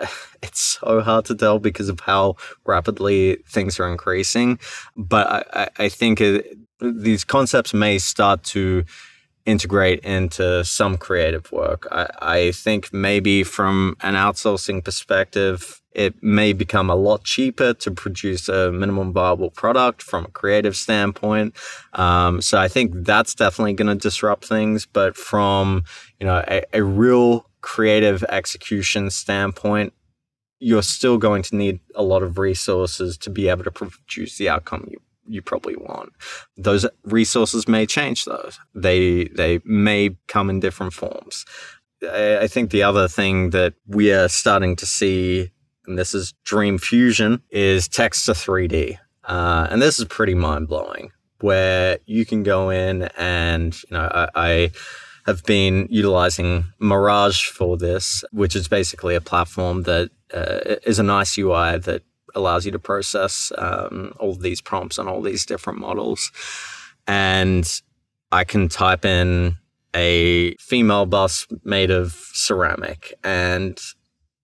it's 0.42 0.60
so 0.60 1.00
hard 1.00 1.24
to 1.26 1.34
tell 1.34 1.58
because 1.58 1.88
of 1.88 2.00
how 2.00 2.36
rapidly 2.64 3.38
things 3.48 3.78
are 3.78 3.90
increasing. 3.90 4.58
But 4.96 5.48
I, 5.54 5.68
I 5.78 5.88
think 5.88 6.20
it, 6.20 6.58
these 6.80 7.24
concepts 7.24 7.72
may 7.72 7.98
start 7.98 8.42
to 8.44 8.84
integrate 9.46 10.00
into 10.00 10.64
some 10.64 10.98
creative 10.98 11.50
work. 11.52 11.86
I, 11.90 12.08
I 12.20 12.52
think 12.52 12.92
maybe 12.92 13.44
from 13.44 13.96
an 14.02 14.14
outsourcing 14.14 14.84
perspective, 14.84 15.80
it 15.92 16.22
may 16.22 16.52
become 16.52 16.90
a 16.90 16.94
lot 16.94 17.24
cheaper 17.24 17.72
to 17.72 17.90
produce 17.90 18.48
a 18.48 18.70
minimum 18.70 19.12
viable 19.12 19.50
product 19.50 20.02
from 20.02 20.26
a 20.26 20.28
creative 20.28 20.76
standpoint. 20.76 21.56
Um, 21.94 22.42
so 22.42 22.58
I 22.58 22.68
think 22.68 22.92
that's 23.06 23.34
definitely 23.34 23.72
going 23.72 23.88
to 23.88 23.94
disrupt 23.94 24.44
things. 24.44 24.84
But 24.84 25.16
from 25.16 25.84
you 26.20 26.26
know 26.26 26.44
a, 26.46 26.64
a 26.74 26.82
real 26.82 27.48
creative 27.62 28.24
execution 28.24 29.10
standpoint, 29.10 29.94
you're 30.58 30.82
still 30.82 31.18
going 31.18 31.42
to 31.44 31.56
need 31.56 31.80
a 31.94 32.02
lot 32.02 32.22
of 32.22 32.36
resources 32.36 33.16
to 33.18 33.30
be 33.30 33.48
able 33.48 33.64
to 33.64 33.70
produce 33.70 34.36
the 34.36 34.48
outcome 34.48 34.86
you 34.90 35.00
you 35.28 35.42
probably 35.42 35.76
want. 35.76 36.12
Those 36.56 36.86
resources 37.04 37.68
may 37.68 37.86
change 37.86 38.24
though. 38.24 38.50
They 38.74 39.24
they 39.24 39.60
may 39.64 40.16
come 40.28 40.50
in 40.50 40.60
different 40.60 40.92
forms. 40.92 41.44
I, 42.02 42.38
I 42.42 42.46
think 42.46 42.70
the 42.70 42.82
other 42.82 43.08
thing 43.08 43.50
that 43.50 43.74
we 43.86 44.12
are 44.12 44.28
starting 44.28 44.76
to 44.76 44.86
see, 44.86 45.50
and 45.86 45.98
this 45.98 46.14
is 46.14 46.34
DreamFusion, 46.44 47.40
is 47.50 47.88
text 47.88 48.26
to 48.26 48.32
3D. 48.32 48.98
Uh, 49.24 49.66
and 49.70 49.82
this 49.82 49.98
is 49.98 50.04
pretty 50.04 50.34
mind 50.34 50.68
blowing 50.68 51.10
where 51.40 51.98
you 52.06 52.24
can 52.24 52.42
go 52.42 52.70
in 52.70 53.02
and 53.16 53.74
you 53.82 53.96
know 53.96 54.08
I, 54.12 54.28
I 54.34 54.70
have 55.26 55.42
been 55.44 55.88
utilizing 55.90 56.64
Mirage 56.78 57.46
for 57.46 57.76
this, 57.76 58.24
which 58.30 58.54
is 58.54 58.68
basically 58.68 59.16
a 59.16 59.20
platform 59.20 59.82
that 59.82 60.10
uh, 60.32 60.76
is 60.86 61.00
a 61.00 61.02
nice 61.02 61.36
UI 61.36 61.78
that 61.78 62.02
allows 62.36 62.64
you 62.64 62.72
to 62.72 62.78
process 62.78 63.50
um, 63.58 64.12
all 64.20 64.34
these 64.34 64.60
prompts 64.60 64.98
on 64.98 65.08
all 65.08 65.22
these 65.22 65.44
different 65.44 65.80
models. 65.80 66.30
And 67.08 67.68
I 68.30 68.44
can 68.44 68.68
type 68.68 69.04
in 69.04 69.56
a 69.94 70.54
female 70.56 71.06
bust 71.06 71.52
made 71.64 71.90
of 71.90 72.12
ceramic. 72.32 73.14
And 73.24 73.80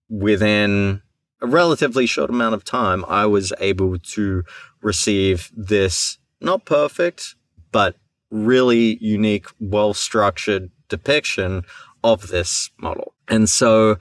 within 0.09 1.01
a 1.41 1.47
relatively 1.47 2.05
short 2.05 2.29
amount 2.29 2.55
of 2.55 2.63
time, 2.63 3.05
I 3.07 3.25
was 3.25 3.53
able 3.59 3.97
to 3.99 4.43
receive 4.81 5.51
this 5.55 6.17
not 6.41 6.65
perfect, 6.65 7.35
but 7.71 7.95
really 8.31 8.97
unique, 8.99 9.45
well 9.59 9.93
structured 9.93 10.71
depiction 10.89 11.63
of 12.03 12.27
this 12.27 12.71
model. 12.77 13.13
And 13.27 13.49
so 13.49 13.97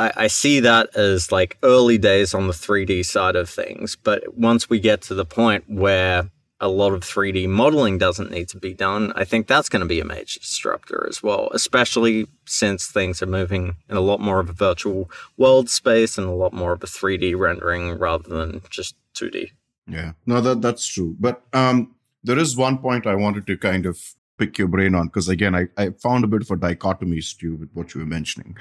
I, 0.00 0.12
I, 0.16 0.26
see 0.28 0.60
that 0.60 0.96
as 0.96 1.30
like 1.30 1.58
early 1.62 1.98
days 1.98 2.32
on 2.32 2.46
the 2.46 2.54
3D 2.54 3.04
side 3.04 3.36
of 3.36 3.50
things. 3.50 3.96
But 3.96 4.34
once 4.34 4.70
we 4.70 4.80
get 4.80 5.02
to 5.02 5.14
the 5.14 5.26
point 5.26 5.64
where 5.68 6.30
a 6.58 6.68
lot 6.68 6.94
of 6.94 7.02
3D 7.02 7.48
modeling 7.48 7.98
doesn't 7.98 8.30
need 8.30 8.48
to 8.48 8.56
be 8.56 8.72
done, 8.72 9.12
I 9.14 9.24
think 9.24 9.46
that's 9.46 9.68
going 9.68 9.80
to 9.80 9.86
be 9.86 10.00
a 10.00 10.04
major 10.04 10.40
disruptor 10.40 11.06
as 11.06 11.22
well, 11.22 11.50
especially 11.52 12.26
since 12.46 12.86
things 12.86 13.22
are 13.22 13.26
moving 13.26 13.76
in 13.90 13.96
a 13.96 14.00
lot 14.00 14.20
more 14.20 14.40
of 14.40 14.48
a 14.48 14.54
virtual 14.54 15.10
world 15.36 15.68
space 15.68 16.16
and 16.16 16.26
a 16.26 16.32
lot 16.32 16.54
more 16.54 16.72
of 16.72 16.82
a 16.82 16.86
3D 16.86 17.38
rendering 17.38 17.98
rather 17.98 18.28
than 18.28 18.62
just 18.70 18.94
2D. 19.14 19.50
Yeah, 19.86 20.12
no, 20.24 20.40
that 20.40 20.62
that's 20.62 20.86
true. 20.86 21.14
But 21.18 21.42
um, 21.52 21.94
there 22.22 22.38
is 22.38 22.56
one 22.56 22.78
point 22.78 23.06
I 23.06 23.16
wanted 23.16 23.46
to 23.48 23.58
kind 23.58 23.84
of 23.84 24.14
pick 24.38 24.56
your 24.56 24.68
brain 24.68 24.94
on 24.94 25.08
because 25.08 25.28
again, 25.28 25.54
I, 25.54 25.68
I 25.76 25.90
found 25.90 26.24
a 26.24 26.28
bit 26.28 26.40
of 26.42 26.50
a 26.50 26.56
dichotomy, 26.56 27.20
Stu, 27.20 27.56
with 27.56 27.70
what 27.74 27.94
you 27.94 28.00
were 28.00 28.06
mentioning. 28.06 28.56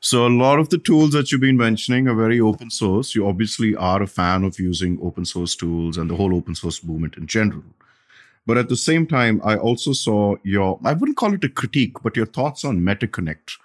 So 0.00 0.26
a 0.26 0.28
lot 0.28 0.60
of 0.60 0.68
the 0.68 0.78
tools 0.78 1.10
that 1.10 1.32
you've 1.32 1.40
been 1.40 1.56
mentioning 1.56 2.06
are 2.06 2.14
very 2.14 2.40
open 2.40 2.70
source. 2.70 3.14
You 3.14 3.26
obviously 3.26 3.74
are 3.74 4.02
a 4.02 4.06
fan 4.06 4.44
of 4.44 4.58
using 4.58 4.98
open 5.02 5.24
source 5.24 5.56
tools 5.56 5.96
and 5.96 6.08
the 6.08 6.14
whole 6.16 6.34
open 6.34 6.54
source 6.54 6.84
movement 6.84 7.16
in 7.16 7.26
general. 7.26 7.64
But 8.46 8.58
at 8.58 8.68
the 8.68 8.76
same 8.76 9.06
time, 9.06 9.42
I 9.44 9.56
also 9.56 9.92
saw 9.92 10.36
your, 10.44 10.78
I 10.84 10.92
wouldn't 10.92 11.18
call 11.18 11.34
it 11.34 11.44
a 11.44 11.48
critique, 11.48 11.96
but 12.02 12.16
your 12.16 12.26
thoughts 12.26 12.64
on 12.64 12.80
MetaConnect. 12.80 13.56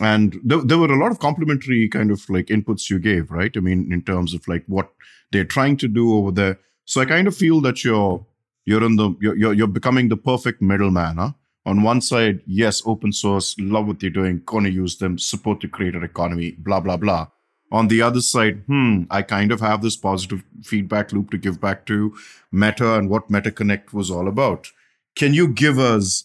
And 0.00 0.38
there, 0.44 0.60
there 0.60 0.78
were 0.78 0.92
a 0.92 0.98
lot 0.98 1.10
of 1.10 1.18
complimentary 1.18 1.88
kind 1.88 2.10
of 2.10 2.28
like 2.28 2.46
inputs 2.46 2.88
you 2.88 2.98
gave, 2.98 3.30
right? 3.30 3.50
I 3.56 3.60
mean, 3.60 3.92
in 3.92 4.02
terms 4.02 4.34
of 4.34 4.46
like 4.46 4.64
what 4.66 4.90
they're 5.32 5.44
trying 5.44 5.76
to 5.78 5.88
do 5.88 6.14
over 6.14 6.30
there. 6.30 6.58
So 6.84 7.00
I 7.00 7.06
kind 7.06 7.26
of 7.26 7.36
feel 7.36 7.60
that 7.62 7.82
you're 7.82 8.24
you're 8.64 8.84
in 8.84 8.96
the 8.96 9.14
you're 9.20 9.36
you're, 9.36 9.52
you're 9.52 9.66
becoming 9.66 10.08
the 10.08 10.16
perfect 10.16 10.62
middleman. 10.62 11.16
Huh? 11.16 11.32
On 11.64 11.82
one 11.82 12.00
side, 12.00 12.40
yes, 12.46 12.82
open 12.84 13.12
source, 13.12 13.54
love 13.58 13.86
what 13.86 14.00
they're 14.00 14.10
doing, 14.10 14.42
gonna 14.44 14.68
use 14.68 14.96
them, 14.96 15.18
support 15.18 15.60
the 15.60 15.68
creator 15.68 16.02
economy, 16.02 16.52
blah 16.58 16.80
blah 16.80 16.96
blah. 16.96 17.28
On 17.70 17.88
the 17.88 18.02
other 18.02 18.20
side, 18.20 18.64
hmm, 18.66 19.04
I 19.10 19.22
kind 19.22 19.50
of 19.50 19.60
have 19.60 19.80
this 19.80 19.96
positive 19.96 20.44
feedback 20.62 21.12
loop 21.12 21.30
to 21.30 21.38
give 21.38 21.60
back 21.60 21.86
to 21.86 22.14
Meta 22.50 22.94
and 22.96 23.08
what 23.08 23.30
MetaConnect 23.30 23.94
was 23.94 24.10
all 24.10 24.28
about. 24.28 24.70
Can 25.16 25.32
you 25.32 25.48
give 25.48 25.78
us 25.78 26.24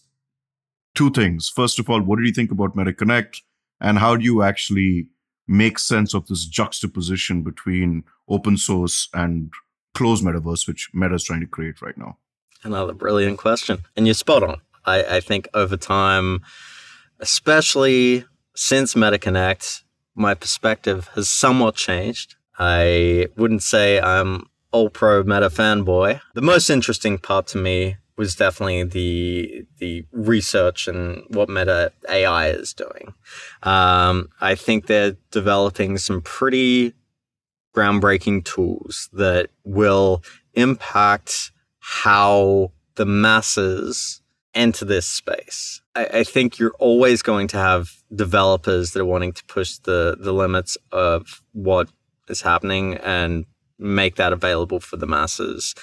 two 0.93 1.09
things? 1.09 1.47
First 1.47 1.79
of 1.79 1.89
all, 1.89 2.01
what 2.01 2.17
did 2.17 2.27
you 2.27 2.33
think 2.33 2.51
about 2.51 2.75
MetaConnect? 2.75 3.41
And 3.79 3.99
how 3.99 4.17
do 4.17 4.25
you 4.25 4.41
actually 4.41 5.07
make 5.47 5.79
sense 5.79 6.13
of 6.13 6.27
this 6.27 6.45
juxtaposition 6.45 7.43
between 7.43 8.03
open 8.27 8.57
source 8.57 9.07
and 9.13 9.51
closed 9.93 10.25
metaverse, 10.25 10.67
which 10.67 10.89
Meta 10.93 11.15
is 11.15 11.23
trying 11.23 11.41
to 11.41 11.47
create 11.47 11.81
right 11.81 11.97
now? 11.97 12.17
Another 12.63 12.93
brilliant 12.93 13.37
question. 13.37 13.85
And 13.95 14.05
you're 14.05 14.15
spot 14.15 14.43
on. 14.43 14.59
I, 14.87 15.17
I 15.17 15.19
think 15.19 15.47
over 15.53 15.77
time, 15.77 16.41
especially 17.19 18.25
since 18.55 18.95
MetaConnect, 18.95 19.83
my 20.15 20.33
perspective 20.33 21.09
has 21.13 21.29
somewhat 21.29 21.75
changed. 21.75 22.35
I 22.57 23.27
wouldn't 23.37 23.61
say 23.61 24.01
I'm 24.01 24.49
all 24.71 24.89
pro 24.89 25.23
Meta 25.23 25.49
fanboy. 25.49 26.21
The 26.33 26.41
most 26.41 26.69
interesting 26.69 27.19
part 27.19 27.47
to 27.47 27.57
me 27.57 27.97
was 28.17 28.35
definitely 28.35 28.83
the 28.83 29.65
the 29.77 30.05
research 30.11 30.87
and 30.87 31.23
what 31.29 31.49
Meta 31.49 31.91
AI 32.09 32.49
is 32.49 32.73
doing. 32.73 33.13
Um, 33.61 34.29
I 34.41 34.55
think 34.55 34.87
they're 34.87 35.17
developing 35.29 35.99
some 35.99 36.21
pretty 36.21 36.93
groundbreaking 37.75 38.43
tools 38.43 39.07
that 39.13 39.51
will 39.63 40.23
impact 40.55 41.51
how 41.79 42.71
the 42.95 43.05
masses 43.05 44.21
enter 44.57 44.83
this 44.83 45.05
space. 45.05 45.81
I, 45.95 46.05
I, 46.05 46.23
think 46.23 46.57
you're 46.57 46.75
always 46.79 47.21
going 47.21 47.47
to 47.49 47.57
have 47.57 47.91
developers 48.13 48.91
that 48.91 49.01
are 49.01 49.05
wanting 49.05 49.33
to 49.33 49.43
push 49.45 49.77
the 49.77 50.17
the 50.19 50.33
limits 50.33 50.77
of 50.91 51.41
what 51.53 51.89
is 52.27 52.41
happening 52.41 52.95
and 52.95 53.45
make 53.79 54.15
that 54.15 54.33
available 54.33 54.79
for 54.79 54.97
the 54.97 55.07
masses. 55.07 55.75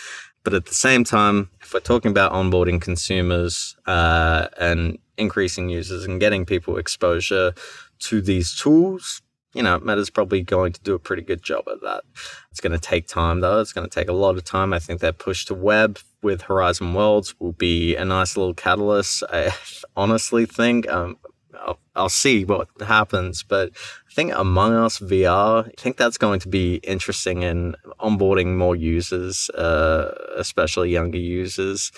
But 0.42 0.52
at 0.52 0.66
the 0.66 0.74
same 0.74 1.04
time, 1.04 1.48
if 1.62 1.72
we're 1.72 1.80
talking 1.80 2.10
about 2.10 2.32
onboarding 2.32 2.80
consumers 2.80 3.76
uh, 3.86 4.48
and 4.58 4.98
increasing 5.16 5.70
users 5.70 6.04
and 6.04 6.20
getting 6.20 6.44
people 6.44 6.76
exposure 6.76 7.54
to 8.00 8.20
these 8.20 8.54
tools, 8.54 9.22
you 9.54 9.62
know, 9.62 9.78
Meta's 9.78 10.10
probably 10.10 10.42
going 10.42 10.72
to 10.72 10.80
do 10.82 10.94
a 10.94 10.98
pretty 10.98 11.22
good 11.22 11.42
job 11.42 11.64
at 11.68 11.80
that. 11.80 12.02
It's 12.50 12.60
going 12.60 12.72
to 12.72 12.78
take 12.78 13.06
time, 13.06 13.40
though. 13.40 13.60
It's 13.60 13.72
going 13.72 13.88
to 13.88 13.94
take 13.94 14.08
a 14.08 14.12
lot 14.12 14.36
of 14.36 14.44
time. 14.44 14.72
I 14.72 14.80
think 14.80 15.00
that 15.00 15.18
push 15.18 15.46
to 15.46 15.54
web 15.54 15.98
with 16.24 16.42
Horizon 16.42 16.94
Worlds 16.94 17.34
will 17.38 17.52
be 17.52 17.94
a 17.94 18.04
nice 18.04 18.36
little 18.36 18.54
catalyst. 18.54 19.22
I 19.30 19.52
honestly 19.96 20.46
think 20.46 20.88
um, 20.88 21.18
I'll, 21.54 21.78
I'll, 21.94 22.08
see 22.08 22.44
what 22.44 22.68
happens, 22.80 23.42
but 23.42 23.70
I 24.10 24.14
think 24.14 24.32
Among 24.34 24.74
Us 24.74 24.98
VR, 24.98 25.68
I 25.68 25.72
think 25.80 25.96
that's 25.96 26.18
going 26.18 26.40
to 26.40 26.48
be 26.48 26.76
interesting 26.76 27.42
in 27.42 27.76
onboarding 28.00 28.56
more 28.56 28.74
users, 28.74 29.50
uh, 29.50 30.12
especially 30.36 30.90
younger 30.90 31.18
users. 31.18 31.92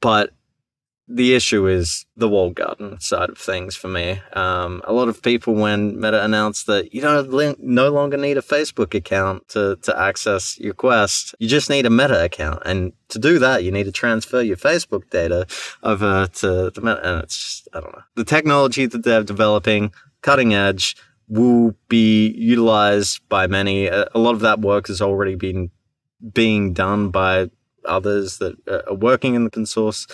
But 0.00 0.32
the 1.08 1.34
issue 1.34 1.66
is 1.66 2.04
the 2.16 2.28
walled 2.28 2.54
garden 2.54 3.00
side 3.00 3.30
of 3.30 3.38
things 3.38 3.74
for 3.74 3.88
me. 3.88 4.20
Um, 4.34 4.82
a 4.84 4.92
lot 4.92 5.08
of 5.08 5.22
people, 5.22 5.54
when 5.54 5.98
Meta 5.98 6.22
announced 6.22 6.66
that 6.66 6.92
you 6.92 7.00
don't 7.00 7.58
no 7.60 7.88
longer 7.88 8.18
need 8.18 8.36
a 8.36 8.42
Facebook 8.42 8.94
account 8.94 9.48
to, 9.48 9.76
to 9.82 9.98
access 9.98 10.58
your 10.58 10.74
Quest, 10.74 11.34
you 11.38 11.48
just 11.48 11.70
need 11.70 11.86
a 11.86 11.90
Meta 11.90 12.22
account. 12.22 12.62
And 12.66 12.92
to 13.08 13.18
do 13.18 13.38
that, 13.38 13.64
you 13.64 13.72
need 13.72 13.84
to 13.84 13.92
transfer 13.92 14.42
your 14.42 14.58
Facebook 14.58 15.08
data 15.08 15.46
over 15.82 16.26
to 16.26 16.70
the 16.70 16.80
Meta. 16.82 17.00
And 17.02 17.22
it's 17.22 17.38
just, 17.38 17.68
I 17.72 17.80
don't 17.80 17.94
know. 17.94 18.02
The 18.14 18.24
technology 18.24 18.84
that 18.84 19.02
they're 19.02 19.24
developing, 19.24 19.92
cutting 20.20 20.52
edge, 20.52 20.94
will 21.26 21.74
be 21.88 22.28
utilized 22.28 23.26
by 23.30 23.46
many. 23.46 23.86
A, 23.86 24.08
lot 24.14 24.34
of 24.34 24.40
that 24.40 24.60
work 24.60 24.88
has 24.88 25.00
already 25.00 25.36
been 25.36 25.70
being 26.32 26.72
done 26.74 27.10
by 27.10 27.50
others 27.84 28.38
that 28.38 28.56
are 28.68 28.94
working 28.94 29.34
in 29.34 29.44
the 29.44 29.48
open 29.48 29.66
source 29.66 30.06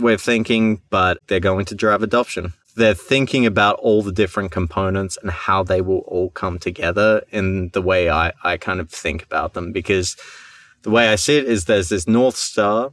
way 0.00 0.14
of 0.14 0.20
thinking, 0.20 0.80
but 0.90 1.18
they're 1.26 1.40
going 1.40 1.64
to 1.66 1.74
drive 1.74 2.02
adoption. 2.02 2.52
They're 2.76 2.94
thinking 2.94 3.46
about 3.46 3.78
all 3.80 4.02
the 4.02 4.12
different 4.12 4.52
components 4.52 5.18
and 5.20 5.30
how 5.30 5.62
they 5.62 5.80
will 5.80 6.00
all 6.00 6.30
come 6.30 6.58
together 6.58 7.22
in 7.30 7.70
the 7.70 7.82
way 7.82 8.10
I, 8.10 8.32
I 8.42 8.56
kind 8.56 8.80
of 8.80 8.90
think 8.90 9.22
about 9.22 9.54
them. 9.54 9.72
Because 9.72 10.16
the 10.82 10.90
way 10.90 11.08
I 11.08 11.16
see 11.16 11.36
it 11.36 11.46
is 11.46 11.64
there's 11.64 11.88
this 11.88 12.06
North 12.06 12.36
Star, 12.36 12.92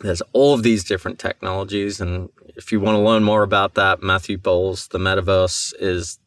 there's 0.00 0.22
all 0.32 0.54
of 0.54 0.62
these 0.62 0.84
different 0.84 1.18
technologies. 1.18 2.00
And 2.00 2.28
if 2.56 2.72
you 2.72 2.80
want 2.80 2.96
to 2.96 3.02
learn 3.02 3.22
more 3.22 3.42
about 3.42 3.74
that, 3.74 4.02
Matthew 4.02 4.36
Ball's, 4.36 4.88
The 4.88 4.98
Metaverse, 4.98 5.74
is 5.78 6.18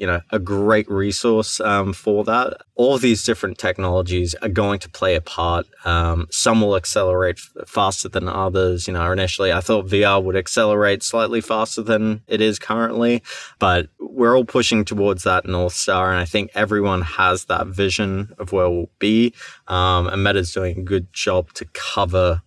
you 0.00 0.06
know 0.06 0.22
a 0.30 0.38
great 0.38 0.90
resource 0.90 1.60
um, 1.60 1.92
for 1.92 2.24
that. 2.24 2.62
All 2.74 2.96
these 2.96 3.22
different 3.22 3.58
technologies 3.58 4.34
are 4.36 4.48
going 4.48 4.78
to 4.80 4.88
play 4.88 5.14
a 5.14 5.20
part. 5.20 5.66
Um, 5.84 6.26
some 6.30 6.62
will 6.62 6.74
accelerate 6.74 7.38
f- 7.38 7.68
faster 7.68 8.08
than 8.08 8.26
others. 8.26 8.88
You 8.88 8.94
know, 8.94 9.12
initially 9.12 9.52
I 9.52 9.60
thought 9.60 9.86
VR 9.86 10.24
would 10.24 10.36
accelerate 10.36 11.02
slightly 11.02 11.42
faster 11.42 11.82
than 11.82 12.22
it 12.26 12.40
is 12.40 12.58
currently, 12.58 13.22
but 13.58 13.88
we're 14.00 14.34
all 14.34 14.46
pushing 14.46 14.86
towards 14.86 15.22
that 15.24 15.44
north 15.46 15.74
star, 15.74 16.10
and 16.10 16.18
I 16.18 16.24
think 16.24 16.50
everyone 16.54 17.02
has 17.02 17.44
that 17.44 17.66
vision 17.66 18.34
of 18.38 18.52
where 18.52 18.70
we'll 18.70 18.90
be. 18.98 19.34
Um, 19.68 20.06
and 20.06 20.24
Meta's 20.24 20.52
doing 20.52 20.78
a 20.78 20.82
good 20.82 21.12
job 21.12 21.52
to 21.52 21.66
cover 21.74 22.40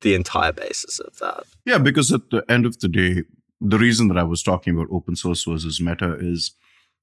the 0.00 0.16
entire 0.16 0.52
basis 0.52 0.98
of 0.98 1.16
that. 1.20 1.44
Yeah, 1.64 1.78
because 1.78 2.12
at 2.12 2.30
the 2.30 2.44
end 2.48 2.66
of 2.66 2.80
the 2.80 2.88
day, 2.88 3.22
the 3.60 3.78
reason 3.78 4.08
that 4.08 4.18
I 4.18 4.24
was 4.24 4.42
talking 4.42 4.74
about 4.74 4.88
open 4.90 5.14
source 5.14 5.44
versus 5.44 5.80
meta 5.80 6.16
is 6.18 6.52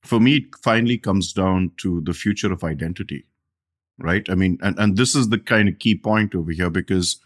for 0.04 0.20
me, 0.20 0.38
it 0.38 0.56
finally 0.62 0.98
comes 0.98 1.34
down 1.34 1.72
to 1.78 2.02
the 2.02 2.14
future 2.14 2.52
of 2.52 2.64
identity, 2.64 3.26
right? 4.00 4.28
I 4.30 4.36
mean, 4.36 4.58
and, 4.62 4.78
and 4.80 4.98
this 4.98 5.16
is 5.16 5.30
the 5.30 5.40
kind 5.40 5.70
of 5.70 5.80
key 5.80 5.96
point 5.96 6.36
over 6.36 6.52
here 6.52 6.70
because 6.70 7.18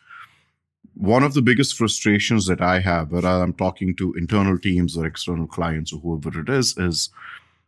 one 0.95 1.23
of 1.23 1.34
the 1.34 1.41
biggest 1.41 1.76
frustrations 1.76 2.47
that 2.47 2.61
I 2.61 2.80
have, 2.80 3.11
whether 3.11 3.28
I'm 3.28 3.53
talking 3.53 3.95
to 3.97 4.13
internal 4.13 4.57
teams 4.57 4.97
or 4.97 5.05
external 5.05 5.47
clients 5.47 5.91
or 5.91 5.99
whoever 5.99 6.39
it 6.39 6.49
is, 6.49 6.78
is 6.78 7.09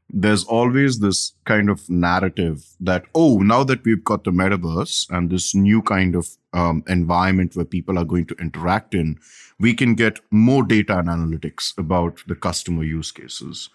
there's 0.09 0.45
always 0.45 0.99
this 0.99 1.33
kind 1.43 1.69
of 1.69 1.89
narrative 1.89 2.65
that, 2.79 3.03
oh, 3.13 3.39
now 3.39 3.63
that 3.65 3.83
we've 3.83 4.03
got 4.03 4.23
the 4.23 4.31
metaverse 4.31 5.09
and 5.09 5.29
this 5.29 5.53
new 5.53 5.81
kind 5.81 6.15
of 6.15 6.29
um, 6.53 6.83
environment 6.87 7.55
where 7.55 7.65
people 7.65 7.99
are 7.99 8.05
going 8.05 8.25
to 8.25 8.35
interact 8.35 8.93
in, 8.93 9.19
we 9.59 9.73
can 9.73 9.95
get 9.95 10.19
more 10.31 10.63
data 10.63 10.97
and 10.97 11.09
analytics 11.09 11.77
about 11.77 12.21
the 12.27 12.35
customer 12.35 12.83
use 12.83 13.11
cases. 13.11 13.69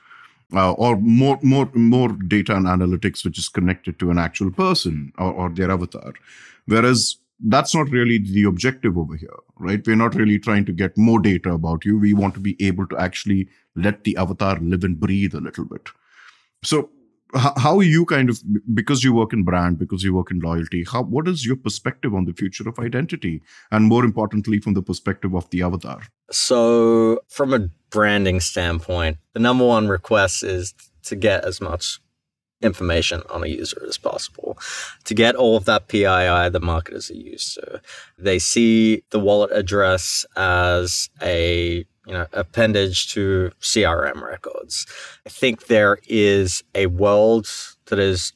Uh, 0.55 0.72
or 0.72 0.96
more, 0.96 1.38
more, 1.42 1.70
more 1.72 2.09
data 2.09 2.55
and 2.55 2.66
analytics, 2.66 3.24
which 3.24 3.38
is 3.38 3.48
connected 3.48 3.98
to 3.98 4.11
an 4.11 4.18
actual 4.18 4.50
person 4.50 5.11
or, 5.16 5.32
or 5.32 5.48
their 5.48 5.70
avatar. 5.70 6.12
Whereas 6.66 7.16
that's 7.44 7.74
not 7.74 7.88
really 7.90 8.18
the 8.18 8.44
objective 8.44 8.96
over 8.96 9.16
here, 9.16 9.38
right? 9.59 9.84
We're 9.86 9.96
not 9.96 10.14
really 10.14 10.38
trying 10.38 10.64
to 10.66 10.72
get 10.72 10.96
more 10.96 11.18
data 11.18 11.53
about 11.53 11.84
you. 11.84 11.98
We 11.98 12.14
want 12.14 12.34
to 12.34 12.40
be 12.40 12.57
able 12.64 12.86
to 12.88 12.98
actually 12.98 13.48
let 13.74 14.05
the 14.05 14.16
avatar 14.16 14.59
live 14.61 14.84
and 14.84 15.00
breathe 15.00 15.34
a 15.34 15.40
little 15.40 15.64
bit. 15.64 15.88
So, 16.62 16.90
how 17.35 17.80
you 17.80 18.05
kind 18.05 18.28
of 18.28 18.43
because 18.74 19.03
you 19.03 19.14
work 19.14 19.33
in 19.33 19.43
brand, 19.43 19.78
because 19.78 20.05
you 20.05 20.14
work 20.14 20.30
in 20.30 20.41
loyalty? 20.41 20.85
How 20.85 21.03
what 21.03 21.28
is 21.28 21.47
your 21.47 21.57
perspective 21.57 22.14
on 22.14 22.24
the 22.24 22.33
future 22.33 22.68
of 22.68 22.78
identity, 22.78 23.43
and 23.70 23.87
more 23.87 24.05
importantly, 24.05 24.61
from 24.61 24.74
the 24.74 24.83
perspective 24.83 25.35
of 25.35 25.49
the 25.51 25.62
avatar? 25.62 26.03
So, 26.30 27.20
from 27.28 27.55
a 27.55 27.68
branding 27.91 28.41
standpoint, 28.41 29.18
the 29.33 29.41
number 29.41 29.66
one 29.66 29.89
request 29.89 30.43
is 30.43 30.74
to 31.05 31.16
get 31.16 31.45
as 31.45 31.61
much 31.61 32.01
information 32.62 33.22
on 33.28 33.43
a 33.43 33.49
user 33.49 33.83
as 33.89 33.99
possible 33.99 34.57
to 35.05 35.14
get 35.14 35.35
all 35.35 35.57
of 35.57 35.64
that 35.64 35.89
PII 35.89 36.49
the 36.51 36.61
marketers 36.62 37.11
are 37.11 37.14
used 37.14 37.55
to. 37.55 37.80
They 38.18 38.39
see 38.39 39.03
the 39.11 39.18
wallet 39.18 39.51
address 39.53 40.24
as 40.37 41.11
a 41.20 41.85
you 42.07 42.12
know 42.12 42.26
appendage 42.32 43.12
to 43.12 43.53
CRM 43.61 44.22
records. 44.22 44.86
I 45.26 45.30
think 45.30 45.66
there 45.66 45.98
is 46.07 46.62
a 46.74 46.86
world 46.86 47.48
that 47.86 47.98
is 47.98 48.32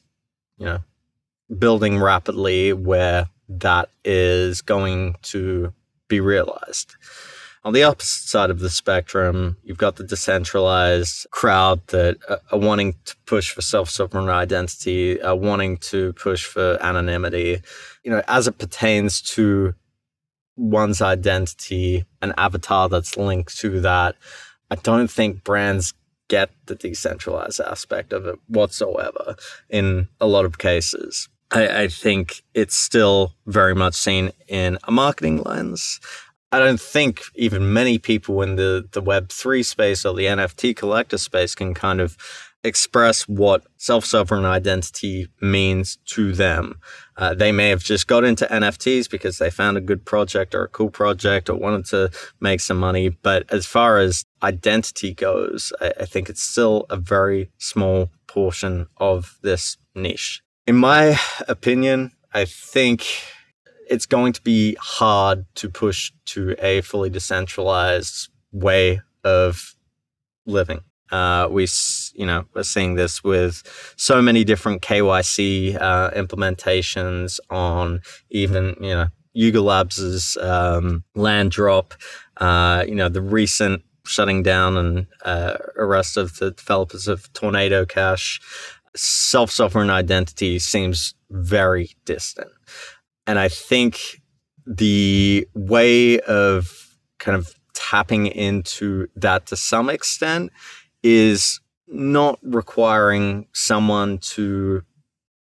you 0.57 0.65
know 0.65 0.79
building 1.57 1.99
rapidly 1.99 2.73
where 2.73 3.29
that 3.49 3.89
is 4.03 4.61
going 4.61 5.15
to 5.21 5.73
be 6.07 6.19
realized. 6.19 6.95
On 7.63 7.73
the 7.73 7.83
opposite 7.83 8.29
side 8.29 8.49
of 8.49 8.59
the 8.59 8.69
spectrum, 8.69 9.57
you've 9.63 9.77
got 9.77 9.97
the 9.97 10.03
decentralized 10.03 11.29
crowd 11.31 11.85
that 11.87 12.17
are 12.51 12.57
wanting 12.57 12.95
to 13.03 13.15
push 13.25 13.51
for 13.51 13.61
self 13.61 13.89
sovereign 13.89 14.29
identity, 14.29 15.21
are 15.21 15.35
wanting 15.35 15.77
to 15.77 16.13
push 16.13 16.45
for 16.45 16.77
anonymity. 16.81 17.61
You 18.03 18.11
know, 18.11 18.23
as 18.27 18.47
it 18.47 18.57
pertains 18.57 19.21
to 19.33 19.75
one's 20.57 21.01
identity, 21.01 22.05
an 22.21 22.33
avatar 22.37 22.89
that's 22.89 23.15
linked 23.15 23.57
to 23.59 23.79
that, 23.81 24.15
I 24.69 24.75
don't 24.75 25.09
think 25.09 25.43
brands 25.43 25.93
get 26.27 26.49
the 26.65 26.75
decentralized 26.75 27.61
aspect 27.61 28.11
of 28.11 28.25
it 28.25 28.37
whatsoever 28.47 29.35
in 29.69 30.09
a 30.19 30.27
lot 30.27 30.45
of 30.45 30.57
cases. 30.57 31.29
I, 31.51 31.83
I, 31.83 31.87
think 31.87 32.43
it's 32.53 32.75
still 32.75 33.33
very 33.45 33.73
much 33.73 33.95
seen 33.95 34.31
in 34.49 34.77
a 34.83 34.91
marketing 34.91 35.41
lens. 35.43 36.01
I 36.51 36.59
don't 36.59 36.81
think 36.81 37.21
even 37.35 37.71
many 37.71 37.97
people 37.97 38.41
in 38.41 38.57
the, 38.57 38.85
the 38.91 39.01
Web3 39.01 39.65
space 39.65 40.05
or 40.05 40.13
the 40.13 40.25
NFT 40.25 40.75
collector 40.75 41.17
space 41.17 41.55
can 41.55 41.73
kind 41.73 42.01
of 42.01 42.17
express 42.63 43.27
what 43.27 43.65
self 43.77 44.05
sovereign 44.05 44.45
identity 44.45 45.27
means 45.41 45.97
to 46.05 46.33
them. 46.33 46.79
Uh, 47.15 47.33
they 47.33 47.51
may 47.51 47.69
have 47.69 47.83
just 47.83 48.07
got 48.07 48.23
into 48.23 48.45
NFTs 48.45 49.09
because 49.09 49.37
they 49.37 49.49
found 49.49 49.77
a 49.77 49.81
good 49.81 50.05
project 50.05 50.53
or 50.53 50.63
a 50.63 50.67
cool 50.67 50.89
project 50.89 51.49
or 51.49 51.55
wanted 51.55 51.85
to 51.85 52.11
make 52.39 52.59
some 52.59 52.77
money. 52.77 53.09
But 53.09 53.51
as 53.51 53.65
far 53.65 53.97
as 53.97 54.25
identity 54.43 55.13
goes, 55.13 55.71
I, 55.81 55.93
I 56.01 56.05
think 56.05 56.29
it's 56.29 56.43
still 56.43 56.85
a 56.89 56.97
very 56.97 57.51
small 57.57 58.09
portion 58.27 58.87
of 58.97 59.37
this 59.41 59.77
niche. 59.95 60.41
In 60.65 60.75
my 60.75 61.19
opinion, 61.47 62.11
I 62.33 62.45
think 62.45 63.05
it's 63.89 64.05
going 64.05 64.33
to 64.33 64.41
be 64.41 64.75
hard 64.79 65.45
to 65.55 65.69
push 65.69 66.11
to 66.25 66.55
a 66.59 66.81
fully 66.81 67.09
decentralized 67.09 68.29
way 68.51 69.01
of 69.23 69.75
living. 70.45 70.81
Uh, 71.11 71.47
we, 71.49 71.67
you 72.13 72.25
know, 72.25 72.45
we're 72.53 72.63
seeing 72.63 72.95
this 72.95 73.23
with 73.23 73.63
so 73.97 74.21
many 74.21 74.43
different 74.43 74.81
KYC 74.81 75.79
uh, 75.79 76.11
implementations 76.11 77.39
on 77.49 78.01
even, 78.29 78.75
you 78.81 78.89
know, 78.89 79.07
Yuga 79.33 79.61
Labs' 79.61 80.35
um, 80.37 81.03
land 81.15 81.51
drop. 81.51 81.93
Uh, 82.37 82.83
you 82.87 82.95
know, 82.95 83.09
the 83.09 83.21
recent 83.21 83.83
shutting 84.05 84.41
down 84.41 84.77
and 84.77 85.07
uh, 85.23 85.57
arrest 85.75 86.17
of 86.17 86.37
the 86.37 86.51
developers 86.51 87.07
of 87.07 87.31
Tornado 87.33 87.85
Cash. 87.85 88.41
Self 88.95 89.51
sovereign 89.51 89.89
identity 89.89 90.59
seems 90.59 91.13
very 91.29 91.91
distant. 92.05 92.49
And 93.27 93.37
I 93.37 93.49
think 93.49 94.21
the 94.65 95.47
way 95.53 96.19
of 96.21 96.97
kind 97.19 97.37
of 97.37 97.53
tapping 97.73 98.27
into 98.27 99.07
that 99.15 99.45
to 99.47 99.55
some 99.55 99.89
extent 99.89 100.51
is 101.03 101.59
not 101.87 102.39
requiring 102.43 103.47
someone 103.53 104.17
to 104.17 104.83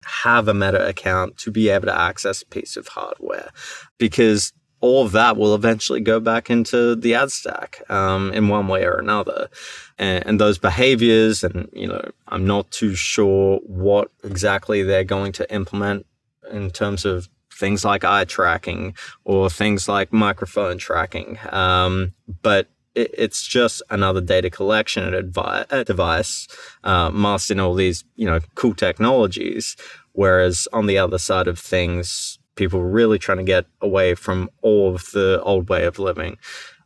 have 0.06 0.48
a 0.48 0.54
meta 0.54 0.88
account 0.88 1.38
to 1.38 1.52
be 1.52 1.70
able 1.70 1.86
to 1.86 2.00
access 2.00 2.42
a 2.42 2.46
piece 2.46 2.78
of 2.78 2.88
hardware 2.88 3.50
because 3.98 4.54
all 4.82 5.06
of 5.06 5.12
that 5.12 5.36
will 5.36 5.54
eventually 5.54 6.00
go 6.00 6.20
back 6.20 6.50
into 6.50 6.96
the 6.96 7.14
ad 7.14 7.32
stack 7.32 7.82
um, 7.90 8.32
in 8.32 8.48
one 8.48 8.68
way 8.68 8.86
or 8.86 8.98
another. 8.98 9.50
And, 9.98 10.26
and, 10.26 10.40
those 10.40 10.58
behaviors, 10.58 11.44
and 11.44 11.68
you 11.74 11.88
know, 11.88 12.02
I'm 12.30 12.48
not 12.48 12.72
too 12.72 12.96
sure 12.96 13.60
what 13.66 14.10
exactly 14.24 14.84
they're 14.84 15.04
going 15.04 15.34
to 15.34 15.54
implement 15.54 16.06
in 16.50 16.72
terms 16.72 17.04
of 17.04 17.28
things 17.54 17.84
like 17.84 18.06
eye 18.06 18.24
tracking 18.24 18.96
or 19.26 19.50
things 19.50 19.90
like 19.90 20.14
microphone 20.14 20.78
tracking. 20.78 21.38
Um, 21.52 22.14
but 22.42 22.70
it, 23.00 23.12
it's 23.18 23.46
just 23.46 23.82
another 23.90 24.22
data 24.22 24.50
collection 24.50 25.14
advi- 25.14 25.86
device 25.86 26.48
uh, 26.84 27.10
masked 27.10 27.52
in 27.52 27.60
all 27.60 27.74
these 27.74 28.04
you 28.16 28.26
know 28.26 28.40
cool 28.56 28.74
technologies. 28.74 29.76
Whereas 30.14 30.68
on 30.74 30.88
the 30.88 30.98
other 30.98 31.18
side 31.18 31.48
of 31.48 31.58
things, 31.58 32.40
people 32.56 32.80
are 32.80 32.90
really 32.90 33.20
trying 33.20 33.38
to 33.38 33.44
get 33.44 33.66
away 33.82 34.16
from 34.16 34.50
all 34.62 34.94
of 34.94 35.12
the 35.12 35.42
old 35.44 35.70
way 35.70 35.86
of 35.86 36.00
living. 36.00 36.38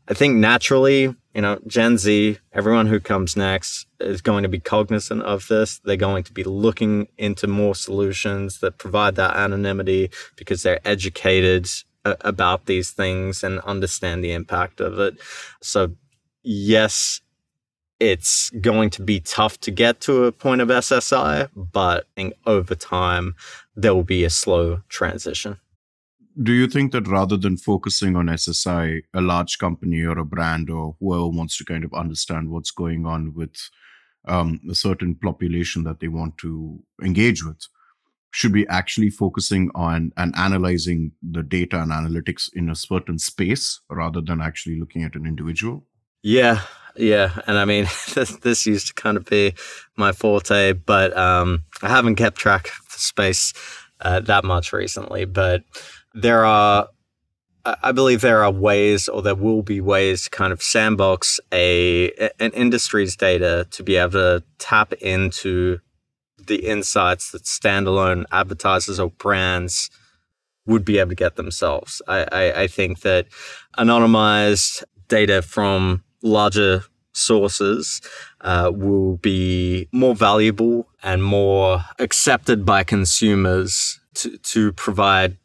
I 0.07 0.13
think 0.13 0.35
naturally, 0.35 1.15
you 1.33 1.41
know, 1.41 1.59
Gen 1.65 1.97
Z, 1.97 2.37
everyone 2.51 2.87
who 2.87 2.99
comes 2.99 3.37
next 3.37 3.87
is 4.01 4.21
going 4.21 4.43
to 4.43 4.49
be 4.49 4.59
cognizant 4.59 5.23
of 5.23 5.47
this. 5.47 5.79
They're 5.79 5.95
going 5.95 6.25
to 6.25 6.33
be 6.33 6.43
looking 6.43 7.07
into 7.17 7.47
more 7.47 7.73
solutions 7.73 8.59
that 8.59 8.77
provide 8.77 9.15
that 9.15 9.35
anonymity 9.35 10.11
because 10.35 10.61
they're 10.61 10.85
educated 10.85 11.67
about 12.03 12.65
these 12.65 12.91
things 12.91 13.43
and 13.43 13.59
understand 13.61 14.23
the 14.23 14.33
impact 14.33 14.81
of 14.81 14.99
it. 14.99 15.15
So, 15.61 15.95
yes, 16.43 17.21
it's 17.99 18.49
going 18.61 18.89
to 18.91 19.01
be 19.01 19.19
tough 19.19 19.59
to 19.61 19.71
get 19.71 20.01
to 20.01 20.25
a 20.25 20.31
point 20.31 20.61
of 20.61 20.67
SSI, 20.67 21.49
but 21.55 22.07
over 22.45 22.75
time, 22.75 23.35
there 23.75 23.93
will 23.95 24.03
be 24.03 24.23
a 24.23 24.29
slow 24.29 24.81
transition 24.89 25.57
do 26.41 26.51
you 26.51 26.67
think 26.67 26.91
that 26.91 27.07
rather 27.07 27.37
than 27.37 27.57
focusing 27.57 28.15
on 28.15 28.25
SSI, 28.25 29.03
a 29.13 29.21
large 29.21 29.59
company 29.59 30.01
or 30.01 30.17
a 30.17 30.25
brand 30.25 30.69
or 30.69 30.95
whoever 30.99 31.27
wants 31.27 31.57
to 31.57 31.65
kind 31.65 31.83
of 31.83 31.93
understand 31.93 32.49
what's 32.49 32.71
going 32.71 33.05
on 33.05 33.33
with 33.35 33.55
um, 34.27 34.59
a 34.69 34.73
certain 34.73 35.15
population 35.15 35.83
that 35.83 35.99
they 35.99 36.07
want 36.07 36.37
to 36.39 36.81
engage 37.03 37.43
with, 37.43 37.59
should 38.31 38.51
be 38.51 38.67
actually 38.67 39.11
focusing 39.11 39.69
on 39.75 40.11
and 40.17 40.33
analyzing 40.35 41.11
the 41.21 41.43
data 41.43 41.79
and 41.79 41.91
analytics 41.91 42.49
in 42.53 42.69
a 42.69 42.75
certain 42.75 43.19
space 43.19 43.79
rather 43.89 44.21
than 44.21 44.41
actually 44.41 44.79
looking 44.79 45.03
at 45.03 45.15
an 45.15 45.27
individual? 45.27 45.85
Yeah, 46.23 46.61
yeah, 46.95 47.39
and 47.47 47.57
I 47.57 47.65
mean 47.65 47.83
this, 48.15 48.35
this 48.37 48.65
used 48.65 48.87
to 48.87 48.93
kind 48.93 49.17
of 49.17 49.25
be 49.25 49.53
my 49.97 50.11
forte, 50.11 50.73
but 50.73 51.15
um, 51.15 51.63
I 51.81 51.89
haven't 51.89 52.15
kept 52.15 52.37
track 52.37 52.67
of 52.67 52.93
the 52.93 52.99
space 52.99 53.53
uh, 54.01 54.21
that 54.21 54.43
much 54.43 54.73
recently. 54.73 55.25
But 55.25 55.63
there 56.13 56.45
are 56.45 56.87
I 57.65 57.93
believe 57.93 58.19
there 58.19 58.43
are 58.43 58.51
ways, 58.51 59.07
or 59.07 59.21
there 59.21 59.35
will 59.35 59.61
be 59.61 59.79
ways, 59.79 60.23
to 60.23 60.29
kind 60.29 60.51
of 60.51 60.61
sandbox 60.61 61.39
a 61.53 62.11
an 62.39 62.51
industry's 62.51 63.15
data 63.15 63.67
to 63.71 63.83
be 63.83 63.95
able 63.95 64.11
to 64.11 64.43
tap 64.59 64.91
into 64.93 65.79
the 66.37 66.67
insights 66.67 67.31
that 67.31 67.43
standalone 67.43 68.25
advertisers 68.33 68.99
or 68.99 69.11
brands 69.11 69.89
would 70.65 70.83
be 70.83 70.97
able 70.99 71.09
to 71.09 71.15
get 71.15 71.37
themselves. 71.37 72.01
I, 72.07 72.27
I, 72.31 72.61
I 72.63 72.67
think 72.67 73.01
that 73.01 73.27
anonymized 73.77 74.83
data 75.07 75.41
from 75.41 76.03
larger 76.23 76.83
sources 77.13 78.01
uh, 78.41 78.71
will 78.73 79.17
be 79.17 79.87
more 79.91 80.15
valuable 80.15 80.87
and 81.03 81.23
more 81.23 81.83
accepted 81.99 82.65
by 82.65 82.83
consumers 82.83 83.99
to, 84.15 84.37
to 84.39 84.73
provide 84.73 85.37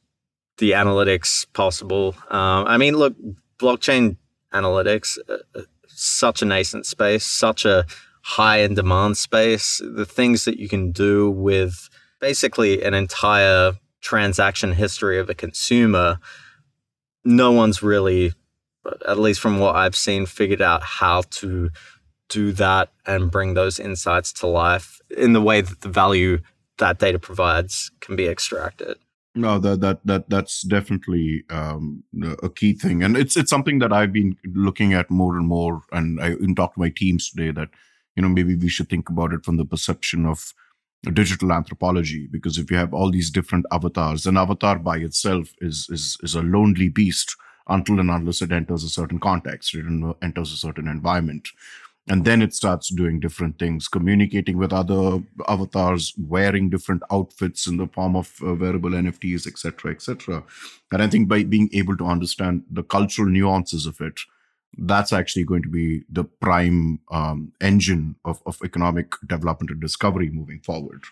the 0.57 0.73
analytics 0.73 1.47
possible. 1.53 2.15
Um, 2.31 2.67
I 2.67 2.79
mean, 2.79 2.97
look, 2.97 3.15
blockchain 3.59 4.17
analytics, 4.53 5.19
uh, 5.29 5.39
uh, 5.55 5.63
such 5.87 6.43
a 6.43 6.47
nascent 6.47 6.87
space, 6.87 7.27
such 7.27 7.65
a 7.65 7.85
high 8.23 8.59
in 8.59 8.75
demand 8.75 9.17
space, 9.17 9.81
the 9.85 10.07
things 10.07 10.45
that 10.45 10.59
you 10.59 10.69
can 10.69 10.91
do 10.93 11.31
with 11.31 11.89
basically 12.21 12.83
an 12.83 12.95
entire 12.95 13.75
transaction 14.01 14.73
history 14.73 15.19
of 15.19 15.29
a 15.29 15.35
consumer, 15.35 16.19
no 17.25 17.53
one's 17.53 17.83
really, 17.83 18.33
at 19.07 19.19
least 19.19 19.41
from 19.41 19.59
what 19.59 19.77
I've 19.77 19.97
seen, 19.97 20.27
figured 20.27 20.63
out 20.63 20.83
how 20.83 21.23
to 21.31 21.71
do 22.29 22.53
that 22.53 22.93
and 23.07 23.31
bring 23.31 23.55
those 23.55 23.79
insights 23.79 24.33
to 24.35 24.47
life 24.47 25.01
in 25.17 25.33
the 25.33 25.41
way 25.41 25.61
that 25.61 25.81
the 25.81 25.89
value 25.89 26.41
that 26.79 26.99
data 26.99 27.19
provides 27.19 27.91
can 28.01 28.17
be 28.17 28.27
extracted. 28.27 28.97
No, 29.35 29.59
that 29.59 29.81
that 29.81 30.01
that 30.05 30.31
that's 30.31 30.63
definitely 30.63 31.45
um, 31.51 32.03
a 32.43 32.49
key 32.49 32.73
thing, 32.73 33.03
and 33.03 33.17
it's 33.17 33.37
it's 33.37 33.51
something 33.51 33.79
that 33.79 33.93
I've 33.93 34.13
been 34.13 34.37
looking 34.45 34.95
at 34.95 35.11
more 35.11 35.37
and 35.37 35.47
more. 35.47 35.83
And 35.93 36.21
I 36.21 36.33
even 36.33 36.55
talked 36.55 36.75
to 36.75 36.81
my 36.81 36.89
teams 36.89 37.31
today 37.31 37.53
that 37.53 37.69
you 38.17 38.23
know 38.23 38.29
maybe 38.29 38.57
we 38.57 38.69
should 38.69 38.89
think 38.89 39.09
about 39.09 39.33
it 39.33 39.45
from 39.45 39.57
the 39.57 39.65
perception 39.65 40.27
of 40.27 40.53
digital 41.13 41.53
anthropology 41.53 42.27
because 42.31 42.59
if 42.59 42.71
you 42.71 42.77
have 42.77 42.93
all 42.93 43.11
these 43.11 43.31
different 43.31 43.65
avatars 43.71 44.27
an 44.27 44.37
avatar 44.37 44.81
by 44.81 44.97
itself 44.97 45.53
is 45.61 45.87
is 45.91 46.17
is 46.25 46.35
a 46.35 46.43
lonely 46.43 46.89
beast 46.89 47.37
until 47.69 48.01
and 48.01 48.11
unless 48.11 48.43
it 48.43 48.53
enters 48.53 48.85
a 48.85 48.89
certain 48.89 49.19
context 49.19 49.75
it 49.75 49.85
enters 50.23 50.53
a 50.53 50.57
certain 50.57 50.89
environment 50.89 51.49
and 52.11 52.25
then 52.25 52.41
it 52.41 52.55
starts 52.55 52.89
doing 52.89 53.21
different 53.21 53.59
things 53.59 53.89
communicating 53.89 54.57
with 54.57 54.73
other 54.73 55.21
avatars 55.47 56.15
wearing 56.19 56.71
different 56.71 57.03
outfits 57.11 57.67
in 57.67 57.77
the 57.77 57.87
form 57.89 58.17
of 58.17 58.35
uh, 58.43 58.55
wearable 58.55 58.91
nfts 58.91 59.47
etc 59.47 59.91
etc 59.91 60.43
and 60.93 61.03
i 61.03 61.07
think 61.07 61.29
by 61.29 61.43
being 61.43 61.69
able 61.73 61.97
to 61.97 62.05
understand 62.05 62.63
the 62.71 62.83
cultural 62.83 63.29
nuances 63.29 63.87
of 63.87 64.01
it 64.01 64.21
that's 64.77 65.13
actually 65.13 65.45
going 65.45 65.63
to 65.63 65.69
be 65.69 66.05
the 66.11 66.25
prime 66.25 67.01
um, 67.11 67.53
engine 67.61 68.17
of, 68.25 68.43
of 68.47 68.59
economic 68.65 69.13
development 69.27 69.71
and 69.71 69.81
discovery 69.81 70.31
moving 70.31 70.61
forward. 70.61 71.03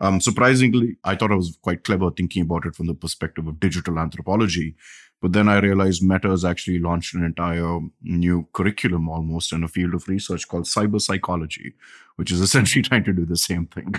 Um, 0.00 0.20
surprisingly, 0.20 0.96
I 1.02 1.16
thought 1.16 1.32
I 1.32 1.36
was 1.36 1.58
quite 1.60 1.82
clever 1.82 2.10
thinking 2.10 2.42
about 2.42 2.66
it 2.66 2.76
from 2.76 2.86
the 2.86 2.94
perspective 2.94 3.46
of 3.48 3.58
digital 3.58 3.98
anthropology. 3.98 4.76
But 5.20 5.32
then 5.32 5.48
I 5.48 5.58
realized 5.58 6.02
Meta 6.02 6.28
has 6.28 6.44
actually 6.44 6.78
launched 6.78 7.14
an 7.14 7.24
entire 7.24 7.80
new 8.02 8.46
curriculum 8.52 9.08
almost 9.08 9.52
in 9.52 9.64
a 9.64 9.68
field 9.68 9.94
of 9.94 10.08
research 10.08 10.46
called 10.46 10.64
cyber 10.64 11.00
psychology, 11.00 11.74
which 12.16 12.30
is 12.30 12.40
essentially 12.46 12.82
trying 12.82 13.04
to 13.04 13.12
do 13.12 13.24
the 13.24 13.36
same 13.36 13.66
thing. 13.66 13.94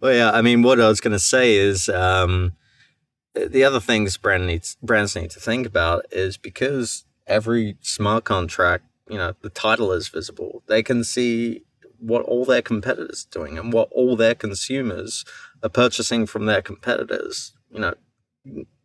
Well, 0.00 0.14
yeah, 0.14 0.30
I 0.30 0.42
mean, 0.42 0.62
what 0.62 0.80
I 0.80 0.88
was 0.88 1.00
going 1.00 1.12
to 1.12 1.18
say 1.18 1.54
is 1.54 1.88
um, 1.88 2.52
the 3.34 3.64
other 3.64 3.80
things 3.80 4.16
brand 4.16 4.46
needs, 4.46 4.76
brands 4.82 5.16
need 5.16 5.30
to 5.30 5.40
think 5.40 5.66
about 5.66 6.04
is 6.10 6.36
because 6.36 7.04
every 7.26 7.76
smart 7.80 8.24
contract, 8.24 8.84
you 9.08 9.16
know, 9.16 9.34
the 9.42 9.50
title 9.50 9.92
is 9.92 10.08
visible. 10.08 10.62
They 10.66 10.82
can 10.82 11.04
see 11.04 11.62
what 11.98 12.22
all 12.22 12.44
their 12.44 12.60
competitors 12.60 13.26
are 13.26 13.38
doing 13.38 13.58
and 13.58 13.72
what 13.72 13.88
all 13.92 14.16
their 14.16 14.34
consumers 14.34 15.24
are 15.62 15.68
purchasing 15.68 16.26
from 16.26 16.46
their 16.46 16.60
competitors. 16.60 17.52
You 17.70 17.80
know, 17.80 17.94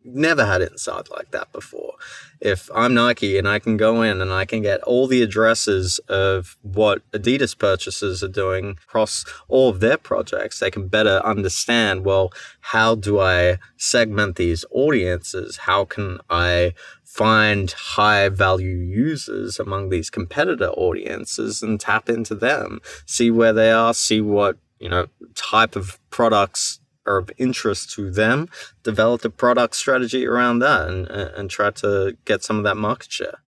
never 0.04 0.44
had 0.44 0.62
insight 0.62 1.10
like 1.10 1.30
that 1.30 1.52
before. 1.52 1.94
If 2.40 2.70
I'm 2.74 2.94
Nike 2.94 3.38
and 3.38 3.48
I 3.48 3.58
can 3.58 3.76
go 3.76 4.02
in 4.02 4.20
and 4.20 4.32
I 4.32 4.44
can 4.44 4.62
get 4.62 4.82
all 4.82 5.06
the 5.06 5.22
addresses 5.22 5.98
of 6.08 6.56
what 6.62 7.08
Adidas 7.12 7.56
purchasers 7.56 8.22
are 8.22 8.28
doing 8.28 8.78
across 8.82 9.24
all 9.48 9.68
of 9.68 9.80
their 9.80 9.96
projects, 9.96 10.58
they 10.58 10.70
can 10.70 10.88
better 10.88 11.20
understand 11.24 12.04
well, 12.04 12.32
how 12.60 12.94
do 12.94 13.20
I 13.20 13.58
segment 13.76 14.36
these 14.36 14.64
audiences? 14.72 15.58
How 15.58 15.84
can 15.84 16.18
I 16.28 16.74
find 17.04 17.70
high 17.70 18.28
value 18.30 18.74
users 18.74 19.60
among 19.60 19.90
these 19.90 20.08
competitor 20.08 20.70
audiences 20.70 21.62
and 21.62 21.78
tap 21.78 22.08
into 22.08 22.34
them, 22.34 22.80
see 23.04 23.30
where 23.30 23.52
they 23.52 23.70
are, 23.70 23.92
see 23.92 24.20
what, 24.20 24.56
you 24.80 24.88
know, 24.88 25.06
type 25.34 25.76
of 25.76 25.98
products 26.08 26.80
are 27.06 27.18
of 27.18 27.30
interest 27.38 27.90
to 27.92 28.10
them, 28.10 28.48
develop 28.82 29.24
a 29.24 29.30
product 29.30 29.76
strategy 29.76 30.26
around 30.26 30.60
that 30.60 30.88
and, 30.88 31.08
and 31.08 31.50
try 31.50 31.70
to 31.70 32.16
get 32.24 32.42
some 32.42 32.58
of 32.58 32.64
that 32.64 32.76
market 32.76 33.12
share. 33.12 33.42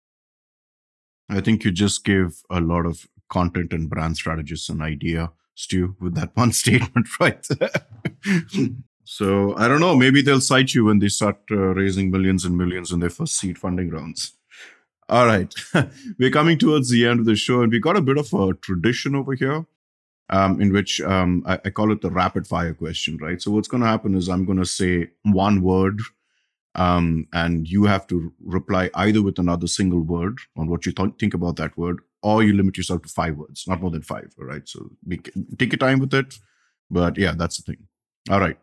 I 1.29 1.41
think 1.41 1.65
you 1.65 1.71
just 1.71 2.05
gave 2.05 2.43
a 2.51 2.61
lot 2.61 2.87
of 2.87 3.07
content 3.31 3.73
and 3.73 3.89
brand 3.89 4.17
strategists 4.17 4.69
an 4.69 4.83
idea, 4.83 5.33
Stu, 5.55 5.97
with 6.01 6.15
that 6.15 6.37
one 6.37 6.53
statement 6.63 7.09
right 7.19 7.47
So 9.05 9.55
I 9.57 9.69
don't 9.69 9.81
know. 9.81 9.95
Maybe 9.95 10.23
they'll 10.23 10.41
cite 10.41 10.75
you 10.75 10.87
when 10.87 10.99
they 10.99 11.09
start 11.09 11.39
uh, 11.51 11.57
raising 11.57 12.11
millions 12.11 12.45
and 12.45 12.57
millions 12.57 12.91
in 12.91 13.01
their 13.01 13.11
first 13.11 13.37
seed 13.37 13.59
funding 13.59 13.91
rounds. 13.91 14.33
All 15.09 15.27
right. 15.27 15.55
We're 16.19 16.31
coming 16.31 16.59
towards 16.59 16.89
the 16.89 17.07
end 17.07 17.21
of 17.21 17.27
the 17.27 17.37
show, 17.37 17.61
and 17.61 17.71
we 17.71 17.79
got 17.79 17.97
a 17.97 18.01
bit 18.01 18.17
of 18.17 18.33
a 18.33 18.55
tradition 18.55 19.15
over 19.15 19.35
here 19.35 19.67
um, 20.31 20.61
in 20.61 20.73
which 20.73 21.01
um, 21.01 21.43
I, 21.47 21.59
I, 21.65 21.71
call 21.71 21.93
it 21.93 22.01
the 22.01 22.11
rapid 22.11 22.47
fire 22.47 22.75
question, 22.75 23.19
right? 23.19 23.41
So 23.41 23.51
what's 23.51 23.69
going 23.69 23.83
to 23.83 23.89
happen 23.89 24.15
is 24.15 24.29
I'm 24.29 24.47
going 24.47 24.59
to 24.59 24.65
say 24.65 25.09
one 25.23 25.63
word, 25.63 26.01
um, 26.75 27.29
and 27.33 27.69
you 27.69 27.85
have 27.85 28.07
to 28.09 28.33
reply 28.43 28.91
either 28.95 29.23
with 29.23 29.39
another 29.39 29.67
single 29.67 30.01
word 30.01 30.39
on 30.57 30.69
what 30.69 30.87
you 30.87 30.93
th- 30.93 31.15
think 31.21 31.35
about 31.35 31.57
that 31.57 31.77
word, 31.77 32.01
or 32.23 32.43
you 32.43 32.55
limit 32.55 32.77
yourself 32.77 33.03
to 33.03 33.09
five 33.09 33.37
words, 33.37 33.65
not 33.69 33.83
more 33.83 33.91
than 33.91 34.03
five, 34.03 34.35
all 34.39 34.47
right? 34.47 34.67
So 34.69 34.91
be, 35.07 35.19
take 35.59 35.73
your 35.73 35.79
time 35.79 36.01
with 36.01 36.15
it. 36.15 36.39
But 36.91 37.19
yeah, 37.19 37.35
that's 37.37 37.59
the 37.59 37.63
thing. 37.63 37.87
All 38.31 38.41
right. 38.41 38.59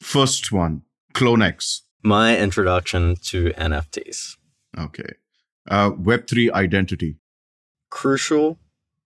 First 0.00 0.52
one, 0.52 0.82
CloneX. 1.14 1.80
My 2.02 2.38
introduction 2.38 3.16
to 3.16 3.50
NFTs. 3.50 4.36
Okay. 4.78 5.14
Uh, 5.68 5.90
Web3 5.90 6.52
identity. 6.52 7.16
Crucial, 7.90 8.58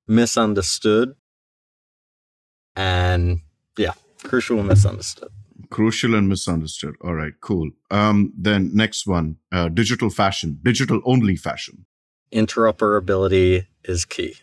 misunderstood, 0.07 1.15
and 2.77 3.41
yeah, 3.77 3.93
crucial 4.23 4.59
and 4.59 4.69
misunderstood. 4.69 5.31
Crucial 5.71 6.15
and 6.15 6.29
misunderstood. 6.29 6.95
All 7.03 7.15
right, 7.15 7.33
cool. 7.41 7.71
Um, 7.91 8.33
then 8.37 8.71
next 8.75 9.07
one, 9.07 9.37
uh, 9.53 9.69
digital 9.69 10.11
fashion, 10.11 10.59
digital 10.63 11.01
only 11.05 11.37
fashion. 11.37 11.87
Interoperability 12.33 13.67
is 13.85 14.05
key. 14.05 14.35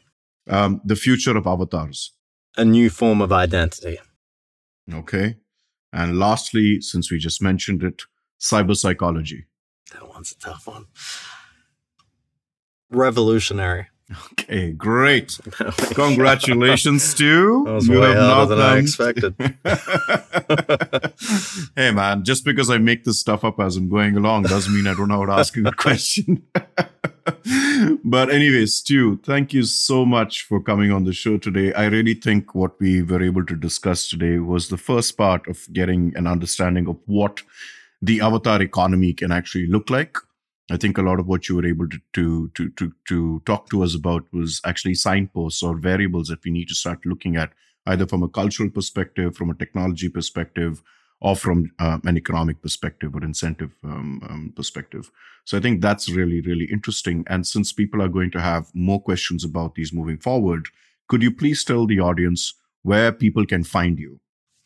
Um, 0.47 0.81
the 0.83 0.95
future 0.95 1.37
of 1.37 1.45
avatars. 1.45 2.13
A 2.57 2.65
new 2.65 2.89
form 2.89 3.21
of 3.21 3.31
identity. 3.31 3.99
Okay. 4.91 5.35
And 5.93 6.19
lastly, 6.19 6.81
since 6.81 7.11
we 7.11 7.17
just 7.17 7.41
mentioned 7.41 7.83
it, 7.83 8.03
cyber 8.39 8.75
psychology. 8.75 9.45
That 9.93 10.07
one's 10.07 10.31
a 10.31 10.39
tough 10.39 10.67
one. 10.67 10.85
Revolutionary. 12.89 13.87
Okay, 14.31 14.71
great. 14.71 15.37
Congratulations, 15.93 17.03
Stu. 17.03 17.63
That 17.65 17.73
was 17.73 17.87
you 17.87 17.99
way 17.99 18.15
harder 18.15 18.55
than 18.55 18.65
I 18.65 18.77
expected. 18.77 19.35
hey, 21.75 21.91
man, 21.91 22.23
just 22.23 22.43
because 22.43 22.71
I 22.71 22.79
make 22.79 23.03
this 23.03 23.19
stuff 23.19 23.43
up 23.43 23.59
as 23.59 23.77
I'm 23.77 23.87
going 23.87 24.17
along 24.17 24.43
doesn't 24.43 24.73
mean 24.73 24.87
I 24.87 24.95
don't 24.95 25.09
know 25.09 25.19
how 25.19 25.25
to 25.27 25.33
ask 25.33 25.55
a 25.57 25.61
good 25.61 25.77
question. 25.77 26.41
but 28.03 28.31
anyway, 28.31 28.65
Stu, 28.65 29.17
thank 29.17 29.53
you 29.53 29.61
so 29.63 30.05
much 30.05 30.41
for 30.41 30.59
coming 30.59 30.91
on 30.91 31.03
the 31.03 31.13
show 31.13 31.37
today. 31.37 31.71
I 31.73 31.85
really 31.85 32.15
think 32.15 32.55
what 32.55 32.79
we 32.79 33.03
were 33.03 33.21
able 33.21 33.45
to 33.45 33.55
discuss 33.55 34.09
today 34.09 34.39
was 34.39 34.69
the 34.69 34.77
first 34.77 35.17
part 35.17 35.47
of 35.47 35.71
getting 35.71 36.13
an 36.15 36.25
understanding 36.25 36.87
of 36.87 36.97
what 37.05 37.43
the 38.01 38.21
avatar 38.21 38.59
economy 38.61 39.13
can 39.13 39.31
actually 39.31 39.67
look 39.67 39.91
like 39.91 40.17
I 40.71 40.77
think 40.77 40.97
a 40.97 41.01
lot 41.01 41.19
of 41.19 41.27
what 41.27 41.49
you 41.49 41.55
were 41.55 41.65
able 41.65 41.87
to, 41.89 41.99
to 42.13 42.49
to 42.55 42.69
to 42.71 42.93
to 43.07 43.41
talk 43.45 43.69
to 43.69 43.83
us 43.83 43.95
about 43.95 44.25
was 44.31 44.61
actually 44.65 44.95
signposts 44.95 45.63
or 45.63 45.77
variables 45.77 46.27
that 46.27 46.43
we 46.43 46.51
need 46.51 46.67
to 46.69 46.75
start 46.75 47.05
looking 47.05 47.35
at, 47.35 47.51
either 47.85 48.05
from 48.05 48.23
a 48.23 48.29
cultural 48.29 48.69
perspective, 48.69 49.35
from 49.35 49.49
a 49.49 49.55
technology 49.55 50.09
perspective, 50.09 50.83
or 51.21 51.35
from 51.35 51.71
uh, 51.79 51.97
an 52.05 52.17
economic 52.17 52.61
perspective 52.61 53.15
or 53.15 53.23
incentive 53.23 53.71
um, 53.83 54.21
um, 54.29 54.53
perspective. 54.55 55.11
So 55.45 55.57
I 55.57 55.61
think 55.61 55.81
that's 55.81 56.09
really 56.09 56.41
really 56.41 56.65
interesting. 56.65 57.23
And 57.27 57.47
since 57.47 57.73
people 57.73 58.01
are 58.01 58.09
going 58.09 58.31
to 58.31 58.41
have 58.41 58.69
more 58.73 59.01
questions 59.01 59.43
about 59.43 59.75
these 59.75 59.91
moving 59.91 60.19
forward, 60.19 60.67
could 61.07 61.23
you 61.23 61.31
please 61.31 61.63
tell 61.63 61.87
the 61.87 61.99
audience 61.99 62.53
where 62.83 63.11
people 63.11 63.45
can 63.45 63.63
find 63.63 63.97
you? 63.97 64.19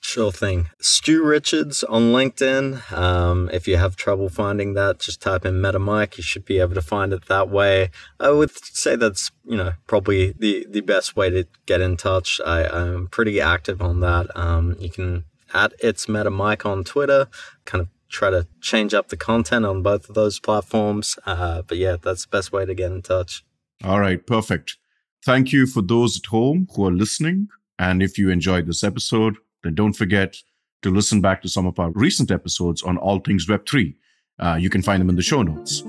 Sure 0.04 0.34
thing. 0.34 0.70
Stu 0.82 1.24
Richards 1.24 1.82
on 1.86 2.12
LinkedIn. 2.12 2.92
Um, 2.92 3.50
if 3.54 3.70
you 3.70 3.78
have 3.78 3.96
trouble 3.96 4.28
finding 4.28 4.74
that, 4.74 5.00
just 5.00 5.22
type 5.22 5.46
in 5.46 5.62
MetaMike. 5.62 6.18
You 6.18 6.24
should 6.24 6.44
be 6.44 6.60
able 6.60 6.76
to 6.76 6.82
find 6.82 7.14
it 7.14 7.28
that 7.28 7.50
way. 7.50 7.90
I 8.20 8.32
would 8.32 8.52
say 8.52 8.98
that's 8.98 9.32
you 9.46 9.56
know 9.56 9.72
probably 9.88 10.34
the 10.38 10.68
the 10.70 10.82
best 10.82 11.16
way 11.16 11.30
to 11.30 11.48
get 11.66 11.80
in 11.80 11.96
touch. 11.96 12.42
I'm 12.46 13.08
pretty 13.08 13.40
active 13.40 13.82
on 13.82 14.02
that. 14.02 14.28
Um, 14.36 14.76
you 14.78 14.90
can 14.90 15.24
at 15.54 15.72
it's 15.80 16.08
MetaMike 16.08 16.66
on 16.66 16.84
Twitter. 16.84 17.30
Kind 17.64 17.84
of 17.84 17.88
try 18.10 18.30
to 18.30 18.46
change 18.60 18.94
up 18.94 19.08
the 19.08 19.18
content 19.18 19.66
on 19.66 19.82
both 19.82 20.10
of 20.10 20.16
those 20.16 20.38
platforms. 20.38 21.18
Uh, 21.26 21.62
but 21.62 21.78
yeah, 21.78 21.96
that's 22.02 22.26
the 22.26 22.30
best 22.30 22.52
way 22.52 22.66
to 22.66 22.76
get 22.76 22.92
in 22.92 23.02
touch. 23.02 23.46
All 23.86 24.02
right, 24.02 24.26
perfect. 24.28 24.78
Thank 25.26 25.54
you 25.54 25.66
for 25.66 25.82
those 25.82 26.18
at 26.18 26.26
home 26.26 26.68
who 26.76 26.86
are 26.86 26.92
listening. 26.92 27.48
And 27.80 28.04
if 28.04 28.18
you 28.18 28.30
enjoyed 28.30 28.68
this 28.68 28.84
episode, 28.84 29.38
then 29.64 29.76
don't 29.76 29.94
forget 29.94 30.38
to 30.82 30.92
listen 30.92 31.22
back 31.22 31.42
to 31.42 31.50
some 31.50 31.66
of 31.66 31.80
our 31.80 31.92
recent 31.92 32.30
episodes 32.30 32.84
on 32.84 32.98
all 32.98 33.20
things 33.20 33.48
Web3. 33.48 33.96
Uh, 34.40 34.58
you 34.60 34.70
can 34.70 34.82
find 34.82 35.02
them 35.02 35.10
in 35.10 35.16
the 35.16 35.22
show 35.22 35.42
notes. 35.42 35.84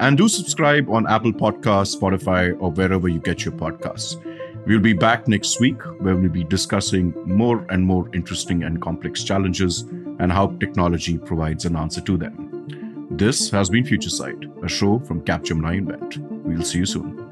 And 0.00 0.18
do 0.18 0.28
subscribe 0.28 0.88
on 0.90 1.06
Apple 1.06 1.32
Podcasts, 1.32 1.96
Spotify, 1.96 2.56
or 2.60 2.70
wherever 2.70 3.08
you 3.08 3.20
get 3.20 3.44
your 3.44 3.54
podcasts. 3.54 4.20
We'll 4.66 4.80
be 4.80 4.92
back 4.94 5.28
next 5.28 5.60
week 5.60 5.80
where 6.00 6.16
we'll 6.16 6.30
be 6.30 6.44
discussing 6.44 7.12
more 7.26 7.66
and 7.70 7.84
more 7.84 8.08
interesting 8.14 8.64
and 8.64 8.80
complex 8.80 9.22
challenges 9.22 9.82
and 10.18 10.32
how 10.32 10.56
technology 10.58 11.18
provides 11.18 11.64
an 11.64 11.76
answer 11.76 12.00
to 12.00 12.16
them. 12.16 13.08
This 13.10 13.50
has 13.50 13.68
been 13.68 13.84
Future 13.84 14.10
Sight, 14.10 14.38
a 14.62 14.68
show 14.68 14.98
from 15.00 15.20
Capgemini 15.20 15.78
Invent. 15.78 16.18
We'll 16.44 16.62
see 16.62 16.78
you 16.78 16.86
soon. 16.86 17.23